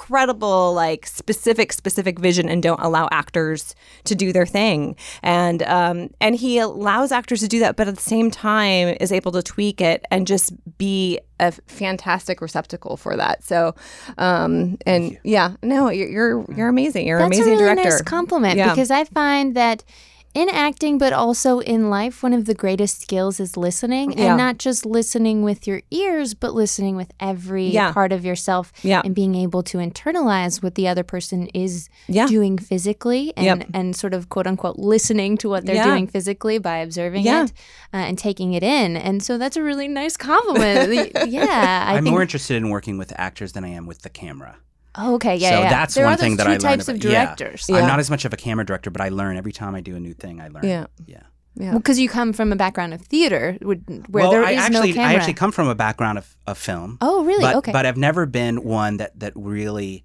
incredible 0.00 0.72
like 0.72 1.06
specific 1.06 1.72
specific 1.72 2.18
vision 2.18 2.48
and 2.48 2.62
don't 2.62 2.80
allow 2.80 3.06
actors 3.12 3.74
to 4.04 4.14
do 4.14 4.32
their 4.32 4.46
thing. 4.46 4.96
And 5.22 5.62
um 5.64 6.10
and 6.20 6.34
he 6.36 6.58
allows 6.58 7.12
actors 7.12 7.40
to 7.40 7.48
do 7.48 7.58
that 7.60 7.76
but 7.76 7.86
at 7.86 7.96
the 7.96 8.00
same 8.00 8.30
time 8.30 8.96
is 9.00 9.12
able 9.12 9.30
to 9.32 9.42
tweak 9.42 9.80
it 9.80 10.04
and 10.10 10.26
just 10.26 10.52
be 10.78 11.20
a 11.38 11.52
fantastic 11.66 12.40
receptacle 12.40 12.96
for 12.96 13.14
that. 13.16 13.44
So 13.44 13.74
um 14.18 14.78
and 14.86 15.18
yeah, 15.22 15.52
no, 15.62 15.90
you're 15.90 16.08
you're, 16.08 16.44
you're 16.56 16.68
amazing. 16.68 17.06
You're 17.06 17.18
an 17.18 17.28
That's 17.30 17.38
amazing 17.38 17.54
a 17.60 17.62
really 17.62 17.74
director. 17.76 17.90
nice 17.90 18.02
compliment 18.02 18.56
Yeah. 18.56 18.70
because 18.70 18.90
I 18.90 19.04
find 19.04 19.54
that 19.54 19.84
in 20.34 20.48
acting, 20.48 20.96
but 20.98 21.12
also 21.12 21.58
in 21.58 21.90
life, 21.90 22.22
one 22.22 22.32
of 22.32 22.44
the 22.44 22.54
greatest 22.54 23.00
skills 23.02 23.40
is 23.40 23.56
listening, 23.56 24.12
Yeah. 24.12 24.26
and 24.26 24.36
not 24.38 24.58
just 24.58 24.86
listening 24.86 25.42
with 25.42 25.66
your 25.66 25.82
ears, 25.90 26.34
but 26.34 26.54
listening 26.54 26.94
with 26.96 27.12
every 27.18 27.66
Yeah. 27.68 27.92
part 27.92 28.12
of 28.12 28.24
yourself, 28.24 28.72
Yeah. 28.82 29.02
and 29.04 29.14
being 29.14 29.34
able 29.34 29.62
to 29.64 29.78
internalize 29.78 30.62
what 30.62 30.76
the 30.76 30.86
other 30.86 31.02
person 31.02 31.48
is 31.48 31.88
Yeah. 32.06 32.26
doing 32.26 32.58
physically, 32.58 33.32
and 33.36 33.44
Yep. 33.46 33.68
and 33.74 33.96
sort 33.96 34.14
of 34.14 34.28
quote 34.28 34.46
unquote 34.46 34.78
listening 34.78 35.36
to 35.38 35.48
what 35.48 35.66
they're 35.66 35.74
Yeah. 35.74 35.86
doing 35.86 36.06
physically 36.06 36.58
by 36.58 36.76
observing 36.78 37.24
Yeah. 37.24 37.44
it 37.44 37.52
uh, 37.92 37.96
and 37.96 38.16
taking 38.16 38.52
it 38.54 38.62
in, 38.62 38.96
and 38.96 39.22
so 39.22 39.36
that's 39.36 39.56
a 39.56 39.62
really 39.62 39.88
nice 39.88 40.16
compliment. 40.16 41.12
yeah, 41.28 41.86
I 41.88 41.96
I'm 41.96 42.04
think. 42.04 42.12
more 42.12 42.22
interested 42.22 42.56
in 42.56 42.70
working 42.70 42.98
with 42.98 43.12
actors 43.16 43.52
than 43.52 43.64
I 43.64 43.68
am 43.68 43.86
with 43.86 44.02
the 44.02 44.08
camera. 44.10 44.56
Oh, 44.96 45.14
okay, 45.14 45.36
yeah, 45.36 45.50
so 45.50 45.60
yeah. 45.62 45.70
that's 45.70 45.94
there 45.94 46.04
one 46.04 46.14
are 46.14 46.16
thing 46.16 46.36
that 46.36 46.46
I 46.46 46.50
learned 46.50 46.62
types 46.62 46.84
about. 46.88 46.96
of 46.96 47.00
directors. 47.00 47.66
Yeah. 47.68 47.76
I'm 47.76 47.86
not 47.86 47.98
as 47.98 48.10
much 48.10 48.24
of 48.24 48.32
a 48.32 48.36
camera 48.36 48.64
director, 48.64 48.90
but 48.90 49.00
I 49.00 49.08
learn 49.08 49.36
every 49.36 49.52
time 49.52 49.74
I 49.74 49.80
do 49.80 49.96
a 49.96 50.00
new 50.00 50.14
thing. 50.14 50.40
I 50.40 50.48
learn. 50.48 50.64
Yeah. 50.64 50.86
Yeah. 51.06 51.22
Yeah. 51.56 51.74
because 51.74 51.98
you 51.98 52.08
come 52.08 52.32
from 52.32 52.52
a 52.52 52.56
background 52.56 52.94
of 52.94 53.02
theater, 53.02 53.58
would- 53.60 53.84
where 54.08 54.22
well, 54.22 54.30
there 54.30 54.44
I 54.44 54.52
is 54.52 54.58
actually 54.60 54.90
no 54.90 54.94
camera. 54.94 55.10
I 55.10 55.14
actually 55.14 55.34
come 55.34 55.50
from 55.52 55.68
a 55.68 55.74
background 55.74 56.16
of, 56.18 56.36
of 56.46 56.56
film. 56.56 56.96
oh, 57.00 57.24
really? 57.24 57.42
But, 57.42 57.56
okay. 57.56 57.72
but 57.72 57.84
I've 57.86 57.96
never 57.96 58.24
been 58.24 58.62
one 58.62 58.98
that 58.98 59.18
that 59.18 59.32
really 59.34 60.04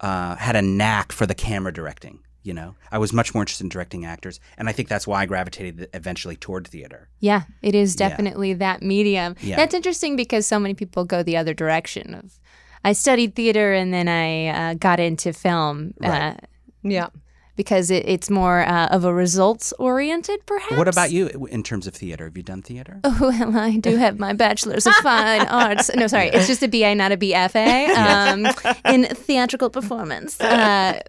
uh, 0.00 0.36
had 0.36 0.54
a 0.56 0.62
knack 0.62 1.10
for 1.12 1.26
the 1.26 1.34
camera 1.34 1.72
directing. 1.72 2.20
You 2.42 2.52
know, 2.52 2.76
I 2.92 2.98
was 2.98 3.12
much 3.12 3.32
more 3.34 3.42
interested 3.42 3.64
in 3.64 3.70
directing 3.70 4.04
actors, 4.04 4.38
and 4.58 4.68
I 4.68 4.72
think 4.72 4.88
that's 4.88 5.06
why 5.06 5.22
I 5.22 5.26
gravitated 5.26 5.88
eventually 5.94 6.36
toward 6.36 6.68
theater. 6.68 7.08
yeah, 7.18 7.44
it 7.62 7.74
is 7.74 7.96
Yeah. 7.98 8.08
definitely 8.10 8.52
that 8.54 8.82
medium. 8.82 9.34
Yeah. 9.40 9.56
That's 9.56 9.74
interesting 9.74 10.14
because 10.14 10.46
so 10.46 10.58
many 10.60 10.74
people 10.74 11.04
go 11.06 11.22
the 11.22 11.38
other 11.38 11.54
direction. 11.54 12.14
Of 12.14 12.38
I 12.84 12.92
studied 12.92 13.34
theater 13.34 13.72
and 13.72 13.92
then 13.92 14.08
I 14.08 14.48
uh, 14.48 14.74
got 14.74 15.00
into 15.00 15.32
film. 15.32 15.94
Right. 16.00 16.32
Uh, 16.32 16.34
Yeah. 16.82 17.08
because 17.56 17.90
it, 17.90 18.04
it's 18.06 18.28
more 18.30 18.60
uh, 18.66 18.88
of 18.88 19.04
a 19.04 19.14
results 19.14 19.72
oriented, 19.78 20.44
perhaps. 20.44 20.76
What 20.76 20.88
about 20.88 21.10
you 21.12 21.28
in 21.50 21.62
terms 21.62 21.86
of 21.86 21.94
theater? 21.94 22.24
Have 22.24 22.36
you 22.36 22.42
done 22.42 22.62
theater? 22.62 23.00
Oh, 23.04 23.16
well, 23.20 23.56
I 23.58 23.76
do 23.78 23.96
have 23.96 24.18
my 24.18 24.32
bachelor's 24.34 24.86
of 24.86 24.94
fine 24.96 25.46
arts. 25.62 25.90
No, 25.94 26.06
sorry, 26.08 26.28
it's 26.28 26.46
just 26.46 26.62
a 26.62 26.68
BA, 26.68 26.94
not 26.94 27.12
a 27.12 27.16
BFA 27.16 27.88
um, 27.96 28.46
in 28.92 29.04
theatrical 29.06 29.70
performance. 29.70 30.38
Uh, 30.40 31.00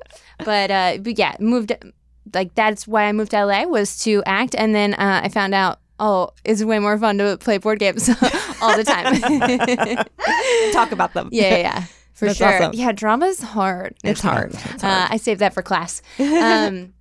but, 0.45 0.71
uh, 0.71 0.97
but 1.01 1.17
yeah, 1.17 1.35
moved 1.39 1.73
like 2.33 2.55
that's 2.55 2.87
why 2.87 3.03
I 3.05 3.11
moved 3.11 3.31
to 3.31 3.45
LA 3.45 3.63
was 3.65 3.99
to 4.03 4.23
act, 4.25 4.55
and 4.57 4.73
then 4.73 4.93
uh, 4.95 5.21
I 5.23 5.29
found 5.29 5.53
out. 5.53 5.79
Oh, 5.99 6.29
it's 6.43 6.63
way 6.63 6.79
more 6.79 6.97
fun 6.97 7.17
to 7.19 7.37
play 7.37 7.57
board 7.57 7.79
games 7.79 8.09
all 8.61 8.75
the 8.75 8.83
time. 8.83 9.15
Talk 10.73 10.91
about 10.91 11.13
them. 11.13 11.29
Yeah, 11.31 11.49
yeah, 11.49 11.57
yeah. 11.57 11.83
For 12.13 12.25
That's 12.27 12.37
sure. 12.37 12.47
awesome. 12.47 12.71
Yeah, 12.73 12.91
drama's 12.93 13.41
hard. 13.41 13.95
It's 14.03 14.21
hard. 14.21 14.53
It's 14.53 14.83
Uh, 14.83 14.87
hard. 14.89 15.11
I 15.11 15.17
saved 15.17 15.41
that 15.41 15.53
for 15.53 15.61
class. 15.61 16.01
Um, 16.17 16.93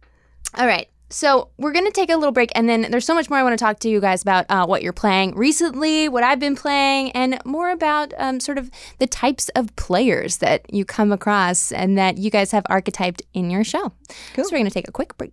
all 0.57 0.67
right. 0.67 0.89
So 1.09 1.51
we're 1.57 1.71
going 1.71 1.85
to 1.85 1.93
take 1.93 2.11
a 2.11 2.17
little 2.17 2.33
break, 2.33 2.51
and 2.57 2.69
then 2.69 2.89
there's 2.91 3.05
so 3.05 3.15
much 3.15 3.31
more 3.31 3.39
I 3.39 3.45
want 3.45 3.57
to 3.57 3.65
talk 3.65 3.79
to 3.81 3.89
you 3.89 4.01
guys 4.01 4.23
about 4.23 4.47
uh, 4.49 4.67
what 4.67 4.83
you're 4.83 4.93
playing 4.93 5.37
recently, 5.37 6.09
what 6.09 6.25
I've 6.25 6.41
been 6.41 6.57
playing, 6.57 7.13
and 7.13 7.39
more 7.45 7.71
about 7.71 8.13
um, 8.19 8.41
sort 8.41 8.59
of 8.59 8.69
the 8.99 9.07
types 9.07 9.49
of 9.51 9.75
players 9.77 10.39
that 10.39 10.63
you 10.75 10.85
come 10.85 11.13
across 11.13 11.71
and 11.71 11.97
that 11.97 12.19
you 12.19 12.31
guys 12.31 12.51
have 12.51 12.65
archetyped 12.69 13.23
in 13.35 13.51
your 13.51 13.63
show. 13.63 13.93
Cool. 14.35 14.43
So 14.45 14.51
we're 14.51 14.59
going 14.59 14.65
to 14.65 14.71
take 14.73 14.89
a 14.89 14.93
quick 14.93 15.17
break. 15.17 15.33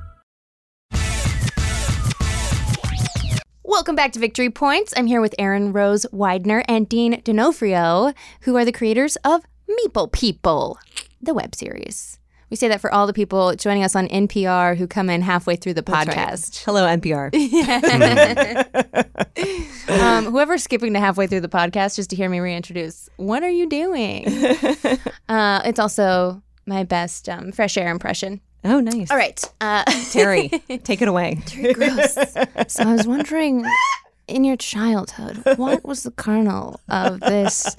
Welcome 3.71 3.95
back 3.95 4.11
to 4.11 4.19
Victory 4.19 4.49
Points. 4.49 4.93
I'm 4.97 5.07
here 5.07 5.21
with 5.21 5.33
Erin 5.39 5.71
Rose 5.71 6.05
Widener 6.11 6.61
and 6.67 6.89
Dean 6.89 7.21
D'Onofrio, 7.23 8.11
who 8.41 8.57
are 8.57 8.65
the 8.65 8.73
creators 8.73 9.15
of 9.23 9.43
Meeple 9.69 10.11
People, 10.11 10.77
the 11.21 11.33
web 11.33 11.55
series. 11.55 12.19
We 12.49 12.57
say 12.57 12.67
that 12.67 12.81
for 12.81 12.93
all 12.93 13.07
the 13.07 13.13
people 13.13 13.55
joining 13.55 13.85
us 13.85 13.95
on 13.95 14.09
NPR 14.09 14.75
who 14.75 14.87
come 14.87 15.09
in 15.09 15.21
halfway 15.21 15.55
through 15.55 15.75
the 15.75 15.83
That's 15.83 16.05
right. 16.09 16.17
podcast. 16.17 16.65
Hello, 16.65 16.83
NPR. 16.83 17.31
um, 20.01 20.25
whoever's 20.25 20.63
skipping 20.63 20.91
to 20.93 20.99
halfway 20.99 21.27
through 21.27 21.39
the 21.39 21.47
podcast 21.47 21.95
just 21.95 22.09
to 22.09 22.17
hear 22.17 22.29
me 22.29 22.41
reintroduce, 22.41 23.09
what 23.15 23.41
are 23.41 23.49
you 23.49 23.69
doing? 23.69 24.27
uh, 25.29 25.61
it's 25.63 25.79
also 25.79 26.43
my 26.65 26.83
best 26.83 27.29
um, 27.29 27.53
fresh 27.53 27.77
air 27.77 27.89
impression. 27.89 28.41
Oh, 28.63 28.79
nice. 28.79 29.09
All 29.09 29.17
right. 29.17 29.43
Uh, 29.59 29.83
Terry, 30.11 30.49
take 30.83 31.01
it 31.01 31.07
away. 31.07 31.39
Terry 31.45 31.73
Gross. 31.73 32.15
So 32.67 32.83
I 32.83 32.93
was 32.93 33.07
wondering, 33.07 33.65
in 34.27 34.43
your 34.43 34.55
childhood, 34.57 35.41
what 35.57 35.83
was 35.83 36.03
the 36.03 36.11
kernel 36.11 36.79
of 36.89 37.19
this 37.21 37.75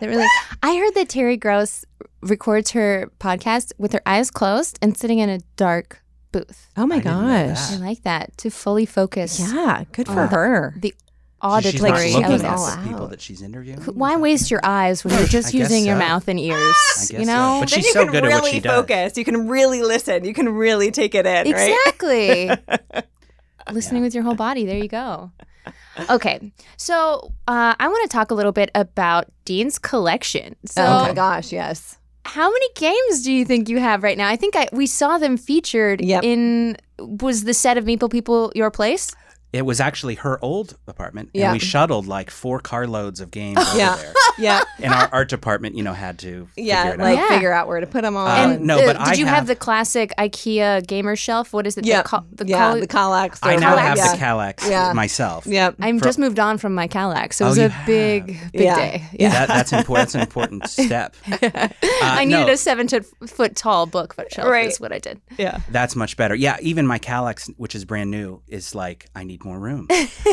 that 0.00 0.06
really? 0.08 0.26
I 0.62 0.76
heard 0.76 0.94
that 0.94 1.08
Terry 1.08 1.36
Gross 1.36 1.84
records 2.20 2.72
her 2.72 3.10
podcast 3.20 3.72
with 3.78 3.92
her 3.92 4.02
eyes 4.04 4.30
closed 4.30 4.78
and 4.82 4.96
sitting 4.96 5.18
in 5.18 5.28
a 5.30 5.38
dark 5.56 6.02
booth. 6.30 6.68
Oh 6.76 6.86
my 6.86 6.96
I 6.96 6.98
didn't 6.98 7.20
know 7.22 7.48
gosh. 7.48 7.72
I 7.72 7.76
like 7.76 8.02
that 8.02 8.36
to 8.38 8.50
fully 8.50 8.84
focus 8.86 9.40
Yeah, 9.40 9.84
good 9.92 10.06
for 10.08 10.26
her. 10.26 10.74
the 10.78 10.94
She's 11.40 11.80
not 11.80 11.90
auditory 11.92 12.12
looking 12.12 12.24
elements. 12.24 12.44
at 12.44 12.78
at 12.78 12.82
the 12.84 12.88
people 12.90 13.06
that 13.08 13.20
she's 13.20 13.42
interviewing. 13.42 13.78
Why 13.80 14.16
waste 14.16 14.50
your 14.50 14.60
eyes 14.64 15.04
when 15.04 15.14
you're 15.14 15.26
just 15.28 15.48
I 15.48 15.52
guess 15.52 15.70
using 15.70 15.86
your 15.86 15.96
mouth 15.96 16.26
and 16.26 16.38
ears? 16.40 16.56
I 16.56 17.00
guess 17.00 17.12
you 17.12 17.24
so. 17.24 17.32
know, 17.32 17.56
But 17.60 17.70
Then 17.70 17.78
she's 17.78 17.86
you 17.86 17.92
so 17.92 18.02
can 18.04 18.12
good 18.12 18.24
at 18.24 18.26
really 18.26 18.40
what 18.42 18.50
she 18.52 18.60
does. 18.60 18.72
focus. 18.80 19.16
You 19.16 19.24
can 19.24 19.46
really 19.48 19.82
listen. 19.82 20.24
You 20.24 20.34
can 20.34 20.48
really 20.48 20.90
take 20.90 21.14
it 21.14 21.26
in, 21.26 21.52
right? 21.52 21.76
Exactly. 21.86 22.50
Listening 23.72 24.02
with 24.02 24.14
your 24.14 24.24
whole 24.24 24.34
body. 24.34 24.64
There 24.64 24.78
you 24.78 24.88
go. 24.88 25.30
Okay, 26.10 26.52
so 26.76 27.32
uh, 27.46 27.74
I 27.78 27.88
want 27.88 28.08
to 28.10 28.14
talk 28.16 28.30
a 28.30 28.34
little 28.34 28.52
bit 28.52 28.70
about 28.74 29.26
Dean's 29.44 29.78
collection. 29.78 30.56
So, 30.64 30.82
Oh 30.82 31.02
my 31.08 31.12
gosh, 31.12 31.52
yes. 31.52 31.98
how 32.24 32.50
many 32.50 32.66
games 32.76 33.22
do 33.22 33.32
you 33.32 33.44
think 33.44 33.68
you 33.68 33.78
have 33.78 34.02
right 34.02 34.16
now? 34.16 34.28
I 34.28 34.36
think 34.36 34.56
I, 34.56 34.68
we 34.72 34.86
saw 34.86 35.18
them 35.18 35.36
featured 35.36 36.00
Yep. 36.00 36.24
in. 36.24 36.76
Was 36.98 37.44
the 37.44 37.52
set 37.54 37.76
of 37.76 37.84
Meeple 37.84 38.10
People 38.10 38.50
your 38.54 38.70
place? 38.70 39.14
It 39.52 39.64
was 39.64 39.80
actually 39.80 40.16
her 40.16 40.38
old 40.44 40.76
apartment, 40.86 41.30
and 41.34 41.40
Yeah. 41.40 41.52
we 41.52 41.58
shuttled 41.58 42.06
like 42.06 42.30
four 42.30 42.60
carloads 42.60 43.20
of 43.20 43.30
games 43.30 43.58
over 43.58 43.78
Yeah. 43.78 43.96
there. 43.96 44.12
Yeah. 44.40 44.62
And 44.80 44.94
our 44.94 45.08
art 45.10 45.28
department, 45.30 45.74
you 45.74 45.82
know, 45.82 45.92
had 45.94 46.20
to 46.20 46.46
Yeah, 46.56 46.82
figure 46.84 46.94
it 46.94 47.00
like 47.04 47.18
out. 47.18 47.22
Yeah. 47.22 47.28
figure 47.28 47.52
out 47.52 47.66
where 47.66 47.80
to 47.80 47.88
put 47.88 48.02
them 48.02 48.16
all. 48.16 48.28
Um, 48.28 48.52
and 48.52 48.64
no, 48.64 48.78
uh, 48.78 48.86
but 48.86 48.92
did 48.92 49.08
I 49.08 49.12
you 49.14 49.26
have, 49.26 49.34
have- 49.38 49.46
the 49.48 49.56
classic 49.56 50.12
IKEA 50.16 50.86
gamer 50.86 51.16
shelf? 51.16 51.52
What 51.52 51.66
is 51.66 51.76
it? 51.76 51.84
yeah, 51.84 52.02
The, 52.02 52.08
col- 52.08 52.26
the 52.30 52.46
yeah, 52.46 52.70
col- 52.70 52.78
the 52.80 52.86
Kallax. 52.86 53.38
I 53.42 53.56
now 53.56 53.74
Kallax. 53.74 53.78
have 53.80 53.96
yeah. 53.98 54.12
the 54.12 54.18
Kallax 54.18 54.70
Yeah. 54.70 54.92
myself. 54.92 55.44
Yep. 55.44 55.74
I'm 55.80 55.98
for- 55.98 56.04
just 56.04 56.20
moved 56.20 56.38
on 56.38 56.56
from 56.58 56.72
my 56.72 56.86
Kallax. 56.86 57.32
So 57.34 57.46
it 57.46 57.48
Oh, 57.48 57.50
was 57.50 57.58
you 57.58 57.64
a 57.64 57.68
have. 57.68 57.86
big, 57.86 58.26
big 58.52 58.60
Yeah. 58.62 58.76
day. 58.76 59.04
Yeah. 59.18 59.30
That, 59.30 59.48
that's 59.48 59.72
important. 59.72 60.02
That's 60.06 60.14
an 60.14 60.20
important 60.20 60.68
step. 60.68 61.16
Uh, 62.00 62.04
I 62.04 62.24
needed 62.24 62.46
no, 62.46 62.52
a 62.52 62.56
seven 62.56 62.86
to 62.88 63.00
foot 63.26 63.56
tall 63.56 63.86
book 63.86 64.14
shelf. 64.30 64.46
Right. 64.48 64.68
Is 64.68 64.78
what 64.78 64.92
I 64.92 64.98
did. 65.00 65.20
Yeah. 65.36 65.58
That's 65.70 65.96
much 65.96 66.16
better. 66.16 66.34
Yeah, 66.36 66.56
even 66.60 66.86
my 66.86 67.00
Kallax, 67.00 67.52
which 67.56 67.74
is 67.74 67.84
brand 67.84 68.10
new, 68.12 68.40
is 68.46 68.72
like 68.74 69.06
I 69.16 69.24
need 69.24 69.37
more 69.44 69.58
room. 69.58 69.88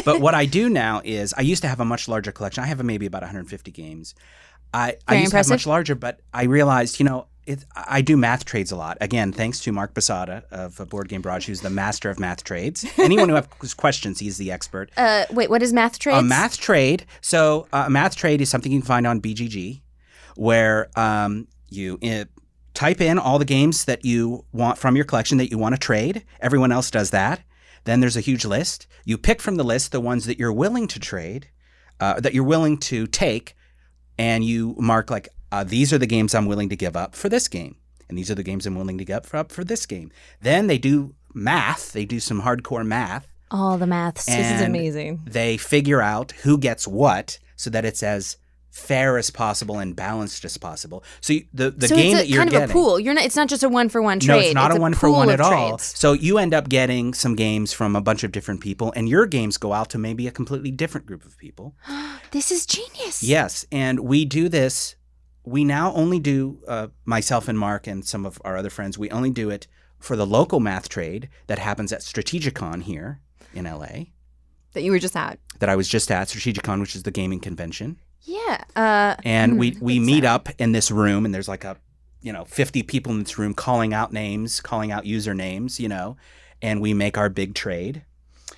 but 0.06 0.22
what 0.22 0.34
I 0.34 0.46
do 0.46 0.70
now 0.70 1.02
is 1.04 1.34
I 1.38 1.42
used 1.42 1.62
to 1.64 1.68
have 1.68 1.80
a 1.80 1.86
much 1.86 2.08
larger 2.08 2.32
collection. 2.32 2.64
I 2.64 2.68
have 2.68 2.84
maybe 2.84 3.06
about 3.06 3.22
150 3.22 3.72
games. 3.72 4.16
I, 4.74 4.98
I 5.08 5.12
Very 5.14 5.22
used 5.22 5.32
to 5.32 5.38
have 5.38 5.50
much 5.50 5.66
larger, 5.66 5.96
but 5.96 6.20
I 6.34 6.44
realized, 6.44 7.00
you 7.00 7.06
know, 7.06 7.28
it, 7.46 7.64
I 7.76 8.02
do 8.02 8.18
math 8.18 8.46
trades 8.46 8.72
a 8.72 8.76
lot. 8.76 8.98
Again, 9.02 9.32
thanks 9.32 9.60
to 9.62 9.72
Mark 9.72 9.94
Basada 9.94 10.44
of 10.52 10.78
Board 10.90 11.10
Game 11.10 11.22
Barrage, 11.22 11.48
who's 11.48 11.62
the 11.62 11.70
master 11.70 12.10
of 12.10 12.20
math 12.20 12.44
trades. 12.44 12.86
Anyone 12.98 13.30
who 13.30 13.36
has 13.36 13.74
questions, 13.78 14.20
he's 14.20 14.38
the 14.38 14.52
expert. 14.52 14.92
Uh, 14.98 15.26
wait, 15.32 15.50
what 15.50 15.62
is 15.62 15.72
math 15.72 16.00
trades? 16.00 16.20
A 16.20 16.24
math 16.24 16.58
trade. 16.58 17.06
So 17.22 17.68
uh, 17.72 17.86
a 17.88 17.90
math 17.90 18.16
trade 18.16 18.42
is 18.42 18.50
something 18.50 18.72
you 18.72 18.80
can 18.80 18.88
find 18.88 19.06
on 19.06 19.22
BGG, 19.22 19.82
where 20.36 20.90
um, 20.96 21.48
you 21.70 22.00
uh, 22.04 22.26
type 22.74 23.00
in 23.00 23.20
all 23.20 23.40
the 23.40 23.46
games 23.46 23.86
that 23.86 24.04
you 24.04 24.44
want 24.52 24.78
from 24.78 24.96
your 24.96 25.06
collection 25.06 25.38
that 25.38 25.52
you 25.52 25.58
want 25.58 25.76
to 25.76 25.80
trade. 25.80 26.24
Everyone 26.42 26.72
else 26.72 26.90
does 26.90 27.12
that. 27.12 27.42
Then 27.86 28.00
there's 28.02 28.18
a 28.18 28.22
huge 28.22 28.46
list. 28.46 28.86
You 29.06 29.18
pick 29.18 29.42
from 29.42 29.56
the 29.56 29.64
list 29.64 29.92
the 29.92 30.02
ones 30.02 30.26
that 30.26 30.38
you're 30.38 30.52
willing 30.54 30.88
to 30.90 31.00
trade, 31.00 31.48
uh, 32.00 32.20
that 32.20 32.34
you're 32.34 32.44
willing 32.44 32.78
to 32.80 33.08
take, 33.08 33.56
and 34.18 34.44
you 34.44 34.76
mark 34.78 35.10
like 35.10 35.30
uh, 35.52 35.64
these 35.64 35.94
are 35.94 35.98
the 35.98 36.08
games 36.08 36.36
I'm 36.36 36.46
willing 36.48 36.70
to 36.70 36.76
give 36.76 36.96
up 36.98 37.16
for 37.16 37.30
this 37.30 37.48
game, 37.48 37.78
and 38.10 38.18
these 38.18 38.30
are 38.30 38.36
the 38.36 38.44
games 38.44 38.66
I'm 38.66 38.76
willing 38.76 38.98
to 38.98 39.06
give 39.06 39.34
up 39.34 39.52
for 39.52 39.64
this 39.64 39.86
game. 39.86 40.12
Then 40.42 40.68
they 40.68 40.78
do 40.78 41.14
math. 41.34 41.94
They 41.94 42.06
do 42.06 42.20
some 42.20 42.42
hardcore 42.42 42.86
math 42.86 43.28
All 43.52 43.78
the 43.78 43.88
maths. 43.88 44.26
This 44.30 44.52
is 44.52 44.62
amazing. 44.62 45.22
they 45.26 45.58
figure 45.58 46.02
out 46.02 46.32
who 46.44 46.58
gets 46.58 46.88
what 46.88 47.40
so 47.56 47.70
that 47.70 47.86
it's 47.86 48.04
as 48.04 48.38
fair 48.76 49.18
as 49.18 49.30
possible 49.30 49.80
and 49.80 49.96
balanced 49.96 50.44
as 50.44 50.58
possible. 50.58 51.02
So 51.22 51.32
you, 51.34 51.46
the 51.54 51.72
the 51.72 51.88
so 51.88 51.96
game 51.96 52.12
it's 52.12 52.20
that 52.20 52.28
you're 52.28 52.40
kind 52.40 52.52
getting 52.52 52.64
of 52.66 52.70
a 52.72 52.74
pool. 52.74 53.00
You're 53.00 53.14
not. 53.14 53.24
It's 53.24 53.36
not 53.38 53.48
just 53.48 53.64
a 53.64 53.70
one 53.70 53.88
for 53.88 54.02
one 54.02 54.20
trade. 54.20 54.36
no, 54.36 54.40
it's 54.40 54.54
not 54.54 54.76
a 54.76 54.80
one 54.80 54.94
for 54.94 55.10
one 55.10 55.30
at 55.30 55.40
all. 55.40 55.50
trades. 55.70 55.98
So 55.98 56.12
you 56.12 56.38
end 56.38 56.54
up 56.54 56.68
getting 56.68 57.14
some 57.14 57.36
games 57.36 57.72
from 57.72 57.96
a 57.96 58.02
bunch 58.02 58.26
of 58.26 58.34
different 58.34 58.60
people, 58.60 58.92
and 58.96 59.08
your 59.08 59.26
games 59.28 59.58
go 59.58 59.72
out 59.72 59.90
to 59.92 59.98
maybe 59.98 60.28
a 60.28 60.32
completely 60.32 60.72
different 60.72 61.08
group 61.08 61.26
of 61.26 61.38
people. 61.38 61.76
This 62.32 62.52
is 62.52 62.66
genius. 62.66 63.24
Yes, 63.24 63.66
and 63.72 64.02
we 64.02 64.26
do 64.26 64.50
this. 64.50 64.96
We 65.46 65.64
now 65.64 65.94
only 65.94 66.20
do 66.20 66.60
uh, 66.68 66.88
myself 67.06 67.48
and 67.48 67.58
Mark 67.58 67.88
and 67.88 68.04
some 68.04 68.26
of 68.26 68.42
our 68.44 68.58
other 68.58 68.70
friends. 68.70 68.98
We 68.98 69.10
only 69.12 69.30
do 69.30 69.50
it 69.50 69.68
for 70.00 70.18
the 70.18 70.26
local 70.26 70.60
math 70.60 70.90
trade 70.90 71.30
that 71.48 71.60
happens 71.60 71.94
at 71.94 72.02
Strategicon 72.02 72.84
here 72.84 73.22
in 73.54 73.66
LA. 73.66 74.08
That 74.74 74.82
you 74.82 74.92
were 74.92 75.00
just 75.00 75.16
at. 75.16 75.40
That 75.60 75.70
I 75.70 75.78
was 75.78 75.88
just 75.88 76.12
at 76.12 76.28
Strategicon, 76.28 76.82
which 76.82 76.96
is 76.96 77.04
the 77.04 77.12
gaming 77.12 77.40
convention. 77.40 78.00
Yeah. 78.26 78.64
Uh, 78.76 79.16
and 79.24 79.58
we 79.58 79.72
hmm, 79.72 79.86
we 79.86 79.98
that's 80.00 80.06
meet 80.06 80.24
sad. 80.24 80.34
up 80.36 80.50
in 80.58 80.72
this 80.72 80.92
room 80.92 81.26
and 81.26 81.34
there's 81.34 81.48
like 81.48 81.64
a 81.64 81.78
you 82.22 82.34
know 82.34 82.44
50 82.46 82.84
people 82.84 83.12
in 83.14 83.20
this 83.20 83.38
room 83.38 83.54
calling 83.54 83.94
out 83.94 84.12
names 84.12 84.60
calling 84.62 84.92
out 84.92 85.04
usernames 85.04 85.80
you 85.80 85.88
know 85.88 86.18
and 86.62 86.82
we 86.82 86.94
make 86.94 87.18
our 87.20 87.30
big 87.30 87.54
trade 87.54 88.04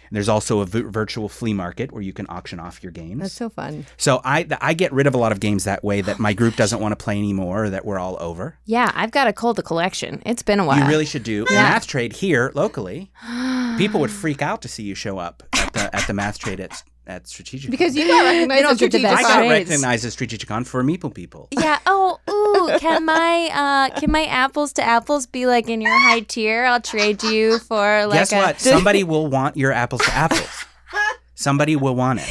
and 0.10 0.16
there's 0.16 0.30
also 0.30 0.62
a 0.62 0.66
v- 0.66 0.84
virtual 0.84 1.28
flea 1.28 1.52
market 1.54 1.92
where 1.92 2.02
you 2.02 2.14
can 2.14 2.26
auction 2.30 2.62
off 2.62 2.82
your 2.82 2.94
games 2.94 3.22
That's 3.24 3.34
so 3.34 3.50
fun. 3.50 3.86
so 3.98 4.22
i 4.24 4.44
th- 4.44 4.60
i 4.62 4.74
get 4.74 4.94
rid 4.94 5.06
of 5.06 5.14
a 5.14 5.18
lot 5.18 5.34
of 5.34 5.42
games 5.42 5.66
that 5.66 5.84
way 5.84 6.00
that 6.00 6.18
my 6.18 6.32
group 6.32 6.56
doesn't 6.56 6.80
want 6.80 6.98
to 6.98 7.04
play 7.04 7.18
anymore 7.18 7.66
or 7.66 7.70
that 7.72 7.84
we're 7.84 8.00
all 8.00 8.16
over 8.22 8.58
Yeah, 8.66 8.90
I've 8.96 9.12
got 9.12 9.26
to 9.26 9.34
cull 9.34 9.54
the 9.54 9.64
collection. 9.64 10.22
It's 10.26 10.44
been 10.44 10.62
a 10.62 10.66
while. 10.66 10.80
you 10.80 10.88
really 10.88 11.06
should 11.06 11.24
do 11.24 11.46
a 11.50 11.52
math 11.52 11.88
trade 11.88 12.14
here 12.14 12.52
locally 12.56 13.12
people 13.78 14.00
would 14.00 14.12
freak 14.12 14.42
out 14.42 14.62
to 14.62 14.70
see 14.70 14.84
you 14.84 14.96
show 14.96 15.18
up 15.18 15.44
at 15.54 15.74
the 15.74 15.94
at 15.94 16.08
the 16.08 16.14
math 16.14 16.40
trade 16.40 16.62
at 16.62 16.84
at 17.08 17.28
strategic 17.28 17.72
Because 17.72 17.96
you 17.96 18.08
got 18.08 18.24
recognized 18.26 18.62
don't 18.64 18.72
as 18.74 18.78
get 18.80 18.92
to 18.92 18.98
strategic 19.00 19.16
buy 19.18 19.20
I 19.20 19.22
got 19.24 19.38
trades. 19.48 19.70
recognized 19.70 20.06
as 20.06 20.16
Strategicon 20.16 20.66
for 20.68 20.84
Meeple 20.84 21.14
People. 21.14 21.48
Yeah. 21.58 21.80
Oh, 21.86 22.20
ooh. 22.30 22.78
can 22.80 23.06
my 23.06 23.50
uh 23.54 24.00
can 24.00 24.12
my 24.12 24.26
apples 24.26 24.74
to 24.74 24.84
apples 24.84 25.26
be 25.26 25.46
like 25.48 25.70
in 25.70 25.82
your 25.82 25.98
high 25.98 26.20
tier? 26.22 26.66
I'll 26.66 26.82
trade 26.82 27.24
you 27.24 27.60
for 27.60 28.06
like 28.08 28.20
Guess 28.20 28.34
a 28.34 28.38
what? 28.38 28.60
Somebody 28.76 29.04
will 29.04 29.28
want 29.28 29.58
your 29.58 29.72
apples 29.72 30.02
to 30.02 30.14
apples. 30.14 30.66
Somebody 31.36 31.76
will 31.76 31.96
want 31.96 32.20
it. 32.22 32.30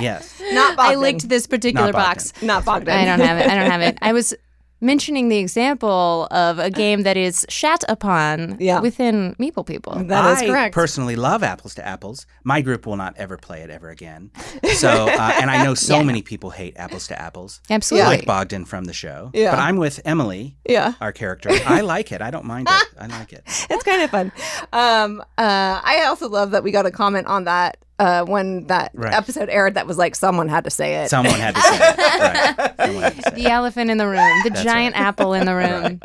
Yes. 0.00 0.40
Not 0.52 0.72
I 0.72 0.76
Bogdan. 0.76 1.00
linked 1.00 1.28
this 1.28 1.46
particular 1.46 1.92
Not 1.92 1.92
Bogdan. 1.92 2.10
box. 2.32 2.42
Not 2.42 2.64
Bogdan. 2.64 2.94
I 2.98 3.04
don't 3.04 3.20
have 3.20 3.38
it. 3.38 3.46
I 3.48 3.54
don't 3.54 3.70
have 3.70 3.80
it. 3.82 3.98
I 4.02 4.12
was 4.12 4.34
mentioning 4.80 5.28
the 5.28 5.38
example 5.38 6.28
of 6.30 6.58
a 6.58 6.70
game 6.70 7.02
that 7.02 7.16
is 7.16 7.46
shat 7.48 7.82
upon 7.88 8.56
Yeah. 8.60 8.80
within 8.80 9.34
Meeple 9.38 9.66
People. 9.66 9.94
That 10.04 10.32
is 10.32 10.42
I 10.42 10.46
correct. 10.46 10.74
personally 10.74 11.16
love 11.16 11.42
apples 11.42 11.74
to 11.76 11.86
apples. 11.86 12.26
My 12.44 12.60
group 12.60 12.86
will 12.86 12.96
not 12.96 13.14
ever 13.16 13.36
play 13.36 13.62
it 13.62 13.70
ever 13.70 13.88
again. 13.90 14.30
So, 14.74 15.08
uh, 15.08 15.32
and 15.40 15.50
I 15.50 15.64
know 15.64 15.74
so 15.92 16.02
many 16.04 16.22
people 16.22 16.50
hate 16.50 16.74
apples 16.76 17.06
to 17.08 17.20
apples, 17.20 17.60
Absolutely. 17.70 18.06
I 18.06 18.16
like 18.16 18.26
Bogdan 18.26 18.64
from 18.66 18.84
the 18.84 18.92
show. 18.92 19.30
Yeah. 19.32 19.50
But 19.50 19.60
I'm 19.60 19.76
with 19.76 20.00
Emily, 20.04 20.56
yeah. 20.68 20.92
our 21.00 21.12
character. 21.12 21.48
I 21.66 21.80
like 21.80 22.12
it. 22.12 22.20
I 22.20 22.30
don't 22.30 22.44
mind 22.44 22.68
it. 22.70 22.88
I 22.98 23.06
like 23.06 23.32
it. 23.32 23.42
it's 23.70 23.82
kind 23.84 24.02
of 24.02 24.10
fun. 24.10 24.32
Um, 24.72 25.20
uh, 25.38 25.80
I 25.82 26.04
also 26.06 26.28
love 26.28 26.50
that 26.50 26.62
we 26.62 26.70
got 26.70 26.86
a 26.86 26.90
comment 26.90 27.26
on 27.26 27.44
that 27.44 27.78
uh, 27.98 28.24
when 28.24 28.66
that 28.66 28.90
Right. 28.94 29.12
episode 29.14 29.48
aired 29.48 29.74
that 29.74 29.86
was 29.86 29.96
like 29.98 30.14
someone 30.14 30.48
had 30.48 30.64
to 30.64 30.70
say 30.70 30.96
it. 31.04 31.08
Someone 31.10 31.38
had 31.40 31.54
to 31.54 31.60
say 31.60 31.78
it. 31.80 32.74
Right. 32.78 33.16
To 33.16 33.22
say 33.22 33.28
it. 33.30 33.34
the 33.34 33.46
elephant 33.46 33.90
in 33.90 33.98
the 33.98 34.06
room, 34.06 34.42
the 34.44 34.50
That's 34.50 34.62
giant 34.62 34.94
right. 34.94 35.02
apple 35.04 35.32
in 35.34 35.46
the 35.46 35.54
room. 35.54 36.00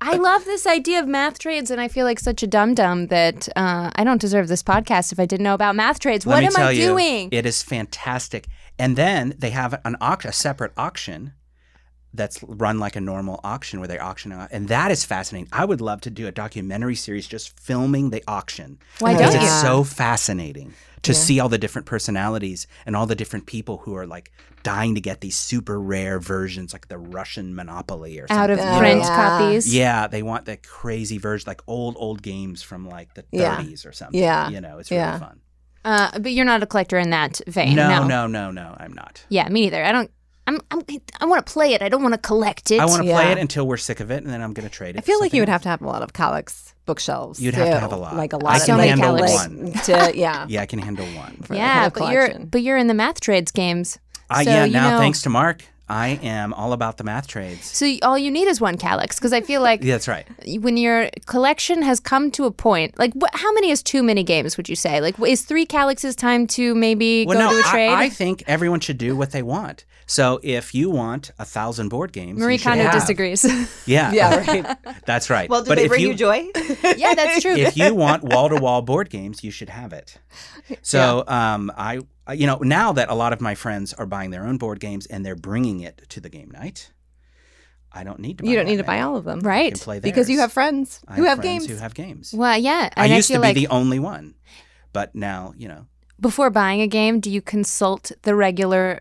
I 0.00 0.16
love 0.16 0.44
this 0.44 0.66
idea 0.66 1.00
of 1.00 1.08
math 1.08 1.38
trades, 1.38 1.70
and 1.70 1.80
I 1.80 1.88
feel 1.88 2.04
like 2.04 2.18
such 2.20 2.42
a 2.42 2.46
dum 2.46 2.74
dum 2.74 3.06
that 3.06 3.48
uh, 3.56 3.90
I 3.94 4.04
don't 4.04 4.20
deserve 4.20 4.46
this 4.48 4.62
podcast 4.62 5.10
if 5.12 5.18
I 5.18 5.24
didn't 5.26 5.44
know 5.44 5.54
about 5.54 5.74
math 5.74 6.00
trades. 6.00 6.26
Let 6.26 6.34
what 6.34 6.40
me 6.40 6.46
am 6.46 6.52
tell 6.52 6.68
I 6.68 6.72
you, 6.72 6.86
doing? 6.88 7.28
It 7.32 7.46
is 7.46 7.62
fantastic. 7.62 8.46
And 8.78 8.96
then 8.96 9.34
they 9.38 9.50
have 9.50 9.80
an 9.86 9.96
auction, 10.00 10.28
a 10.28 10.32
separate 10.34 10.72
auction 10.76 11.32
that's 12.12 12.42
run 12.42 12.78
like 12.78 12.96
a 12.96 13.00
normal 13.00 13.40
auction 13.44 13.78
where 13.78 13.88
they 13.88 13.98
auction 13.98 14.32
out. 14.32 14.48
And 14.52 14.68
that 14.68 14.90
is 14.90 15.04
fascinating. 15.04 15.48
I 15.52 15.64
would 15.64 15.80
love 15.80 16.00
to 16.02 16.10
do 16.10 16.26
a 16.26 16.32
documentary 16.32 16.94
series 16.94 17.26
just 17.26 17.58
filming 17.58 18.10
the 18.10 18.22
auction. 18.28 18.78
Why 19.00 19.12
because 19.14 19.32
don't 19.34 19.42
it's 19.42 19.52
you? 19.52 19.60
so 19.60 19.84
fascinating 19.84 20.74
to 21.02 21.14
see 21.14 21.38
all 21.40 21.48
the 21.48 21.58
different 21.58 21.86
personalities 21.86 22.66
and 22.84 22.96
all 22.96 23.06
the 23.06 23.14
different 23.14 23.46
people 23.46 23.78
who 23.78 23.94
are 23.94 24.06
like 24.06 24.32
dying 24.62 24.94
to 24.96 25.00
get 25.00 25.20
these 25.20 25.36
super 25.36 25.80
rare 25.80 26.18
versions 26.18 26.72
like 26.72 26.88
the 26.88 26.98
Russian 26.98 27.54
Monopoly 27.54 28.18
or 28.18 28.26
something. 28.26 28.42
Out 28.42 28.50
of 28.50 28.58
you 28.58 28.78
print 28.78 29.00
Yeah. 29.02 29.16
copies. 29.16 29.74
Yeah, 29.74 30.06
they 30.08 30.22
want 30.22 30.46
that 30.46 30.62
crazy 30.66 31.18
version, 31.18 31.44
like 31.46 31.62
old, 31.66 31.94
old 31.98 32.22
games 32.22 32.62
from 32.62 32.88
like 32.88 33.14
the 33.14 33.24
Yeah. 33.30 33.56
30s 33.56 33.86
or 33.86 33.92
something. 33.92 34.20
Yeah. 34.20 34.48
You 34.48 34.60
know, 34.60 34.78
it's 34.78 34.90
really 34.90 35.02
Yeah. 35.02 35.18
fun. 35.18 35.40
Uh, 35.84 36.18
but 36.18 36.32
you're 36.32 36.44
not 36.44 36.62
a 36.64 36.66
collector 36.66 36.98
in 36.98 37.10
that 37.10 37.40
vein. 37.46 37.76
No, 37.76 37.88
No, 37.88 38.06
no, 38.06 38.26
no, 38.26 38.50
no, 38.50 38.74
I'm 38.78 38.92
not. 38.92 39.24
Yeah, 39.28 39.48
me 39.48 39.60
neither. 39.62 39.84
I 39.84 39.92
don't. 39.92 40.10
I'm. 40.48 40.60
I'm 40.70 40.82
I 41.20 41.26
want 41.26 41.44
to 41.46 41.52
play 41.52 41.74
it. 41.74 41.82
I 41.82 41.88
don't 41.88 42.02
want 42.02 42.14
to 42.14 42.18
collect 42.20 42.70
it. 42.72 42.80
I 42.80 42.86
want 42.86 43.02
to 43.02 43.08
Yeah. 43.08 43.14
play 43.20 43.32
it 43.32 43.38
until 43.38 43.66
we're 43.68 43.76
sick 43.76 44.00
of 44.00 44.10
it, 44.10 44.22
and 44.24 44.32
then 44.32 44.40
I'm 44.42 44.52
going 44.52 44.68
to 44.68 44.72
trade 44.72 44.94
it. 44.96 44.98
I 44.98 45.02
feel 45.02 45.20
like 45.20 45.32
you 45.32 45.42
would 45.42 45.48
something 45.48 45.52
have 45.52 45.62
to 45.62 45.68
have 45.68 45.82
a 45.82 45.86
lot 45.86 46.02
of 46.02 46.12
Kallax 46.12 46.72
bookshelves. 46.86 47.40
You'd 47.40 47.54
have 47.54 47.68
to 47.70 47.80
have 47.80 47.92
a 47.92 47.96
lot. 47.96 48.16
like 48.16 48.32
a 48.32 48.36
I 48.36 48.38
lot. 48.38 48.62
can 48.62 48.70
of 48.74 48.78
like, 48.78 48.88
handle 48.88 49.12
like, 49.14 49.32
one. 49.32 49.72
To, 49.84 50.12
yeah. 50.14 50.46
Yeah, 50.48 50.62
I 50.62 50.66
can 50.66 50.78
handle 50.78 51.06
one. 51.16 51.36
for 51.42 51.54
yeah, 51.54 51.88
but 51.90 52.12
you're 52.12 52.38
but 52.38 52.62
you're 52.62 52.78
in 52.78 52.86
the 52.86 52.94
math 52.94 53.20
trades 53.20 53.50
games. 53.52 53.98
Uh, 54.30 54.42
So, 54.44 54.50
yeah, 54.50 54.64
you 54.64 54.72
now 54.72 54.90
know- 54.92 54.98
thanks 54.98 55.22
to 55.22 55.30
Mark, 55.30 55.62
I 55.88 56.18
am 56.22 56.52
all 56.52 56.72
about 56.72 56.96
the 56.96 57.04
math 57.04 57.28
trades. 57.28 57.64
So 57.64 57.86
all 58.02 58.18
you 58.18 58.28
need 58.30 58.48
is 58.48 58.60
one 58.60 58.76
Kallax 58.76 59.16
because 59.18 59.32
I 59.32 59.40
feel 59.40 59.60
like 59.62 59.82
Yeah, 59.84 59.94
that's 59.94 60.08
right. 60.08 60.26
when 60.60 60.76
your 60.76 61.10
collection 61.26 61.82
has 61.82 62.00
come 62.00 62.30
to 62.32 62.44
a 62.44 62.50
point, 62.50 62.98
like 62.98 63.12
wh- 63.14 63.32
how 63.38 63.52
many 63.52 63.70
is 63.70 63.82
too 63.84 64.02
many 64.02 64.24
games? 64.24 64.56
Would 64.56 64.68
you 64.68 64.74
say? 64.76 65.00
Like 65.00 65.14
is 65.20 65.42
three 65.42 65.64
Kallaxes 65.66 66.16
time 66.16 66.46
to 66.48 66.74
maybe 66.74 67.24
Well, 67.26 67.38
go 67.38 67.44
no, 67.44 67.50
to 67.62 67.68
a 67.68 67.70
trade? 67.70 67.90
I, 67.90 68.04
I 68.04 68.08
think 68.08 68.42
everyone 68.48 68.80
should 68.80 68.98
do 68.98 69.14
what 69.16 69.30
they 69.30 69.42
want. 69.42 69.84
So 70.08 70.38
if 70.44 70.72
you 70.74 70.88
want 70.88 71.32
a 71.38 71.44
thousand 71.44 71.88
board 71.88 72.12
games, 72.12 72.38
Marie 72.38 72.54
you 72.54 72.58
should 72.58 72.64
Kondo 72.68 72.84
have- 72.84 72.92
disagrees. 72.92 73.44
Yeah, 73.86 74.12
Yeah, 74.12 74.36
right. 74.46 74.78
that's 75.04 75.28
right. 75.30 75.50
well, 75.50 75.62
did 75.62 75.68
but 75.68 75.78
they 75.78 75.88
bring 75.88 76.00
you, 76.02 76.08
you, 76.08 76.14
joy? 76.14 76.48
yeah, 76.96 77.14
that's 77.14 77.42
true. 77.42 77.54
if 77.56 77.76
you 77.76 77.94
want 77.94 78.22
wall 78.22 78.48
to 78.48 78.56
wall 78.56 78.82
board 78.82 79.10
games, 79.10 79.42
you 79.42 79.50
should 79.50 79.68
have 79.68 79.92
it. 79.92 80.18
So, 80.82 81.24
um, 81.26 81.72
I, 81.76 82.00
I- 82.26 82.34
you 82.34 82.46
know, 82.46 82.58
now 82.58 82.92
that 82.92 83.08
a 83.08 83.14
lot 83.14 83.32
of 83.32 83.40
my 83.40 83.54
friends 83.56 83.92
are 83.94 84.06
buying 84.06 84.30
their 84.30 84.46
own 84.46 84.58
board 84.58 84.78
games 84.80 85.06
and 85.06 85.26
they're 85.26 85.34
bringing 85.36 85.80
it 85.80 86.02
to 86.10 86.20
the 86.20 86.28
game 86.28 86.50
night, 86.52 86.92
I 87.92 88.04
don't 88.04 88.20
need 88.20 88.38
to. 88.38 88.44
Buy 88.44 88.50
You 88.50 88.56
don't 88.56 88.66
that 88.66 88.70
need 88.72 88.76
to 88.78 88.84
buy 88.84 89.00
all 89.00 89.16
of 89.16 89.24
them. 89.24 89.38
I 89.38 89.42
can 89.42 89.48
right. 89.48 89.74
play 89.80 90.00
Because 90.00 90.28
you 90.30 90.38
have 90.40 90.52
friends 90.52 91.00
I 91.08 91.14
who 91.16 91.24
have 91.24 91.38
friends 91.38 91.66
games. 91.66 91.66
Who 91.68 91.76
have 91.82 91.94
games. 91.94 92.32
Well, 92.32 92.58
yeah. 92.58 92.90
I 92.96 93.06
And 93.06 93.14
used 93.14 93.28
to 93.28 93.34
feel 93.34 93.42
be 93.42 93.48
like 93.48 93.54
the 93.56 93.68
only 93.68 93.98
one, 93.98 94.34
but 94.92 95.14
now 95.14 95.52
you 95.56 95.66
know 95.66 95.86
before 96.20 96.48
buying 96.50 96.80
a 96.80 96.86
game, 96.86 97.20
do 97.20 97.30
you 97.30 97.40
consult 97.42 98.12
the 98.22 98.34
regular 98.34 99.00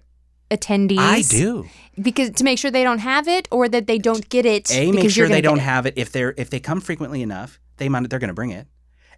attendees? 0.49 0.97
I 0.99 1.21
do. 1.21 1.67
because 2.01 2.31
to 2.31 2.43
make 2.43 2.60
sure 2.60 2.71
they 2.71 2.84
don't 2.84 2.99
have 2.99 3.27
it 3.27 3.47
or 3.51 3.67
that 3.69 3.88
they 3.88 3.97
don't 3.97 4.27
get 4.29 4.45
it. 4.45 4.71
A, 4.71 4.91
make 4.91 5.10
sure 5.10 5.27
they 5.27 5.41
don't 5.41 5.60
it. 5.60 5.62
have 5.62 5.86
it. 5.86 5.93
If 5.97 6.12
they're 6.12 6.34
if 6.38 6.49
they 6.49 6.60
come 6.60 6.81
frequently 6.81 7.21
enough, 7.21 7.60
they 7.77 7.89
might 7.89 8.10
they're 8.10 8.19
going 8.19 8.29
to 8.29 8.34
bring 8.34 8.51
it. 8.51 8.67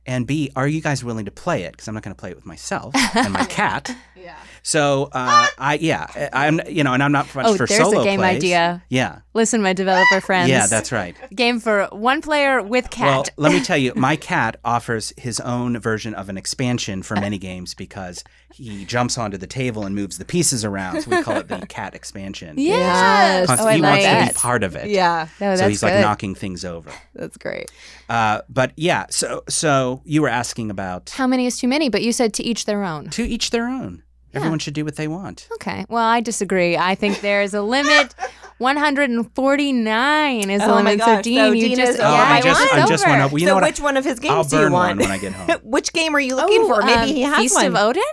And 0.05 0.25
B, 0.25 0.49
are 0.55 0.67
you 0.67 0.81
guys 0.81 1.03
willing 1.03 1.25
to 1.25 1.31
play 1.31 1.63
it? 1.63 1.73
Because 1.73 1.89
I'm 1.89 1.93
not 1.93 2.01
going 2.01 2.15
to 2.15 2.19
play 2.19 2.29
it 2.29 2.35
with 2.37 2.45
myself 2.45 2.95
and 3.13 3.33
my 3.33 3.43
cat. 3.49 3.93
Yeah. 4.15 4.37
So 4.67 5.07
uh, 5.13 5.47
I 5.57 5.75
yeah 5.79 6.29
I'm 6.33 6.59
you 6.67 6.83
know 6.83 6.91
and 6.93 7.01
I'm 7.01 7.13
not 7.13 7.33
much 7.33 7.45
Oh, 7.45 7.55
for 7.55 7.65
there's 7.67 7.79
a 7.93 8.03
game 8.03 8.19
plays. 8.19 8.35
idea. 8.35 8.83
Yeah, 8.89 9.19
Listen, 9.33 9.61
my 9.61 9.71
developer 9.71 10.19
friends. 10.19 10.49
yeah, 10.49 10.67
that's 10.67 10.91
right. 10.91 11.15
game 11.33 11.61
for 11.61 11.87
one 11.93 12.21
player 12.21 12.61
with 12.61 12.89
cat. 12.89 13.05
Well, 13.07 13.25
let 13.37 13.53
me 13.53 13.63
tell 13.63 13.77
you, 13.77 13.93
my 13.95 14.17
cat 14.17 14.57
offers 14.65 15.13
his 15.15 15.39
own 15.39 15.79
version 15.79 16.13
of 16.13 16.27
an 16.27 16.37
expansion 16.37 17.01
for 17.01 17.15
many 17.15 17.37
games 17.37 17.73
because 17.75 18.25
he 18.53 18.83
jumps 18.83 19.17
onto 19.17 19.37
the 19.37 19.47
table 19.47 19.85
and 19.85 19.95
moves 19.95 20.17
the 20.17 20.25
pieces 20.25 20.65
around. 20.65 21.01
So 21.01 21.11
we 21.11 21.23
call 21.23 21.37
it 21.37 21.47
the 21.47 21.65
cat 21.69 21.95
expansion. 21.95 22.55
yes. 22.57 23.47
Oh, 23.49 23.65
I 23.65 23.75
he 23.75 23.81
like 23.81 23.89
wants 23.91 24.03
that. 24.05 24.27
to 24.27 24.33
be 24.33 24.37
part 24.37 24.63
of 24.63 24.75
it. 24.75 24.89
Yeah, 24.89 25.29
No, 25.39 25.55
so 25.55 25.59
that's 25.59 25.69
he's 25.69 25.83
like 25.83 26.01
knocking 26.01 26.35
things 26.35 26.65
over. 26.65 26.91
that's 27.15 27.37
great. 27.37 27.71
Uh, 28.09 28.41
but 28.49 28.73
yeah, 28.75 29.05
so 29.11 29.43
so 29.47 30.01
you 30.03 30.21
were 30.21 30.27
asking 30.29 30.71
about 30.71 31.11
How 31.11 31.25
many 31.25 31.45
is 31.45 31.57
too 31.57 31.69
many? 31.69 31.87
But 31.87 32.01
you 32.03 32.11
said 32.11 32.33
to 32.33 32.43
each 32.43 32.65
their 32.65 32.83
own. 32.83 33.09
to 33.11 33.23
each 33.23 33.51
their 33.51 33.67
own. 33.69 34.03
Everyone 34.33 34.59
should 34.59 34.73
do 34.73 34.85
what 34.85 34.95
they 34.97 35.07
want. 35.07 35.47
Okay. 35.53 35.85
Well, 35.89 36.03
I 36.03 36.19
disagree. 36.21 36.77
I 36.77 36.95
think 36.95 37.21
there's 37.21 37.53
a 37.53 37.61
limit. 37.61 38.13
149 38.59 40.49
is 40.49 40.61
the 40.61 40.65
Oh 40.65 40.69
my 40.69 40.75
limit. 40.77 40.99
gosh. 40.99 41.17
So, 41.17 41.21
Dean, 41.21 41.37
So 41.37 41.51
you 41.51 41.67
Dean 41.69 41.77
just, 41.77 41.91
is 41.93 41.99
Oh, 41.99 42.03
yeah, 42.03 42.23
I 42.23 42.37
I 42.37 42.41
just 42.41 42.59
want 42.59 42.73
I 42.83 42.87
just 42.87 43.03
over. 43.05 43.11
want 43.17 43.21
to. 43.29 43.33
Well, 43.33 43.39
you 43.41 43.47
so 43.47 43.51
know 43.51 43.55
what? 43.55 43.63
which 43.63 43.79
one 43.79 43.97
of 43.97 44.03
his 44.05 44.19
games 44.19 44.33
I'll 44.33 44.43
do 44.43 44.55
you 44.57 44.61
want? 44.71 44.73
one 44.73 44.97
when 44.99 45.11
I 45.11 45.17
get 45.17 45.33
home. 45.33 45.57
which 45.63 45.93
game 45.93 46.15
are 46.15 46.19
you 46.19 46.35
looking 46.35 46.61
Oh, 46.61 46.67
for? 46.75 46.81
Maybe 46.85 47.01
um, 47.01 47.07
he 47.07 47.21
has 47.23 47.37
Feast 47.39 47.55
one. 47.55 47.65
of 47.67 47.75
Odin? 47.75 48.03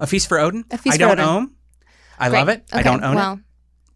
A 0.00 0.06
feast 0.06 0.28
for 0.28 0.38
Odin. 0.38 0.64
A 0.70 0.78
Feast 0.78 0.94
I 0.94 0.96
for 0.96 0.98
don't 0.98 1.20
Odin. 1.20 1.24
own. 1.24 1.50
I 2.18 2.28
love 2.28 2.46
Great. 2.46 2.58
it. 2.58 2.64
I 2.72 2.82
don't 2.82 3.02
own 3.04 3.14
well, 3.14 3.32
it. 3.34 3.38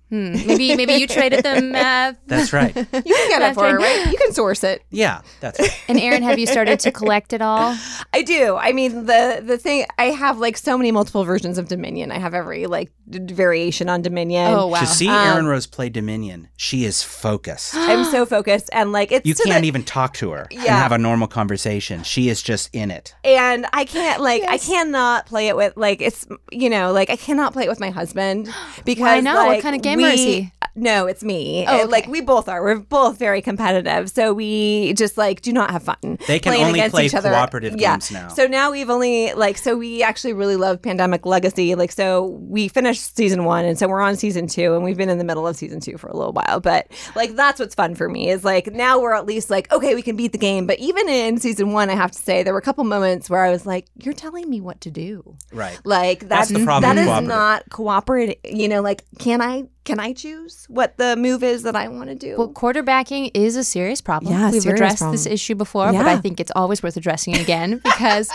Hmm. 0.08 0.32
Maybe 0.46 0.76
maybe 0.76 0.92
you 0.94 1.06
traded 1.06 1.42
them. 1.44 1.74
Uh, 1.86 2.12
That's 2.26 2.52
right. 2.52 2.74
You 2.76 2.84
can 3.14 3.28
get 3.28 3.42
it 3.42 3.54
for 3.54 3.68
her, 3.68 3.76
right? 3.78 4.06
You 4.10 4.16
can 4.18 4.32
source 4.32 4.62
it. 4.64 4.82
Yeah, 4.90 5.20
that's 5.40 5.58
right. 5.60 5.70
and 5.88 5.98
Aaron, 6.00 6.22
have 6.22 6.38
you 6.38 6.46
started 6.46 6.78
to 6.80 6.92
collect 7.00 7.32
it 7.32 7.42
all? 7.42 7.76
I 8.12 8.22
do. 8.22 8.56
I 8.56 8.72
mean, 8.72 9.06
the 9.06 9.42
the 9.44 9.58
thing 9.58 9.84
I 9.98 10.04
have 10.06 10.38
like 10.38 10.56
so 10.56 10.76
many 10.78 10.92
multiple 10.92 11.24
versions 11.24 11.58
of 11.58 11.68
Dominion. 11.68 12.12
I 12.12 12.18
have 12.18 12.34
every 12.34 12.66
like 12.66 12.90
d- 13.08 13.18
d- 13.18 13.34
variation 13.34 13.88
on 13.88 14.02
Dominion. 14.02 14.52
Oh 14.52 14.68
wow. 14.68 14.80
To 14.80 14.86
see 14.86 15.08
Um, 15.08 15.14
Erin 15.26 15.46
Rose 15.46 15.66
play 15.66 15.88
Dominion, 15.88 16.48
she 16.56 16.84
is 16.84 17.02
focused. 17.02 17.74
I'm 17.76 18.04
so 18.04 18.24
focused 18.26 18.70
and 18.72 18.92
like 18.92 19.10
it's 19.12 19.26
You 19.26 19.34
can't 19.34 19.62
the- 19.62 19.68
even 19.68 19.82
talk 19.82 20.14
to 20.14 20.30
her 20.30 20.46
and 20.50 20.62
Yeah. 20.62 20.76
have 20.76 20.92
a 20.92 20.98
normal 20.98 21.26
conversation. 21.28 22.02
She 22.04 22.28
is 22.28 22.42
just 22.42 22.70
in 22.72 22.90
it. 22.90 23.14
and 23.24 23.66
I 23.72 23.84
can't 23.84 24.22
like 24.22 24.42
I 24.44 24.58
cannot 24.58 25.26
play 25.26 25.48
it 25.48 25.56
with 25.56 25.76
like 25.76 26.00
it's 26.00 26.26
you 26.52 26.70
know 26.70 26.92
like 26.92 27.10
I 27.10 27.16
cannot 27.16 27.52
play 27.52 27.64
it 27.64 27.68
with 27.68 27.80
my 27.80 27.90
husband 27.90 28.48
because 28.84 29.22
not? 29.24 29.46
What 29.48 29.62
kind 29.62 29.74
of 29.76 29.82
gamer 29.82 29.95
is 30.04 30.20
we- 30.20 30.26
he? 30.26 30.52
No, 30.78 31.06
it's 31.06 31.24
me. 31.24 31.64
Oh, 31.66 31.70
Uh, 31.70 31.74
okay. 31.80 31.84
Like 31.86 32.06
we 32.06 32.20
both 32.20 32.50
are. 32.50 32.62
We're 32.62 32.76
both 32.76 33.18
very 33.18 33.40
competitive, 33.40 34.10
so 34.10 34.34
we 34.34 34.92
just 34.92 35.16
like 35.16 35.40
do 35.40 35.50
not 35.50 35.70
have 35.70 35.82
fun. 35.84 36.18
They 36.26 36.38
can 36.38 36.52
only 36.52 36.86
play 36.90 37.06
each 37.06 37.14
other. 37.14 37.30
cooperative 37.30 37.80
yeah. 37.80 37.94
games 37.94 38.10
now. 38.12 38.28
So 38.28 38.46
now 38.46 38.70
we've 38.70 38.90
only 38.90 39.32
like 39.32 39.56
so 39.56 39.74
we 39.74 40.02
actually 40.02 40.34
really 40.34 40.56
love 40.56 40.82
Pandemic 40.82 41.24
Legacy. 41.24 41.74
Like 41.74 41.92
so 41.92 42.26
we 42.26 42.68
finished 42.68 43.16
season 43.16 43.44
one, 43.44 43.64
and 43.64 43.78
so 43.78 43.88
we're 43.88 44.02
on 44.02 44.16
season 44.16 44.48
two, 44.48 44.74
and 44.74 44.84
we've 44.84 44.98
been 44.98 45.08
in 45.08 45.16
the 45.16 45.24
middle 45.24 45.46
of 45.46 45.56
season 45.56 45.80
two 45.80 45.96
for 45.96 46.08
a 46.08 46.16
little 46.16 46.34
while. 46.34 46.60
But 46.60 46.88
like 47.14 47.36
that's 47.36 47.58
what's 47.58 47.74
fun 47.74 47.94
for 47.94 48.10
me 48.10 48.28
is 48.28 48.44
like 48.44 48.66
now 48.70 49.00
we're 49.00 49.14
at 49.14 49.24
least 49.24 49.48
like 49.48 49.72
okay, 49.72 49.94
we 49.94 50.02
can 50.02 50.14
beat 50.14 50.32
the 50.32 50.38
game. 50.38 50.66
But 50.66 50.78
even 50.78 51.08
in 51.08 51.38
season 51.38 51.72
one, 51.72 51.88
I 51.88 51.94
have 51.94 52.10
to 52.10 52.18
say 52.18 52.42
there 52.42 52.52
were 52.52 52.58
a 52.58 52.62
couple 52.62 52.84
moments 52.84 53.30
where 53.30 53.42
I 53.42 53.50
was 53.50 53.64
like, 53.64 53.86
"You're 53.96 54.12
telling 54.14 54.50
me 54.50 54.60
what 54.60 54.82
to 54.82 54.90
do." 54.90 55.36
Right. 55.52 55.80
Like 55.84 56.20
That's 56.28 56.50
that's, 56.50 56.50
the 56.50 56.64
problem 56.66 56.82
that 56.82 56.96
with 56.96 57.04
is 57.04 57.06
cooperative. 57.06 57.28
not 57.28 57.62
cooperative. 57.70 58.36
You 58.44 58.68
know, 58.68 58.82
like 58.82 59.04
can 59.18 59.40
I 59.40 59.64
can 59.86 59.98
I 60.00 60.12
choose 60.12 60.66
what 60.68 60.96
the 60.98 61.16
move 61.16 61.42
is 61.42 61.62
that 61.62 61.74
I 61.74 61.88
want 61.88 62.10
to 62.10 62.14
do? 62.14 62.36
Well, 62.36 62.50
quarterbacking 62.50 63.30
is 63.32 63.56
a 63.56 63.64
serious 63.64 64.00
problem. 64.02 64.32
Yeah, 64.32 64.50
We've 64.50 64.60
serious 64.62 64.78
addressed 64.80 64.98
problem. 64.98 65.14
this 65.16 65.24
issue 65.26 65.54
before, 65.54 65.90
but 65.92 66.06
I 66.06 66.18
think 66.18 66.38
it's 66.40 66.52
always 66.54 66.82
worth 66.82 66.96
addressing 66.96 67.36
again 67.36 67.76
because 67.84 68.30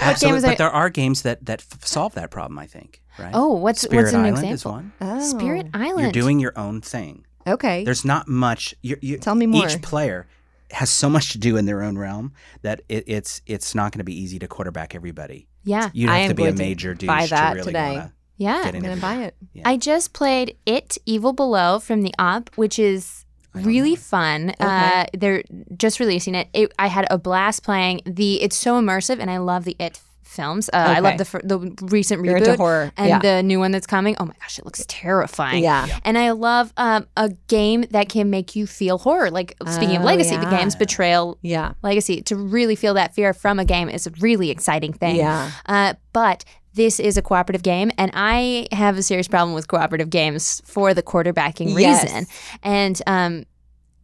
Absolutely. 0.00 0.40
games 0.40 0.44
are- 0.44 0.48
But 0.52 0.58
there 0.58 0.70
are 0.70 0.90
games 0.90 1.22
that 1.22 1.44
that 1.46 1.60
f- 1.70 1.84
solve 1.84 2.14
that 2.14 2.30
problem. 2.30 2.58
I 2.58 2.66
think. 2.66 3.02
Right. 3.18 3.32
oh, 3.34 3.52
what's 3.54 3.80
Spirit 3.82 4.02
what's 4.04 4.12
an 4.14 4.20
Island 4.20 4.36
example? 4.36 4.54
is 4.54 4.64
one. 4.64 4.92
Oh. 5.00 5.20
Spirit 5.20 5.66
Island. 5.74 6.02
You're 6.02 6.12
doing 6.22 6.38
your 6.38 6.52
own 6.56 6.80
thing. 6.80 7.26
okay. 7.46 7.82
There's 7.84 8.04
not 8.04 8.28
much. 8.28 8.74
You're, 8.80 8.98
you 9.02 9.18
Tell 9.18 9.34
me 9.34 9.46
more. 9.46 9.66
Each 9.66 9.82
player 9.82 10.28
has 10.70 10.88
so 10.90 11.08
much 11.10 11.30
to 11.32 11.38
do 11.38 11.56
in 11.56 11.64
their 11.66 11.82
own 11.82 11.98
realm 11.98 12.32
that 12.62 12.82
it, 12.88 13.04
it's 13.08 13.42
it's 13.46 13.74
not 13.74 13.90
going 13.90 13.98
to 13.98 14.04
be 14.04 14.14
easy 14.18 14.38
to 14.38 14.46
quarterback 14.46 14.94
everybody. 14.94 15.48
Yeah. 15.64 15.90
You 15.92 16.08
I 16.08 16.18
have 16.18 16.30
am 16.30 16.36
to 16.36 16.42
be 16.42 16.48
a 16.48 16.52
major 16.52 16.94
douche 16.94 17.08
buy 17.08 17.26
that 17.26 17.48
to 17.50 17.54
really 17.56 17.66
today. 17.66 17.92
wanna- 17.92 18.12
Yeah. 18.38 18.62
I'm 18.64 18.80
gonna 18.80 18.96
buy 18.96 19.24
it. 19.24 19.34
I 19.64 19.76
just 19.76 20.12
played 20.12 20.56
It 20.64 20.96
Evil 21.04 21.32
Below 21.32 21.78
from 21.80 22.02
the 22.02 22.14
Op, 22.18 22.50
which 22.56 22.78
is 22.78 23.24
really 23.54 23.96
fun. 23.96 24.50
Uh, 24.60 25.06
they're 25.12 25.42
just 25.76 25.98
releasing 26.00 26.34
it. 26.34 26.48
it. 26.52 26.72
I 26.78 26.86
had 26.86 27.06
a 27.10 27.18
blast 27.18 27.62
playing 27.64 28.00
the. 28.06 28.40
It's 28.42 28.56
so 28.56 28.80
immersive, 28.80 29.18
and 29.20 29.30
I 29.30 29.38
love 29.38 29.64
the 29.64 29.76
It 29.78 30.00
films. 30.22 30.68
Uh, 30.72 30.76
I 30.76 31.00
love 31.00 31.18
the 31.18 31.24
fir- 31.24 31.40
the 31.42 31.58
recent 31.82 32.24
You're 32.24 32.36
reboot 32.36 32.46
into 32.46 32.56
horror, 32.56 32.92
and 32.96 33.08
yeah. 33.08 33.18
the 33.18 33.42
new 33.42 33.58
one 33.58 33.72
that's 33.72 33.86
coming. 33.86 34.14
Oh 34.20 34.26
my 34.26 34.34
gosh, 34.40 34.58
it 34.58 34.64
looks 34.64 34.84
terrifying. 34.86 35.64
Yeah. 35.64 35.86
Yeah. 35.86 35.98
and 36.04 36.16
I 36.16 36.30
love 36.30 36.72
um, 36.76 37.08
a 37.16 37.30
game 37.48 37.86
that 37.90 38.08
can 38.08 38.30
make 38.30 38.54
you 38.54 38.66
feel 38.68 38.98
horror. 38.98 39.30
Like 39.32 39.56
speaking 39.66 39.96
of 39.96 40.02
Oh, 40.02 40.06
legacy 40.06 40.34
yeah. 40.36 40.50
games, 40.56 40.76
Betrayal. 40.76 41.38
Yeah. 41.42 41.72
Legacy 41.82 42.22
to 42.22 42.36
really 42.36 42.76
feel 42.76 42.94
that 42.94 43.14
fear 43.14 43.32
from 43.34 43.58
a 43.58 43.64
game 43.64 43.88
is 43.88 44.06
a 44.06 44.10
really 44.20 44.50
exciting 44.50 44.92
thing. 44.92 45.16
Yeah. 45.16 45.50
Uh, 45.66 45.94
but 46.12 46.44
this 46.78 46.98
is 46.98 47.16
a 47.18 47.22
cooperative 47.22 47.62
game, 47.62 47.90
and 47.98 48.10
I 48.14 48.68
have 48.72 48.96
a 48.96 49.02
serious 49.02 49.28
problem 49.28 49.54
with 49.54 49.66
cooperative 49.68 50.08
games 50.10 50.62
for 50.64 50.94
the 50.94 51.02
quarterbacking 51.02 51.78
Yes. 51.78 52.04
reason. 52.04 52.26
And 52.62 53.02
um, 53.06 53.44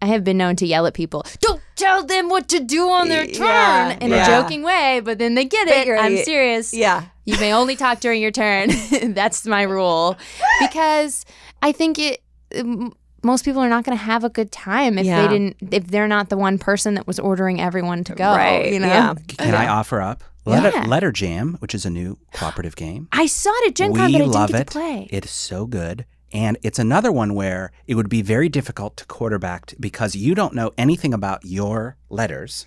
I 0.03 0.07
have 0.07 0.23
been 0.25 0.37
known 0.37 0.57
to 0.57 0.67
yell 0.67 0.85
at 0.87 0.93
people, 0.93 1.25
"Don't 1.41 1.63
tell 1.77 2.05
them 2.05 2.29
what 2.29 2.49
to 2.49 2.61
do 2.61 2.91
on 2.91 3.09
their 3.09 3.27
turn," 3.27 3.47
Yeah, 3.47 3.99
in 4.01 4.11
yeah. 4.11 4.23
a 4.23 4.27
joking 4.43 4.63
way, 4.63 5.01
but 5.03 5.19
then 5.19 5.35
they 5.35 5.47
get 5.47 5.67
it. 5.69 5.89
I'm 5.99 6.19
serious. 6.25 6.75
Yeah. 6.75 7.05
You 7.25 7.39
may 7.41 7.55
only 7.55 7.75
talk 7.77 8.01
during 8.01 8.21
your 8.21 8.31
turn. 8.33 8.69
That's 9.15 9.47
my 9.47 9.63
rule, 9.63 10.17
because 10.61 11.25
I 11.63 11.73
think 11.73 11.99
it. 11.99 12.23
m- 12.53 12.93
Most 13.23 13.47
people 13.47 13.63
are 13.63 13.71
not 13.71 13.85
going 13.85 13.97
to 13.97 14.05
have 14.05 14.23
a 14.25 14.29
good 14.29 14.53
time 14.53 14.99
if 14.99 15.07
Yeah. 15.07 15.23
they 15.23 15.29
didn't. 15.29 15.57
If 15.73 15.87
they're 15.87 16.09
not 16.17 16.29
the 16.29 16.37
one 16.37 16.59
person 16.59 16.93
that 16.97 17.07
was 17.07 17.19
ordering 17.19 17.59
everyone 17.59 18.05
to 18.05 18.15
go. 18.15 18.31
Right, 18.37 18.71
You 18.75 18.81
know. 18.81 18.89
yeah. 18.89 19.15
Can 19.39 19.55
I 19.55 19.67
offer 19.69 20.03
up 20.03 20.23
Letter, 20.45 20.71
Yeah. 20.75 20.85
Letter 20.85 21.11
Jam, 21.13 21.57
which 21.61 21.75
is 21.75 21.85
a 21.87 21.91
new 21.91 22.19
cooperative 22.33 22.77
game? 22.77 23.09
I 23.13 23.27
saw 23.27 23.51
it 23.63 23.69
at 23.69 23.75
Gen 23.75 23.93
we 23.93 23.99
Con, 23.99 24.13
but 24.13 24.15
I 24.17 24.19
didn't 24.19 24.33
love 24.33 24.51
get 24.51 24.61
it. 24.61 24.67
to 24.67 24.73
play. 24.73 25.09
It 25.11 25.25
is 25.25 25.31
so 25.31 25.67
good. 25.67 26.05
And 26.33 26.59
it's 26.63 26.79
another 26.79 27.13
one 27.13 27.35
where 27.35 27.71
it 27.87 27.95
would 27.95 28.09
be 28.09 28.21
very 28.21 28.49
difficult 28.49 28.97
to 28.99 29.07
quarterback 29.07 29.73
because 29.79 30.17
you 30.17 30.35
don't 30.35 30.55
know 30.55 30.73
anything 30.77 31.15
about 31.15 31.45
your 31.45 31.97
letters. 32.11 32.67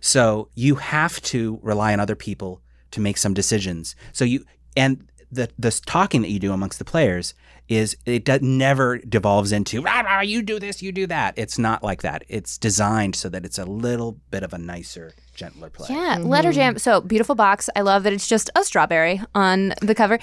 So 0.00 0.48
you 0.54 0.76
have 0.76 1.20
to 1.22 1.58
rely 1.62 1.92
on 1.92 2.00
other 2.00 2.14
people 2.14 2.62
to 2.92 3.00
make 3.00 3.16
some 3.18 3.34
decisions. 3.34 3.96
So 4.12 4.24
you 4.24 4.44
and 4.76 5.08
the 5.32 5.50
the 5.58 5.72
talking 5.84 6.22
that 6.22 6.30
you 6.30 6.38
do 6.38 6.52
amongst 6.52 6.78
the 6.78 6.84
players 6.84 7.34
is 7.68 7.96
it 8.06 8.24
does, 8.24 8.42
never 8.42 8.98
devolves 8.98 9.52
into 9.52 9.82
rah, 9.82 10.00
rah, 10.00 10.20
you 10.20 10.42
do 10.42 10.58
this, 10.58 10.82
you 10.82 10.92
do 10.92 11.06
that. 11.08 11.34
It's 11.36 11.58
not 11.58 11.82
like 11.82 12.02
that. 12.02 12.24
It's 12.28 12.58
designed 12.58 13.16
so 13.16 13.28
that 13.28 13.44
it's 13.44 13.58
a 13.58 13.64
little 13.64 14.12
bit 14.30 14.42
of 14.42 14.52
a 14.52 14.58
nicer, 14.58 15.12
gentler 15.34 15.70
play. 15.70 15.88
Yeah, 15.90 16.18
letter 16.20 16.52
jam. 16.52 16.78
So 16.78 17.00
beautiful 17.00 17.34
box. 17.34 17.68
I 17.74 17.80
love 17.80 18.04
that 18.04 18.12
it's 18.12 18.28
just 18.28 18.50
a 18.54 18.62
strawberry 18.64 19.20
on 19.34 19.74
the 19.82 19.94
cover. 19.94 20.18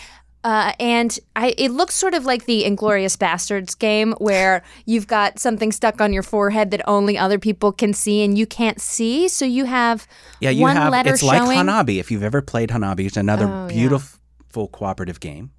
Uh, 0.46 0.74
and 0.78 1.18
I, 1.38 1.56
it 1.58 1.72
looks 1.72 1.96
sort 1.96 2.14
of 2.14 2.26
like 2.26 2.46
the 2.48 2.64
Inglourious 2.66 3.16
Basterds 3.18 3.80
game 3.80 4.14
where 4.18 4.62
you've 4.86 5.08
got 5.08 5.40
something 5.40 5.72
stuck 5.72 6.02
on 6.02 6.12
your 6.12 6.22
forehead 6.24 6.72
that 6.72 6.82
only 6.86 7.18
other 7.18 7.40
people 7.40 7.72
can 7.72 7.94
see 7.94 8.24
and 8.26 8.38
you 8.38 8.46
can't 8.46 8.82
see. 8.82 9.30
So 9.30 9.46
you 9.46 9.64
have 9.66 10.06
Yeah, 10.42 10.50
you 10.50 10.62
one 10.62 10.76
have. 10.76 10.92
letter 10.92 11.14
It's 11.14 11.24
like. 11.24 11.42
Hanabi. 11.42 11.98
If 11.98 12.12
you've 12.12 12.24
ever 12.24 12.42
played 12.42 12.70
Hanabi, 12.72 13.06
it's 13.08 13.16
another 13.16 13.46
Oh, 13.48 13.68
yeah. 13.68 13.74
beautiful 13.74 14.68
cooperative 14.68 15.22
game. 15.22 15.52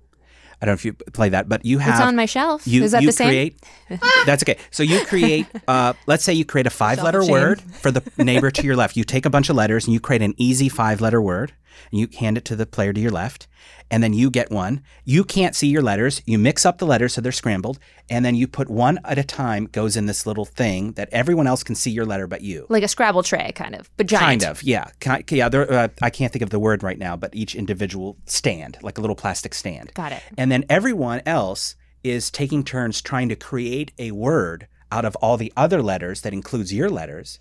I 0.65 0.67
don't 0.67 0.73
know 0.73 0.77
if 0.77 0.85
you 0.87 0.95
play 0.95 1.29
that, 1.29 1.47
but 1.47 1.63
you 1.67 1.77
have. 1.77 1.97
It's 1.97 2.01
on 2.01 2.17
my 2.17 2.25
shelf. 2.25 2.67
You, 2.67 2.85
Is 2.85 2.93
that 2.93 3.03
you 3.03 3.09
the 3.09 3.13
same? 3.13 3.29
create. 3.29 3.61
that's 4.25 4.43
okay. 4.43 4.57
So 4.71 4.83
you 4.83 5.05
create. 5.05 5.47
Uh, 5.69 5.93
let's 6.07 6.25
say 6.25 6.33
you 6.33 6.47
create 6.47 6.67
a 6.67 6.71
five-letter 6.71 7.23
shame. 7.23 7.31
word 7.31 7.61
for 7.61 7.91
the 7.91 8.03
neighbor 8.17 8.51
to 8.51 8.63
your 8.63 8.75
left. 8.75 8.97
You 8.97 9.05
take 9.05 9.27
a 9.27 9.31
bunch 9.31 9.51
of 9.51 9.57
letters 9.57 9.85
and 9.85 9.93
you 9.93 10.01
create 10.01 10.23
an 10.23 10.33
easy 10.39 10.71
five-letter 10.71 11.21
word, 11.21 11.53
and 11.91 12.01
you 12.01 12.09
hand 12.19 12.39
it 12.39 12.45
to 12.47 12.57
the 12.57 12.67
player 12.67 12.93
to 12.93 13.01
your 13.01 13.11
left, 13.11 13.47
and 13.91 14.03
then 14.03 14.13
you 14.13 14.31
get 14.31 14.51
one. 14.51 14.83
You 15.05 15.25
can't 15.25 15.55
see 15.55 15.69
your 15.69 15.83
letters. 15.83 16.23
You 16.27 16.39
mix 16.39 16.65
up 16.67 16.79
the 16.79 16.87
letters 16.87 17.15
so 17.15 17.21
they're 17.21 17.33
scrambled, 17.33 17.79
and 18.09 18.25
then 18.25 18.35
you 18.35 18.47
put 18.47 18.69
one 18.69 18.99
at 19.05 19.19
a 19.19 19.25
time 19.25 19.67
goes 19.67 19.97
in 19.97 20.07
this 20.07 20.27
little 20.27 20.45
thing 20.45 20.93
that 20.93 21.09
everyone 21.13 21.47
else 21.47 21.63
can 21.63 21.75
see 21.75 21.91
your 21.91 22.05
letter 22.05 22.27
but 22.27 22.41
you. 22.41 22.67
Like 22.69 22.83
a 22.83 22.89
Scrabble 22.89 23.23
tray, 23.23 23.53
kind 23.53 23.75
of, 23.75 23.91
but 23.97 24.07
giant. 24.07 24.43
Kind 24.43 24.45
of, 24.45 24.63
yeah, 24.63 24.89
yeah. 25.31 25.49
There, 25.49 25.73
uh, 25.73 25.89
I 26.03 26.11
can't 26.11 26.33
think 26.33 26.43
of 26.43 26.51
the 26.51 26.59
word 26.59 26.83
right 26.83 26.99
now, 26.99 27.17
but 27.17 27.35
each 27.35 27.55
individual 27.55 28.17
stand, 28.27 28.79
like 28.83 28.99
a 28.99 29.01
little 29.01 29.17
plastic 29.17 29.55
stand. 29.55 29.93
Got 29.95 30.13
it. 30.13 30.23
And 30.37 30.51
then 30.51 30.65
everyone 30.69 31.23
else 31.27 31.77
is 32.03 32.31
taking 32.31 32.65
turns 32.65 33.01
trying 33.01 33.29
to 33.31 33.37
create 33.37 33.93
a 33.99 34.11
word 34.13 34.69
out 34.93 35.05
of 35.05 35.17
all 35.17 35.37
the 35.37 35.53
other 35.57 35.83
letters 35.83 36.21
that 36.21 36.33
includes 36.33 36.73
your 36.73 36.89
letters, 36.89 37.41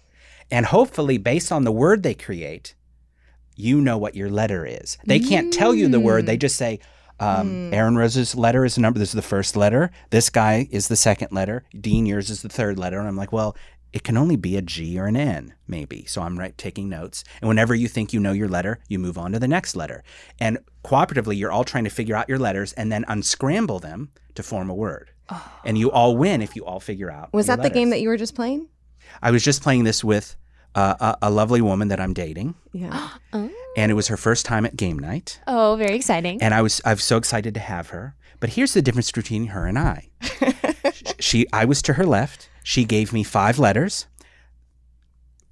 and 0.50 0.68
hopefully, 0.68 1.18
based 1.18 1.52
on 1.52 1.64
the 1.64 1.72
word 1.72 2.04
they 2.04 2.14
create, 2.14 2.76
you 3.56 3.82
know 3.82 3.98
what 3.98 4.16
your 4.16 4.30
letter 4.30 4.66
is. 4.66 4.98
They 5.06 5.20
can't 5.20 5.54
tell 5.54 5.74
you 5.74 5.88
the 5.88 6.00
word; 6.00 6.26
they 6.26 6.38
just 6.38 6.56
say. 6.56 6.80
Um, 7.20 7.72
Erin 7.74 7.96
Rose's 7.96 8.36
letter 8.36 8.66
is 8.66 8.76
a 8.76 8.82
number. 8.82 9.00
This 9.00 9.10
is 9.10 9.16
the 9.16 9.22
first 9.22 9.56
letter. 9.56 9.92
This 10.10 10.30
guy 10.30 10.68
is 10.72 10.88
the 10.88 10.96
second 10.96 11.32
letter. 11.32 11.64
Dean, 11.80 12.06
yours 12.06 12.30
is 12.30 12.42
the 12.42 12.50
third 12.50 12.78
letter. 12.78 13.00
And 13.00 13.08
I'm 13.08 13.16
like, 13.16 13.32
well, 13.32 13.56
it 13.94 14.04
can 14.04 14.18
only 14.18 14.36
be 14.36 14.58
a 14.58 14.62
G 14.62 15.00
or 15.00 15.06
an 15.06 15.16
N, 15.16 15.54
maybe. 15.68 16.06
So 16.06 16.24
I'm 16.24 16.38
right 16.38 16.58
taking 16.58 16.90
notes. 16.90 17.24
And 17.40 17.48
whenever 17.48 17.76
you 17.76 17.88
think 17.88 18.12
you 18.12 18.20
know 18.20 18.32
your 18.32 18.50
letter, 18.50 18.80
you 18.90 18.98
move 18.98 19.18
on 19.18 19.32
to 19.32 19.40
the 19.40 19.48
next 19.48 19.76
letter. 19.76 20.04
And 20.40 20.58
cooperatively, 20.84 21.38
you're 21.38 21.52
all 21.52 21.64
trying 21.64 21.84
to 21.84 21.92
figure 21.92 22.16
out 22.16 22.28
your 22.28 22.40
letters 22.40 22.74
and 22.74 22.92
then 22.92 23.06
unscramble 23.08 23.80
them 23.80 24.10
to 24.34 24.44
form 24.44 24.70
a 24.70 24.74
word. 24.74 25.12
And 25.64 25.78
you 25.78 25.92
all 25.92 26.18
win 26.18 26.42
if 26.42 26.56
you 26.56 26.66
all 26.66 26.80
figure 26.80 27.10
out. 27.10 27.32
Was 27.34 27.48
that 27.48 27.62
the 27.62 27.70
game 27.70 27.92
that 27.92 28.02
you 28.02 28.10
were 28.10 28.18
just 28.18 28.36
playing? 28.36 28.68
I 29.22 29.32
was 29.32 29.44
just 29.44 29.62
playing 29.62 29.84
this 29.84 30.04
with 30.04 30.36
uh, 30.76 30.96
a, 31.22 31.28
a 31.28 31.30
lovely 31.32 31.62
woman 31.62 31.88
that 31.90 32.00
I'm 32.00 32.14
dating, 32.14 32.56
Yeah. 32.72 33.10
and 33.34 33.92
it 33.92 33.94
was 33.96 34.08
her 34.08 34.18
first 34.18 34.46
time 34.46 34.66
at 34.66 34.76
game 34.76 34.98
night. 35.00 35.40
Oh, 35.48 35.76
very 35.78 35.96
exciting. 35.96 36.42
and 36.42 36.54
I 36.54 36.62
was 36.62 36.82
I 36.86 36.94
was 36.94 37.04
so 37.04 37.18
excited 37.18 37.54
to 37.54 37.60
have 37.60 37.90
her. 37.90 38.16
But 38.40 38.52
here's 38.52 38.74
the 38.74 38.82
difference 38.82 39.12
between 39.12 39.48
her 39.48 39.66
and 39.68 39.80
I. 39.80 40.10
she 41.20 41.46
I 41.54 41.66
was 41.66 41.82
to 41.84 41.94
her 41.94 42.06
left. 42.06 42.50
She 42.64 42.84
gave 42.86 43.14
me 43.14 43.24
five 43.24 43.58
letters 43.60 44.08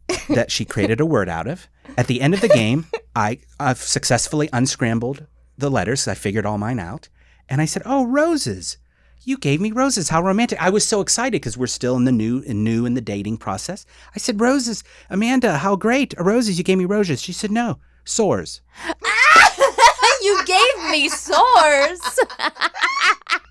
that 0.30 0.52
she 0.52 0.66
created 0.66 1.00
a 1.00 1.06
word 1.06 1.30
out 1.30 1.48
of. 1.48 1.68
At 1.98 2.08
the 2.08 2.22
end 2.22 2.34
of 2.34 2.42
the 2.42 2.48
game, 2.50 2.86
I 3.16 3.40
I've 3.60 3.78
successfully 3.82 4.50
unscrambled 4.54 5.26
the 5.58 5.70
letters. 5.70 6.08
I 6.08 6.14
figured 6.16 6.46
all 6.46 6.58
mine 6.58 6.80
out, 6.80 7.10
and 7.50 7.62
I 7.62 7.66
said, 7.66 7.84
"Oh, 7.86 8.06
roses." 8.06 8.78
You 9.24 9.38
gave 9.38 9.62
me 9.62 9.72
roses. 9.72 10.10
How 10.10 10.24
romantic! 10.24 10.60
I 10.60 10.72
was 10.72 10.84
so 10.84 11.00
excited 11.00 11.34
because 11.34 11.56
we're 11.56 11.68
still 11.68 11.96
in 11.96 12.06
the 12.06 12.12
new, 12.12 12.44
and 12.48 12.64
new 12.64 12.88
in 12.88 12.96
the 12.96 13.02
dating 13.02 13.38
process. 13.38 13.86
I 14.16 14.18
said, 14.18 14.42
"Roses, 14.42 14.84
Amanda, 15.12 15.60
how 15.60 15.76
great! 15.76 16.18
Uh, 16.20 16.24
roses, 16.24 16.58
you 16.58 16.64
gave 16.64 16.80
me 16.80 16.86
roses." 16.86 17.22
She 17.22 17.32
said, 17.32 17.52
"No, 17.52 17.78
sores." 18.04 18.62
you 20.24 20.44
gave 20.46 20.90
me 20.90 21.08
sores. 21.08 22.02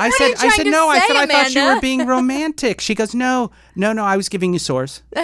I 0.00 0.10
said, 0.10 0.34
I 0.38 0.48
said, 0.50 0.66
no, 0.66 0.88
I 0.88 0.98
said, 1.00 1.16
I 1.16 1.26
thought 1.26 1.54
you 1.54 1.64
were 1.64 1.80
being 1.80 2.06
romantic. 2.06 2.80
She 2.80 2.94
goes, 2.94 3.14
no, 3.14 3.50
no, 3.76 3.92
no, 3.92 4.04
I 4.04 4.16
was 4.16 4.28
giving 4.28 4.52
you 4.52 4.58
sores. 4.58 5.02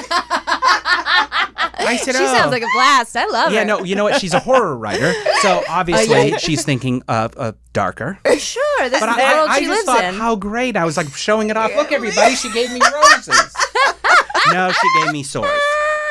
I 1.82 1.96
said, 1.96 2.14
she 2.14 2.22
oh. 2.22 2.26
sounds 2.26 2.52
like 2.52 2.62
a 2.62 2.68
blast. 2.74 3.16
I 3.16 3.26
love 3.26 3.50
it. 3.50 3.54
yeah, 3.54 3.60
her. 3.60 3.66
no, 3.66 3.82
you 3.82 3.96
know 3.96 4.04
what? 4.04 4.20
She's 4.20 4.34
a 4.34 4.38
horror 4.38 4.76
writer, 4.76 5.12
so 5.40 5.62
obviously 5.68 6.38
she's 6.38 6.64
thinking 6.64 7.02
of 7.08 7.34
uh, 7.36 7.52
darker. 7.72 8.18
Sure, 8.38 8.88
this 8.88 9.00
But 9.00 9.08
is 9.08 9.14
I, 9.14 9.16
the 9.16 9.22
I, 9.22 9.34
world 9.34 9.48
I 9.50 9.58
she 9.58 9.64
just 9.66 9.86
lives 9.86 9.98
thought 9.98 10.04
in. 10.04 10.14
how 10.14 10.36
great. 10.36 10.76
I 10.76 10.84
was 10.84 10.96
like 10.96 11.08
showing 11.14 11.50
it 11.50 11.56
off. 11.56 11.74
Look, 11.74 11.92
everybody, 11.92 12.34
she 12.34 12.52
gave 12.52 12.70
me 12.72 12.80
roses. 12.80 13.54
no, 14.52 14.70
she 14.72 15.00
gave 15.02 15.12
me 15.12 15.22
sores. 15.22 15.50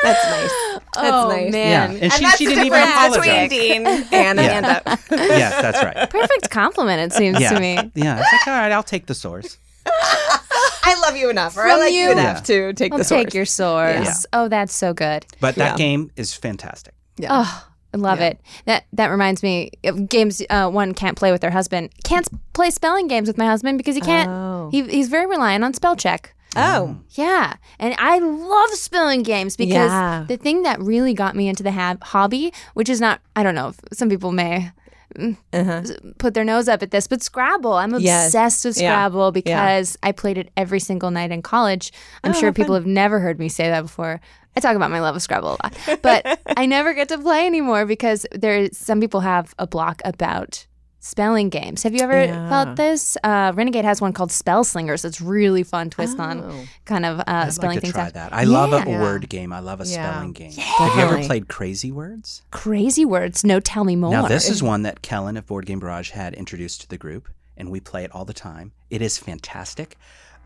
That's 0.02 0.24
nice. 0.24 0.79
That's 0.94 1.06
oh 1.12 1.28
nice. 1.28 1.52
man, 1.52 1.92
Yeah, 1.92 1.98
and 2.02 2.12
she, 2.12 2.26
she 2.30 2.46
didn't 2.46 2.64
even 2.66 2.82
apologize. 2.82 3.48
Dean 3.50 3.86
and 3.86 4.38
Yeah. 4.38 4.80
Yes, 5.10 5.60
that's 5.62 5.82
right. 5.84 6.10
perfect 6.10 6.50
compliment. 6.50 7.12
It 7.12 7.16
seems 7.16 7.38
Yeah, 7.40 7.50
to 7.52 7.60
me. 7.60 7.74
yeah. 7.94 8.18
It's 8.20 8.32
like, 8.32 8.46
all 8.48 8.60
right, 8.60 8.72
I'll 8.72 8.82
take 8.82 9.06
the 9.06 9.14
source. 9.14 9.56
I 9.86 10.98
love 11.02 11.16
you 11.16 11.30
enough, 11.30 11.56
or 11.56 11.62
I 11.66 11.76
like 11.76 11.92
you, 11.92 12.00
you. 12.06 12.12
enough 12.12 12.42
to 12.44 12.72
take 12.72 12.92
I'll 12.92 12.98
the 12.98 13.04
take 13.04 13.34
your 13.34 13.44
sores. 13.44 14.04
Yeah. 14.04 14.14
Oh, 14.32 14.48
that's 14.48 14.74
so 14.74 14.92
good. 14.92 15.26
But 15.40 15.54
that 15.56 15.72
Yeah. 15.72 15.76
game 15.76 16.10
is 16.16 16.34
fantastic. 16.34 16.94
Oh, 17.28 17.66
I 17.92 17.96
love 17.96 18.18
Yeah. 18.20 18.26
it. 18.28 18.40
That 18.66 18.84
that 18.92 19.06
reminds 19.08 19.42
me 19.42 19.72
of 19.84 20.08
games 20.08 20.42
uh, 20.50 20.68
one 20.70 20.94
can't 20.94 21.16
play 21.16 21.32
with 21.32 21.40
their 21.40 21.50
husband. 21.50 21.90
Can't 22.04 22.26
play 22.52 22.70
spelling 22.70 23.08
games 23.08 23.28
with 23.28 23.38
my 23.38 23.46
husband 23.46 23.78
because 23.78 23.94
he 23.94 24.00
can't. 24.00 24.28
Oh. 24.28 24.68
He, 24.72 24.82
he's 24.88 25.08
very 25.08 25.26
reliant 25.26 25.64
on 25.64 25.74
spell 25.74 25.96
check. 25.96 26.34
Oh, 26.56 26.96
Yeah, 27.10 27.54
and 27.78 27.94
I 27.98 28.18
love 28.18 28.70
spelling 28.70 29.22
games 29.22 29.56
because 29.56 29.90
Yeah. 29.90 30.24
the 30.26 30.36
thing 30.36 30.62
that 30.64 30.80
really 30.80 31.14
got 31.14 31.36
me 31.36 31.48
into 31.48 31.62
the 31.62 31.70
hab- 31.70 32.02
hobby, 32.02 32.52
which 32.74 32.88
is 32.88 33.00
not, 33.00 33.20
I 33.36 33.42
don't 33.42 33.54
know, 33.54 33.68
if 33.68 33.76
some 33.92 34.08
people 34.08 34.32
may 34.32 34.72
mm, 35.16 35.36
Uh-huh. 35.52 35.82
put 36.18 36.34
their 36.34 36.44
nose 36.44 36.68
up 36.68 36.82
at 36.84 36.92
this, 36.92 37.06
but 37.08 37.20
Scrabble. 37.22 37.72
I'm 37.74 37.92
Yes. 37.98 38.26
obsessed 38.26 38.64
with 38.64 38.80
Yeah. 38.80 38.92
Scrabble 38.92 39.32
because 39.32 39.96
I 40.04 40.12
played 40.12 40.38
it 40.38 40.50
every 40.56 40.78
single 40.80 41.10
night 41.10 41.32
in 41.32 41.42
college. 41.42 41.92
I'm 42.22 42.32
sure 42.32 42.52
people 42.52 42.74
have 42.76 42.86
never 42.86 43.18
heard 43.18 43.38
me 43.40 43.48
say 43.48 43.68
that 43.68 43.82
before. 43.82 44.20
I 44.56 44.60
talk 44.60 44.76
about 44.76 44.90
my 44.90 45.00
love 45.00 45.16
of 45.16 45.22
Scrabble 45.22 45.50
a 45.50 45.58
lot, 45.62 45.76
but 46.02 46.40
I 46.56 46.66
never 46.66 46.94
get 46.94 47.08
to 47.08 47.18
play 47.18 47.46
anymore 47.46 47.86
because 47.86 48.24
there. 48.32 48.68
Some 48.72 49.00
people 49.00 49.20
have 49.20 49.54
a 49.58 49.66
block 49.66 50.00
about 50.04 50.66
spelling 51.00 51.48
games. 51.48 51.82
Have 51.82 51.94
you 51.94 52.00
ever 52.02 52.24
Yeah. 52.24 52.48
felt 52.48 52.76
this? 52.76 53.16
Uh, 53.24 53.52
Renegade 53.54 53.84
has 53.84 54.00
one 54.00 54.12
called 54.12 54.30
Spell 54.30 54.64
Slingers. 54.64 55.04
It's 55.04 55.20
really 55.20 55.62
fun 55.62 55.88
twist 55.90 56.18
on 56.20 56.40
Oh. 56.44 56.64
kind 56.84 57.06
of 57.06 57.20
uh, 57.20 57.24
I'd 57.26 57.52
spelling 57.54 57.76
like 57.76 57.80
to 57.80 57.80
things 57.86 57.94
try 57.94 58.06
out. 58.06 58.14
that. 58.14 58.32
I 58.34 58.44
love 58.44 58.72
a 58.72 58.88
Yeah. 58.88 59.00
word 59.00 59.28
game. 59.28 59.52
I 59.52 59.60
love 59.60 59.80
a 59.80 59.86
Yeah. 59.86 60.10
spelling 60.10 60.32
game. 60.32 60.52
Have 60.52 60.94
you 60.96 61.00
ever 61.02 61.22
played 61.24 61.48
Krazy 61.48 61.90
Wordz? 61.92 62.42
Krazy 62.52 63.04
Wordz. 63.06 63.44
No, 63.44 63.60
tell 63.60 63.84
me 63.84 63.96
more. 63.96 64.10
Now, 64.12 64.28
this 64.28 64.48
is 64.48 64.62
one 64.62 64.82
that 64.82 65.00
Kellen 65.02 65.36
of 65.36 65.46
Board 65.46 65.66
Game 65.66 65.80
Barrage 65.80 66.10
had 66.10 66.34
introduced 66.34 66.82
to 66.82 66.88
the 66.88 66.98
group, 66.98 67.28
and 67.56 67.70
we 67.70 67.80
play 67.80 68.04
it 68.04 68.14
all 68.14 68.24
the 68.26 68.34
time. 68.34 68.72
It 68.90 69.00
is 69.02 69.16
fantastic. 69.18 69.96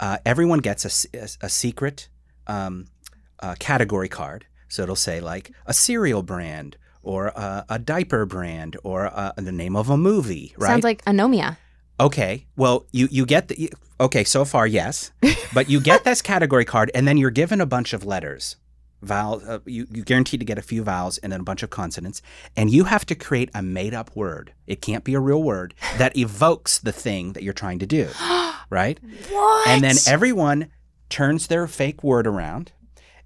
Uh, 0.00 0.18
everyone 0.24 0.60
gets 0.60 0.84
a 1.12 1.28
a 1.40 1.48
secret 1.48 2.08
um, 2.46 2.86
uh, 3.40 3.54
category 3.58 4.08
card. 4.08 4.46
So 4.68 4.82
it'll 4.82 4.96
say, 4.96 5.20
like, 5.20 5.50
a 5.66 5.72
cereal 5.74 6.22
brand 6.22 6.76
or 7.04 7.28
a, 7.28 7.64
a 7.68 7.78
diaper 7.78 8.26
brand 8.26 8.76
or 8.84 9.06
uh, 9.06 9.32
the 9.36 9.52
name 9.52 9.76
of 9.76 9.90
a 9.90 9.96
movie, 9.96 10.54
right? 10.56 10.68
Sounds 10.68 10.84
like 10.84 11.04
anomia. 11.04 11.56
Okay. 12.00 12.46
Well, 12.56 12.86
you 12.92 13.08
you 13.10 13.24
get 13.24 13.48
the 13.48 13.72
okay 14.00 14.24
so 14.24 14.44
far, 14.44 14.66
yes, 14.66 15.12
but 15.52 15.68
you 15.70 15.80
get 15.80 16.04
this 16.04 16.22
category 16.32 16.64
card, 16.64 16.90
and 16.94 17.06
then 17.06 17.16
you're 17.16 17.30
given 17.30 17.60
a 17.60 17.66
bunch 17.66 17.92
of 17.92 18.04
letters, 18.04 18.56
vowel. 19.00 19.40
Uh, 19.46 19.60
you 19.64 19.86
you 19.90 20.02
guaranteed 20.02 20.40
to 20.40 20.46
get 20.46 20.58
a 20.58 20.62
few 20.62 20.82
vowels 20.82 21.18
and 21.18 21.32
then 21.32 21.40
a 21.40 21.44
bunch 21.44 21.62
of 21.62 21.70
consonants, 21.70 22.20
and 22.56 22.70
you 22.70 22.84
have 22.84 23.06
to 23.06 23.14
create 23.14 23.50
a 23.54 23.62
made 23.62 23.94
up 23.94 24.14
word. 24.16 24.52
It 24.66 24.82
can't 24.82 25.04
be 25.04 25.14
a 25.14 25.20
real 25.20 25.42
word 25.42 25.74
that 25.98 26.16
evokes 26.16 26.78
the 26.80 26.92
thing 26.92 27.34
that 27.34 27.42
you're 27.44 27.52
trying 27.52 27.78
to 27.78 27.86
do, 27.86 28.08
right? 28.70 28.98
What? 29.30 29.68
And 29.68 29.84
then 29.84 29.96
everyone 30.08 30.70
turns 31.08 31.46
their 31.46 31.68
fake 31.68 32.02
word 32.02 32.26
around. 32.26 32.72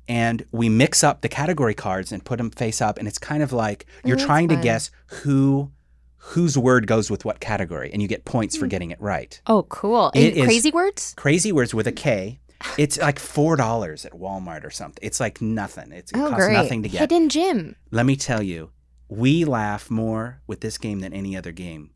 And 0.09 0.47
we 0.53 0.69
mix 0.71 1.05
up 1.05 1.21
the 1.21 1.29
category 1.29 1.75
cards 1.75 2.13
and 2.13 2.25
put 2.25 2.39
them 2.39 2.51
face 2.51 2.81
up, 2.81 2.99
and 2.99 3.07
it's 3.07 3.19
kind 3.19 3.43
of 3.43 3.53
like 3.53 3.87
you're 4.05 4.17
trying 4.17 4.49
to 4.49 4.57
guess 4.57 4.91
who 5.07 5.71
whose 6.17 6.59
word 6.59 6.87
goes 6.87 7.11
with 7.11 7.25
what 7.25 7.41
category, 7.41 7.91
and 7.93 8.03
you 8.03 8.09
get 8.09 8.25
points 8.25 8.57
for 8.57 8.65
hmm. 8.67 8.71
getting 8.71 8.91
it 8.91 9.01
right. 9.01 9.41
oh, 9.47 9.63
cool. 9.65 10.11
It 10.15 10.37
And 10.37 10.49
Krazy 10.49 10.73
Wordz? 10.73 11.15
Krazy 11.15 11.53
Wordz 11.53 11.73
with 11.75 11.87
a 11.87 11.93
K. 11.93 12.41
It's 12.77 12.99
like 12.99 13.21
four 13.21 13.55
dollars 13.55 14.05
at 14.05 14.13
Walmart 14.13 14.65
or 14.65 14.71
something. 14.71 14.99
It's 15.01 15.21
like 15.21 15.41
nothing. 15.41 15.93
It's, 15.93 16.11
it 16.11 16.19
Oh, 16.19 16.29
costs 16.29 16.47
great. 16.47 16.55
nothing 16.55 16.83
to 16.83 16.89
get. 16.89 17.01
Hidden 17.01 17.29
gym. 17.29 17.77
Let 17.93 18.05
me 18.05 18.17
tell 18.17 18.43
you, 18.43 18.71
we 19.09 19.45
laugh 19.45 19.91
more 19.91 20.41
with 20.49 20.61
this 20.61 20.77
game 20.77 20.99
than 20.99 21.13
any 21.13 21.37
other 21.37 21.53
game. 21.53 21.91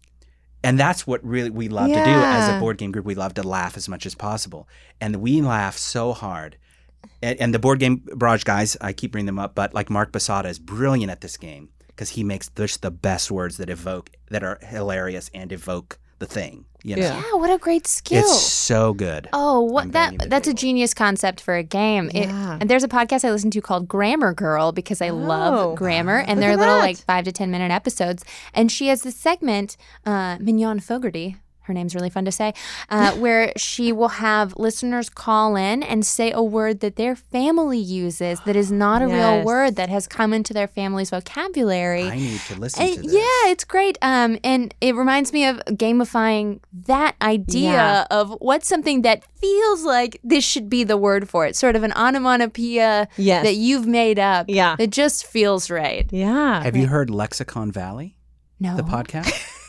And 0.63 0.79
that's 0.79 1.05
what 1.05 1.25
really 1.25 1.51
we 1.51 1.69
love 1.69 1.89
to 1.89 1.95
do 1.95 1.99
as 1.99 2.49
a 2.49 2.61
board 2.61 2.79
game 2.79 2.93
group. 2.93 3.05
We 3.05 3.17
love 3.17 3.35
to 3.35 3.43
laugh 3.43 3.77
as 3.77 3.89
much 3.89 4.07
as 4.07 4.15
possible. 4.15 4.69
And 5.01 5.17
we 5.17 5.43
laugh 5.43 5.77
so 5.77 6.13
hard. 6.13 6.57
And, 7.23 7.39
and 7.41 7.55
the 7.55 7.59
board 7.59 7.79
game 7.81 8.03
barrage 8.15 8.45
guys, 8.45 8.77
I 8.81 8.93
keep 8.93 9.13
bringing 9.13 9.27
them 9.27 9.39
up, 9.39 9.55
but 9.55 9.75
like 9.75 9.91
Mark 9.91 10.13
Basada 10.13 10.47
is 10.47 10.59
brilliant 10.59 11.11
at 11.11 11.21
this 11.21 11.37
game 11.37 11.69
because 11.89 12.11
he 12.11 12.25
makes 12.25 12.49
just 12.49 12.83
the 12.83 12.91
best 12.91 13.31
words 13.31 13.57
that 13.59 13.71
evoke, 13.71 14.11
that 14.31 14.43
are 14.43 14.59
hilarious 14.63 15.31
and 15.35 15.53
evoke 15.53 15.99
the 16.19 16.27
thing. 16.27 16.65
You 16.85 16.97
know? 16.97 17.03
Yeah. 17.03 17.23
Yeah, 17.25 17.35
what 17.39 17.51
a 17.51 17.59
great 17.59 17.87
skill. 17.87 18.21
It's 18.21 18.41
so 18.43 18.93
good. 18.93 19.29
Oh, 19.33 19.61
what 19.61 19.93
that 19.93 20.29
that's 20.29 20.49
a 20.49 20.55
genius 20.55 20.95
concept 20.95 21.41
for 21.41 21.55
a 21.55 21.63
game. 21.63 22.09
It- 22.13 22.27
Yeah. 22.29 22.59
and 22.61 22.69
there's 22.69 22.83
a 22.83 22.89
podcast 22.89 23.25
I 23.25 23.31
listen 23.31 23.53
to 23.53 23.61
called 23.61 23.87
Grammar 23.87 24.35
Girl 24.35 24.73
because 24.73 25.01
I 25.01 25.11
Oh. 25.11 25.15
love 25.17 25.77
grammar 25.77 26.19
and 26.19 26.41
Look 26.41 26.47
they're 26.49 26.57
little 26.57 26.75
that. 26.77 26.81
like 26.83 26.97
5 26.99 27.25
to 27.27 27.33
10 27.33 27.53
minute 27.53 27.71
episodes 27.71 28.25
and 28.53 28.71
she 28.73 28.89
has 28.89 29.03
this 29.03 29.15
segment 29.17 29.77
uh 30.05 30.39
Mignon 30.41 30.81
Fogarty 30.81 31.37
her 31.73 31.75
name's 31.75 31.95
really 31.95 32.11
fun 32.11 32.25
to 32.27 32.33
say, 32.33 32.53
uh, 32.91 33.13
where 33.25 33.53
she 33.57 33.93
will 33.93 34.09
have 34.09 34.55
listeners 34.57 35.09
call 35.09 35.57
in 35.57 35.83
and 35.83 36.05
say 36.05 36.31
a 36.33 36.43
word 36.43 36.81
that 36.81 36.97
their 36.97 37.17
family 37.17 37.79
uses 37.79 38.39
that 38.47 38.57
is 38.57 38.71
not 38.71 39.01
a 39.03 39.07
real 39.07 39.43
word 39.43 39.77
that 39.77 39.89
has 39.89 40.07
come 40.07 40.33
into 40.33 40.53
their 40.53 40.69
family's 40.69 41.11
vocabulary. 41.11 42.05
I 42.05 42.17
need 42.17 42.41
to 42.49 42.59
listen 42.61 42.83
And 42.83 42.95
to 42.97 43.03
this. 43.03 43.13
yeah, 43.15 43.51
it's 43.51 43.65
great. 43.65 43.97
Um, 44.03 44.39
and 44.45 44.75
it 44.81 44.95
reminds 44.95 45.33
me 45.33 45.47
of 45.47 45.59
gamifying 45.71 46.61
that 46.87 47.17
idea 47.23 47.73
Yeah. 47.73 48.07
of 48.11 48.37
what's 48.41 48.69
something 48.69 49.03
that 49.03 49.25
feels 49.37 49.83
like 49.85 50.21
this 50.23 50.45
should 50.45 50.69
be 50.69 50.85
the 50.85 50.97
word 50.97 51.29
for 51.29 51.47
it, 51.47 51.57
sort 51.57 51.75
of 51.77 51.83
an 51.83 51.93
onomatopoeia 51.93 53.09
Yes. 53.17 53.45
that 53.45 53.55
you've 53.55 53.87
made 53.87 54.19
up. 54.19 54.47
Yeah. 54.49 54.77
It 54.79 54.91
just 54.91 55.27
feels 55.27 55.71
right. 55.71 56.07
Yeah. 56.13 56.63
Have 56.63 56.77
you 56.77 56.87
heard 56.89 57.09
Lexicon 57.11 57.73
Valley, 57.73 58.17
No. 58.61 58.77
the 58.77 58.83
podcast? 58.83 59.33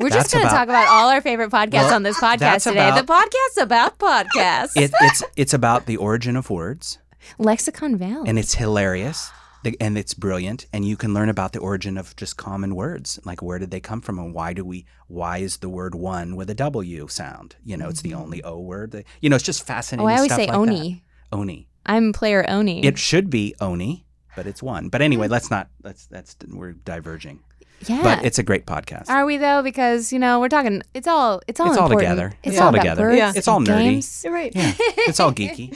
We're 0.00 0.08
just 0.10 0.32
going 0.32 0.44
to 0.44 0.50
talk 0.50 0.64
about 0.64 0.88
all 0.88 1.10
our 1.10 1.20
favorite 1.20 1.50
podcasts 1.50 1.72
Well, 1.72 1.94
on 1.94 2.02
this 2.02 2.18
podcast 2.18 2.64
today. 2.64 2.88
about- 2.88 3.06
the 3.06 3.12
podcast 3.12 3.62
about 3.62 3.98
podcasts. 3.98 4.72
it, 4.76 4.90
it's 5.00 5.22
it's 5.36 5.52
about 5.54 5.84
the 5.86 5.98
origin 5.98 6.36
of 6.36 6.48
words, 6.48 6.98
Lexicon 7.38 7.96
Valley. 7.96 8.28
and 8.28 8.38
it's 8.38 8.54
hilarious, 8.54 9.30
and 9.78 9.98
it's 9.98 10.14
brilliant, 10.14 10.64
and 10.72 10.86
you 10.86 10.96
can 10.96 11.12
learn 11.12 11.28
about 11.28 11.52
the 11.52 11.58
origin 11.58 11.98
of 11.98 12.16
just 12.16 12.38
common 12.38 12.74
words, 12.74 13.20
like 13.26 13.42
where 13.42 13.58
did 13.58 13.70
they 13.70 13.80
come 13.80 14.00
from, 14.00 14.18
and 14.18 14.32
why 14.32 14.54
do 14.54 14.64
we? 14.64 14.86
Why 15.08 15.38
is 15.38 15.58
the 15.58 15.68
word 15.68 15.94
one 15.94 16.34
with 16.34 16.48
a 16.48 16.54
W 16.54 17.06
sound? 17.08 17.56
You 17.62 17.76
know, 17.76 17.88
it's 17.90 18.00
the 18.00 18.12
mm-hmm. 18.12 18.22
only 18.22 18.42
O 18.42 18.58
word. 18.58 18.92
that- 18.92 19.06
You 19.20 19.28
know, 19.28 19.36
it's 19.36 19.44
just 19.44 19.66
fascinating. 19.66 20.06
oh, 20.06 20.08
I 20.10 20.16
always 20.16 20.32
stuff 20.32 20.40
say 20.40 20.46
like 20.46 20.56
Oni. 20.56 21.04
That. 21.30 21.36
Oni. 21.36 21.68
I'm 21.84 22.12
player 22.12 22.44
Oni. 22.48 22.84
It 22.84 22.98
should 22.98 23.28
be 23.28 23.54
Oni, 23.60 24.06
but 24.34 24.46
it's 24.46 24.62
one. 24.62 24.88
But 24.88 25.02
anyway, 25.02 25.26
mm-hmm. 25.26 25.32
let's 25.32 25.50
not. 25.50 25.68
Let's 25.82 26.06
that's 26.06 26.36
we're 26.48 26.72
diverging. 26.72 27.40
Yeah. 27.86 28.02
But 28.02 28.24
it's 28.24 28.38
a 28.38 28.42
great 28.42 28.66
podcast. 28.66 29.08
Are 29.08 29.24
we 29.24 29.36
though? 29.38 29.62
Because 29.62 30.12
you 30.12 30.18
know 30.18 30.38
we're 30.40 30.48
talking. 30.48 30.82
It's 30.94 31.08
all. 31.08 31.40
It's 31.46 31.58
all. 31.60 31.68
It's 31.68 31.78
all 31.78 31.88
together. 31.88 32.32
It's, 32.42 32.52
It's 32.54 32.60
all 32.60 32.66
all 32.66 32.72
together. 32.72 33.14
Yeah. 33.14 33.32
It's 33.34 33.48
all 33.48 33.60
nerdy. 33.60 33.66
games. 33.84 34.22
You're 34.24 34.32
right. 34.34 34.52
yeah, 34.54 34.72
it's 34.78 35.18
all 35.20 35.32
geeky. 35.40 35.74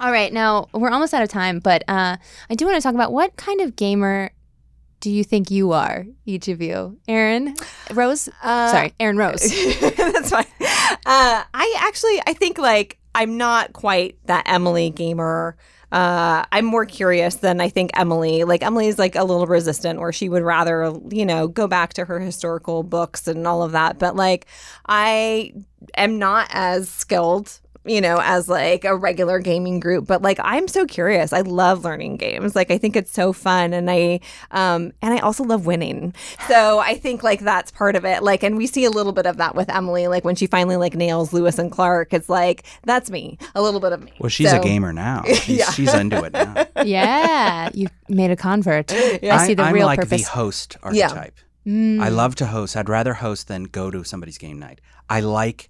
All 0.00 0.10
right, 0.12 0.32
now 0.32 0.68
we're 0.72 0.90
almost 0.90 1.14
out 1.14 1.22
of 1.22 1.28
time, 1.28 1.60
but 1.60 1.82
uh, 1.88 2.16
I 2.50 2.54
do 2.54 2.64
want 2.66 2.76
to 2.76 2.82
talk 2.82 2.94
about 2.94 3.12
what 3.12 3.36
kind 3.36 3.60
of 3.60 3.76
gamer 3.76 4.30
do 5.00 5.10
you 5.10 5.22
think 5.24 5.50
you 5.50 5.72
are, 5.72 6.04
each 6.24 6.48
of 6.48 6.60
you? 6.60 6.98
Erin, 7.06 7.54
Rose, 7.92 8.28
Uh, 8.42 8.70
sorry, 8.72 8.92
Erin 8.98 9.16
Rose. 9.16 9.42
That's 9.96 10.30
fine. 10.30 10.46
Uh, 10.60 11.44
I 11.54 11.74
actually, 11.78 12.20
I 12.26 12.32
think 12.32 12.58
like 12.58 12.98
I'm 13.14 13.36
not 13.36 13.72
quite 13.72 14.16
that 14.24 14.44
Emily 14.46 14.90
gamer. 14.90 15.56
Uh, 15.92 16.44
I'm 16.50 16.64
more 16.64 16.84
curious 16.84 17.36
than 17.36 17.60
I 17.60 17.68
think 17.68 17.90
Emily. 17.94 18.44
Like 18.44 18.62
Emily's 18.62 18.98
like 18.98 19.14
a 19.14 19.24
little 19.24 19.46
resistant, 19.46 20.00
where 20.00 20.12
she 20.12 20.28
would 20.28 20.42
rather, 20.42 20.92
you 21.10 21.24
know, 21.24 21.48
go 21.48 21.66
back 21.68 21.94
to 21.94 22.04
her 22.04 22.18
historical 22.18 22.82
books 22.82 23.28
and 23.28 23.46
all 23.46 23.62
of 23.62 23.72
that. 23.72 23.98
But 23.98 24.16
like, 24.16 24.46
I 24.86 25.52
am 25.96 26.18
not 26.18 26.48
as 26.50 26.88
skilled. 26.88 27.60
You 27.86 28.00
know, 28.00 28.18
as 28.22 28.48
like 28.48 28.84
a 28.84 28.96
regular 28.96 29.38
gaming 29.38 29.78
group, 29.80 30.06
but 30.06 30.20
like 30.22 30.38
I'm 30.42 30.66
so 30.68 30.86
curious. 30.86 31.32
I 31.32 31.40
love 31.42 31.84
learning 31.84 32.16
games. 32.16 32.56
Like 32.56 32.70
I 32.70 32.78
think 32.78 32.96
it's 32.96 33.12
so 33.12 33.32
fun, 33.32 33.72
and 33.72 33.90
I 33.90 34.20
um 34.50 34.92
and 35.02 35.14
I 35.14 35.18
also 35.18 35.44
love 35.44 35.66
winning. 35.66 36.12
So 36.48 36.80
I 36.80 36.94
think 36.96 37.22
like 37.22 37.40
that's 37.40 37.70
part 37.70 37.94
of 37.96 38.04
it. 38.04 38.22
Like, 38.22 38.42
and 38.42 38.56
we 38.56 38.66
see 38.66 38.84
a 38.84 38.90
little 38.90 39.12
bit 39.12 39.26
of 39.26 39.36
that 39.36 39.54
with 39.54 39.70
Emily. 39.70 40.08
Like 40.08 40.24
when 40.24 40.34
she 40.36 40.46
finally 40.46 40.76
like 40.76 40.94
nails 40.94 41.32
Lewis 41.32 41.58
and 41.58 41.70
Clark, 41.70 42.12
it's 42.12 42.28
like 42.28 42.64
that's 42.84 43.10
me, 43.10 43.38
a 43.54 43.62
little 43.62 43.80
bit 43.80 43.92
of 43.92 44.02
me. 44.02 44.12
Well, 44.18 44.30
she's 44.30 44.50
So- 44.50 44.60
a 44.60 44.62
gamer 44.64 44.92
now. 44.92 45.22
She's, 45.46 45.58
Yeah. 45.58 45.70
she's 45.70 45.94
into 45.94 46.22
it 46.24 46.32
now. 46.32 46.66
yeah, 46.84 47.70
you 47.74 47.86
made 48.08 48.30
a 48.30 48.36
convert. 48.36 48.92
I 48.92 49.46
see 49.46 49.54
the 49.54 49.62
I'm 49.62 49.74
real 49.74 49.86
like 49.86 50.00
purpose. 50.00 50.22
the 50.24 50.30
host 50.30 50.76
Yeah. 50.92 51.04
archetype. 51.08 51.36
Mm. 51.66 52.00
I 52.00 52.08
love 52.08 52.34
to 52.36 52.46
host. 52.46 52.76
I'd 52.76 52.88
rather 52.88 53.14
host 53.14 53.48
than 53.48 53.64
go 53.64 53.90
to 53.90 54.02
somebody's 54.04 54.38
game 54.38 54.58
night. 54.58 54.80
I 55.08 55.20
like 55.20 55.68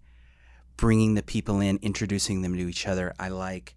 bringing 0.76 1.14
the 1.14 1.22
people 1.22 1.60
in, 1.60 1.78
introducing 1.82 2.42
them 2.42 2.54
to 2.56 2.68
each 2.68 2.86
other. 2.86 3.14
I 3.18 3.28
like 3.28 3.74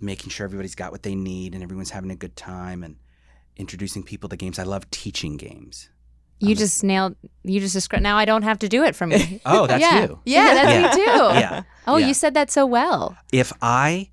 making 0.00 0.30
sure 0.30 0.44
everybody's 0.44 0.74
got 0.74 0.92
what 0.92 1.02
they 1.02 1.14
need 1.14 1.54
and 1.54 1.62
everyone's 1.62 1.90
having 1.90 2.10
a 2.10 2.16
good 2.16 2.36
time 2.36 2.82
and 2.82 2.96
introducing 3.56 4.02
people 4.02 4.28
to 4.28 4.36
games. 4.36 4.58
I 4.58 4.64
love 4.64 4.90
teaching 4.90 5.36
games. 5.36 5.88
You 6.38 6.56
just 6.56 6.82
nailed. 6.82 7.14
You 7.44 7.60
just 7.60 7.72
described. 7.74 8.02
Now 8.02 8.16
I 8.18 8.24
don't 8.24 8.42
have 8.42 8.58
to 8.60 8.68
do 8.68 8.82
it 8.82 8.96
for 8.96 9.06
me. 9.06 9.40
Oh, 9.46 9.66
that's 9.68 9.80
yeah. 9.80 10.02
you. 10.02 10.18
Yeah, 10.24 10.54
that's 10.54 10.70
Yeah. 10.72 10.82
me 10.82 11.04
too. 11.04 11.10
Yeah. 11.40 11.62
Oh, 11.86 11.98
Yeah. 11.98 12.06
you 12.08 12.14
said 12.14 12.34
that 12.34 12.50
so 12.50 12.66
well. 12.66 13.16
If 13.32 13.52
I 13.62 14.08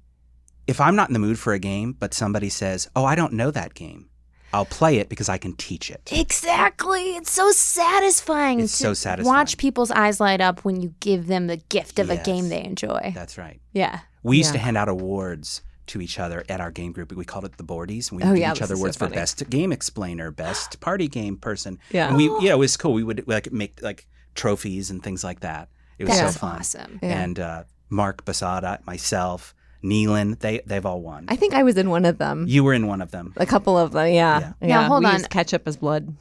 if 0.67 0.79
I'm 0.79 0.95
not 0.95 1.09
in 1.09 1.13
the 1.13 1.19
mood 1.19 1.39
for 1.39 1.53
a 1.53 1.59
game, 1.59 1.93
but 1.93 2.13
somebody 2.13 2.49
says, 2.49 2.87
"Oh, 2.95 3.03
I 3.03 3.15
don't 3.15 3.33
know 3.33 3.49
that 3.49 3.73
game," 3.73 4.08
I'll 4.53 4.65
play 4.65 4.97
it 4.97 5.09
because 5.09 5.29
I 5.29 5.37
can 5.37 5.53
teach 5.53 5.91
it. 5.91 6.09
Exactly. 6.11 7.15
It's 7.15 7.31
so 7.31 7.51
satisfying. 7.51 8.59
It's 8.59 8.77
to 8.77 8.83
so 8.83 8.93
satisfying. 8.93 9.35
Watch 9.35 9.57
people's 9.57 9.91
eyes 9.91 10.19
light 10.19 10.41
up 10.41 10.65
when 10.65 10.81
you 10.81 10.93
give 10.99 11.27
them 11.27 11.47
the 11.47 11.57
gift 11.57 11.99
of 11.99 12.09
a 12.09 12.17
game 12.17 12.49
they 12.49 12.63
enjoy. 12.63 13.11
That's 13.13 13.37
right. 13.37 13.59
yeah. 13.73 13.99
We 14.23 14.37
used 14.37 14.51
to 14.53 14.57
hand 14.59 14.75
out 14.77 14.89
awards 14.89 15.61
to 15.87 16.01
each 16.01 16.19
other 16.19 16.43
at 16.49 16.59
our 16.59 16.71
game 16.71 16.91
group. 16.91 17.11
We 17.13 17.25
called 17.25 17.45
it 17.45 17.57
the 17.57 17.63
Boardies. 17.63 18.11
And 18.11 18.19
we 18.19 18.23
Oh, 18.27 18.29
give 18.33 18.37
yeah, 18.37 18.51
each 18.53 18.61
other 18.61 18.73
is 18.73 18.79
so 18.79 18.83
awards 18.83 18.97
for 18.97 19.07
best 19.07 19.49
game 19.49 19.71
explainer, 19.71 20.29
best 20.31 20.79
party 20.81 21.07
game 21.07 21.37
person. 21.37 21.79
Yeah. 21.91 22.07
And 22.09 22.17
we 22.17 22.25
yeah, 22.41 22.51
it 22.53 22.57
was 22.59 22.75
cool. 22.77 22.93
We 22.93 23.03
would 23.03 23.27
like 23.27 23.51
make 23.51 23.81
like 23.81 24.07
trophies 24.35 24.89
and 24.89 25.01
things 25.03 25.23
like 25.23 25.39
that. 25.41 25.69
It 25.97 26.07
was 26.07 26.17
That's 26.19 26.33
so 26.33 26.39
fun. 26.39 26.59
awesome. 26.59 26.99
Yeah. 27.01 27.21
And 27.23 27.39
uh, 27.39 27.63
Mark 27.89 28.23
Basada, 28.25 28.85
myself, 28.85 29.53
Neelan, 29.83 30.37
they 30.39 30.61
they've 30.65 30.85
all 30.85 31.01
won. 31.01 31.25
I 31.29 31.35
think 31.35 31.53
I 31.53 31.63
was 31.63 31.77
in 31.77 31.89
one 31.89 32.05
of 32.05 32.17
them. 32.17 32.45
you 32.47 32.63
were 32.63 32.73
in 32.73 32.87
one 32.87 33.01
of 33.01 33.11
them. 33.11 33.33
a 33.37 33.45
couple 33.45 33.77
of 33.77 33.91
them, 33.93 34.07
yeah. 34.07 34.39
Yeah. 34.39 34.53
yeah. 34.61 34.67
Now, 34.67 34.87
hold 34.87 34.99
we 35.03 35.07
on. 35.09 35.13
used 35.13 35.29
ketchup 35.29 35.63
as 35.67 35.77
blood. 35.77 36.15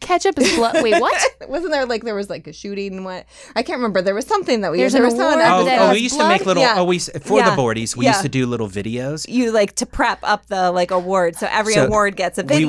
Ketchup 0.00 0.36
is 0.40 0.56
blood. 0.56 0.82
Wait, 0.82 1.00
what? 1.00 1.22
Wasn't 1.48 1.70
there 1.70 1.86
like 1.86 2.02
there 2.02 2.14
was 2.16 2.28
like 2.28 2.48
a 2.48 2.52
shooting? 2.52 2.94
and 2.96 3.04
What 3.04 3.24
I 3.54 3.62
can't 3.62 3.76
remember. 3.78 4.02
There 4.02 4.16
was 4.16 4.26
something 4.26 4.62
that 4.62 4.72
we 4.72 4.78
There's 4.78 4.94
there 4.94 5.02
an 5.02 5.06
was 5.10 5.14
someone 5.16 5.40
award 5.40 5.68
Oh, 5.68 5.86
oh, 5.88 5.92
we 5.92 5.98
used 6.00 6.16
blood? 6.16 6.24
to 6.24 6.28
make 6.38 6.44
little. 6.46 6.62
Yeah. 6.64 6.74
Oh, 6.78 6.84
we 6.84 6.98
for 6.98 7.38
Yeah. 7.38 7.54
the 7.54 7.62
boardies. 7.62 7.96
We 7.96 8.06
Yeah. 8.06 8.10
used 8.10 8.22
to 8.22 8.28
do 8.28 8.46
little 8.46 8.68
videos. 8.68 9.26
you 9.28 9.52
like 9.52 9.76
to 9.76 9.86
prep 9.86 10.18
up 10.24 10.46
the 10.46 10.72
like 10.72 10.90
award. 10.90 11.36
So 11.36 11.46
every 11.48 11.74
So 11.74 11.86
award 11.86 12.16
gets 12.16 12.36
a 12.38 12.42
We 12.42 12.64
video. 12.64 12.68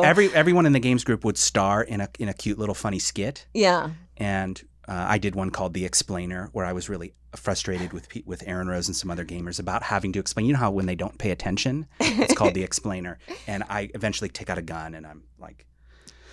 would 0.00 0.04
every 0.04 0.34
everyone 0.34 0.66
in 0.66 0.72
the 0.72 0.80
games 0.80 1.04
group 1.04 1.24
would 1.24 1.38
star 1.38 1.82
in 1.84 2.00
a 2.00 2.08
in 2.18 2.28
a 2.28 2.34
cute 2.34 2.58
little 2.58 2.74
funny 2.74 2.98
skit, 2.98 3.46
yeah. 3.54 3.90
and 4.16 4.60
uh, 4.88 5.06
I 5.08 5.18
did 5.18 5.34
one 5.34 5.50
called 5.50 5.74
the 5.74 5.84
Explainer, 5.84 6.48
where 6.52 6.66
I 6.66 6.72
was 6.72 6.88
really 6.88 7.12
frustrated 7.36 7.92
with 7.92 8.08
with 8.26 8.42
Erin 8.46 8.68
Rose 8.68 8.88
and 8.88 8.96
some 8.96 9.10
other 9.10 9.24
gamers 9.24 9.58
about 9.60 9.82
having 9.84 10.12
to 10.12 10.18
explain. 10.18 10.46
You 10.46 10.54
know 10.54 10.58
how 10.58 10.70
when 10.70 10.86
they 10.86 10.94
don't 10.96 11.18
pay 11.18 11.30
attention, 11.30 11.86
it's 12.00 12.34
called 12.34 12.54
the 12.54 12.62
Explainer, 12.70 13.18
and 13.46 13.62
I 13.68 13.90
eventually 13.94 14.28
take 14.28 14.50
out 14.50 14.58
a 14.58 14.62
gun 14.62 14.94
and 14.94 15.06
I'm 15.06 15.22
like, 15.38 15.66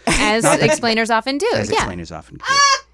As 0.07 0.43
explainers 0.45 1.09
often 1.09 1.37
do. 1.37 1.49
as 1.53 1.69
yeah. 1.69 1.77
explainers 1.77 2.11
often 2.11 2.37
do. 2.37 2.43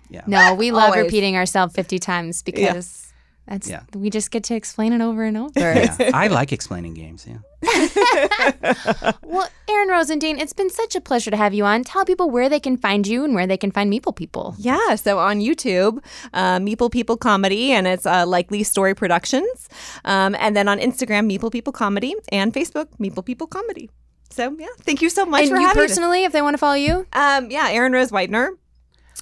Yeah. 0.10 0.22
No, 0.28 0.53
we 0.53 0.72
love 0.72 0.91
Always. 0.91 1.06
repeating 1.06 1.36
ourselves 1.36 1.74
50 1.74 1.97
times 1.99 2.43
because 2.43 3.05
that's 3.47 3.67
Yeah. 3.69 3.81
we 3.93 4.09
just 4.09 4.31
get 4.31 4.43
to 4.45 4.55
explain 4.55 4.93
it 4.93 5.01
over 5.01 5.23
and 5.23 5.37
over. 5.37 5.51
Yeah. 5.59 5.95
I 6.13 6.27
like 6.27 6.51
explaining 6.51 6.93
games. 6.93 7.25
Yeah. 7.27 7.39
Well, 9.23 9.49
Erin 9.69 9.89
Rosendine, 9.89 10.39
it's 10.39 10.53
been 10.53 10.69
such 10.69 10.95
a 10.95 11.01
pleasure 11.01 11.29
to 11.31 11.37
have 11.37 11.53
you 11.53 11.65
on. 11.65 11.83
Tell 11.83 12.05
people 12.05 12.29
where 12.29 12.47
they 12.47 12.59
can 12.59 12.77
find 12.77 13.05
you 13.05 13.23
and 13.25 13.35
where 13.35 13.47
they 13.47 13.57
can 13.57 13.71
find 13.71 13.91
Meeple 13.91 14.15
People. 14.15 14.55
Yeah, 14.57 14.95
so 14.95 15.19
on 15.19 15.39
YouTube, 15.39 15.99
uh, 16.33 16.59
Meeple 16.59 16.89
People 16.91 17.17
Comedy, 17.17 17.71
and 17.71 17.85
it's 17.87 18.05
uh, 18.05 18.25
Likely 18.25 18.63
Story 18.63 18.93
Productions. 18.95 19.67
Um, 20.05 20.35
and 20.39 20.55
then 20.55 20.67
on 20.67 20.79
Instagram, 20.79 21.29
Meeple 21.29 21.51
People 21.51 21.73
Comedy, 21.73 22.15
and 22.31 22.53
Facebook, 22.53 22.87
Meeple 22.99 23.25
People 23.25 23.47
Comedy. 23.47 23.89
So 24.29 24.55
yeah, 24.59 24.67
thank 24.81 25.01
you 25.01 25.09
so 25.09 25.25
much 25.25 25.43
for 25.43 25.49
the 25.49 25.55
video. 25.55 25.55
and 25.55 25.57
for 25.57 25.61
you 25.61 25.67
having 25.67 25.81
personally, 25.89 26.23
if 26.23 26.31
they 26.31 26.41
want 26.41 26.53
to 26.53 26.57
follow 26.57 26.75
you. 26.75 27.05
Um, 27.13 27.49
yeah, 27.51 27.69
Erin 27.71 27.91
Rose 27.93 28.11
Whitener, 28.11 28.49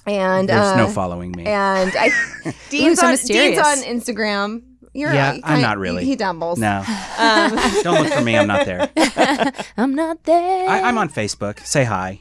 and 0.06 0.48
There's 0.48 0.60
uh, 0.60 0.76
no 0.76 0.88
following 0.88 1.32
me. 1.32 1.46
and 1.46 1.92
I, 1.96 2.10
Dean's, 2.70 3.00
so 3.00 3.06
on, 3.08 3.16
Dean's 3.16 3.58
on 3.58 3.78
Instagram. 3.78 4.62
You're, 4.96 5.12
Yeah, 5.12 5.32
you 5.32 5.40
I'm 5.42 5.54
kind- 5.54 5.62
not 5.62 5.78
really. 5.78 6.04
He 6.04 6.14
doubles. 6.14 6.58
No, 6.58 6.78
Um, 7.18 7.50
don't 7.82 8.02
look 8.04 8.12
for 8.12 8.20
me. 8.22 8.36
I'm 8.38 8.46
not 8.46 8.64
there. 8.64 8.88
I'm 9.76 9.94
not 9.94 10.22
there. 10.22 10.68
I, 10.68 10.82
I'm 10.82 10.98
on 10.98 11.08
Facebook. 11.08 11.58
Say 11.66 11.82
hi. 11.84 12.20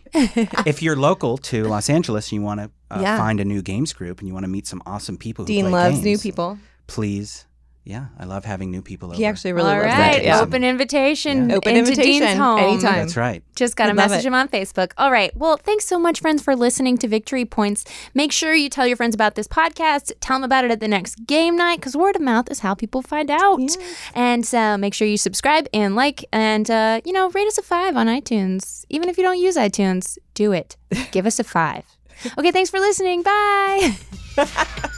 if 0.65 0.81
you're 0.81 0.95
local 0.95 1.37
to 1.37 1.65
Los 1.65 1.87
Angeles 1.89 2.31
and 2.31 2.39
you 2.39 2.41
want 2.41 2.61
to 2.61 2.71
uh, 2.89 2.99
Yeah. 3.01 3.17
find 3.17 3.39
a 3.39 3.45
new 3.45 3.61
games 3.61 3.93
group 3.93 4.19
and 4.19 4.27
you 4.27 4.33
want 4.33 4.45
to 4.45 4.49
meet 4.49 4.65
some 4.65 4.81
awesome 4.87 5.17
people 5.17 5.45
who 5.45 5.47
Dean 5.53 5.65
play 5.65 5.71
loves 5.71 6.01
new 6.03 6.17
people. 6.17 6.57
Please, 6.87 7.45
yeah, 7.85 8.05
I 8.17 8.23
love 8.23 8.45
having 8.45 8.71
new 8.71 8.81
people 8.81 9.09
over. 9.09 9.17
He 9.17 9.25
actually 9.25 9.51
really 9.51 9.71
All 9.71 9.75
loves 9.81 9.87
right, 9.87 10.19
it. 10.19 10.23
Yeah. 10.23 10.39
open 10.39 10.63
invitation. 10.63 11.51
Open 11.51 11.75
into 11.75 11.91
invitation 11.91 12.27
Dean's 12.27 12.37
home. 12.39 12.59
anytime. 12.59 12.95
That's 12.95 13.17
right. 13.17 13.43
Just 13.57 13.75
got 13.75 13.87
to 13.87 13.93
message 13.93 14.19
it. 14.19 14.25
him 14.25 14.33
on 14.33 14.47
Facebook. 14.47 14.93
All 14.97 15.11
right. 15.11 15.35
Well, 15.35 15.57
thanks 15.57 15.85
so 15.85 15.99
much, 15.99 16.21
friends, 16.21 16.41
for 16.41 16.55
listening 16.55 16.97
to 16.99 17.09
Victory 17.09 17.43
Points. 17.43 17.83
Make 18.13 18.31
sure 18.31 18.55
you 18.55 18.69
tell 18.69 18.87
your 18.87 18.95
friends 18.95 19.13
about 19.13 19.35
this 19.35 19.47
podcast. 19.49 20.13
Tell 20.21 20.37
them 20.37 20.45
about 20.45 20.63
it 20.63 20.71
at 20.71 20.79
the 20.79 20.87
next 20.87 21.25
game 21.27 21.57
night 21.57 21.75
because 21.79 21.97
word 21.97 22.15
of 22.15 22.21
mouth 22.21 22.49
is 22.49 22.59
how 22.59 22.73
people 22.73 23.01
find 23.01 23.29
out. 23.29 23.59
And 24.15 24.55
uh, 24.55 24.77
make 24.77 24.93
sure 24.93 25.05
you 25.05 25.17
subscribe 25.17 25.67
and 25.73 25.93
like 25.95 26.23
and, 26.31 26.71
uh, 26.71 27.01
you 27.03 27.11
know, 27.11 27.29
rate 27.31 27.47
us 27.47 27.57
a 27.57 27.63
five 27.63 27.97
on 27.97 28.07
iTunes. 28.07 28.85
Even 28.89 29.09
if 29.09 29.17
you 29.17 29.23
don't 29.25 29.39
use 29.39 29.57
iTunes, 29.57 30.17
do 30.35 30.53
it. 30.53 30.77
Give 31.11 31.25
us 31.25 31.37
a 31.39 31.43
five. 31.43 31.83
Okay. 32.37 32.51
Thanks 32.51 32.69
for 32.69 32.79
listening. 32.79 33.21
Bye. 33.23 33.97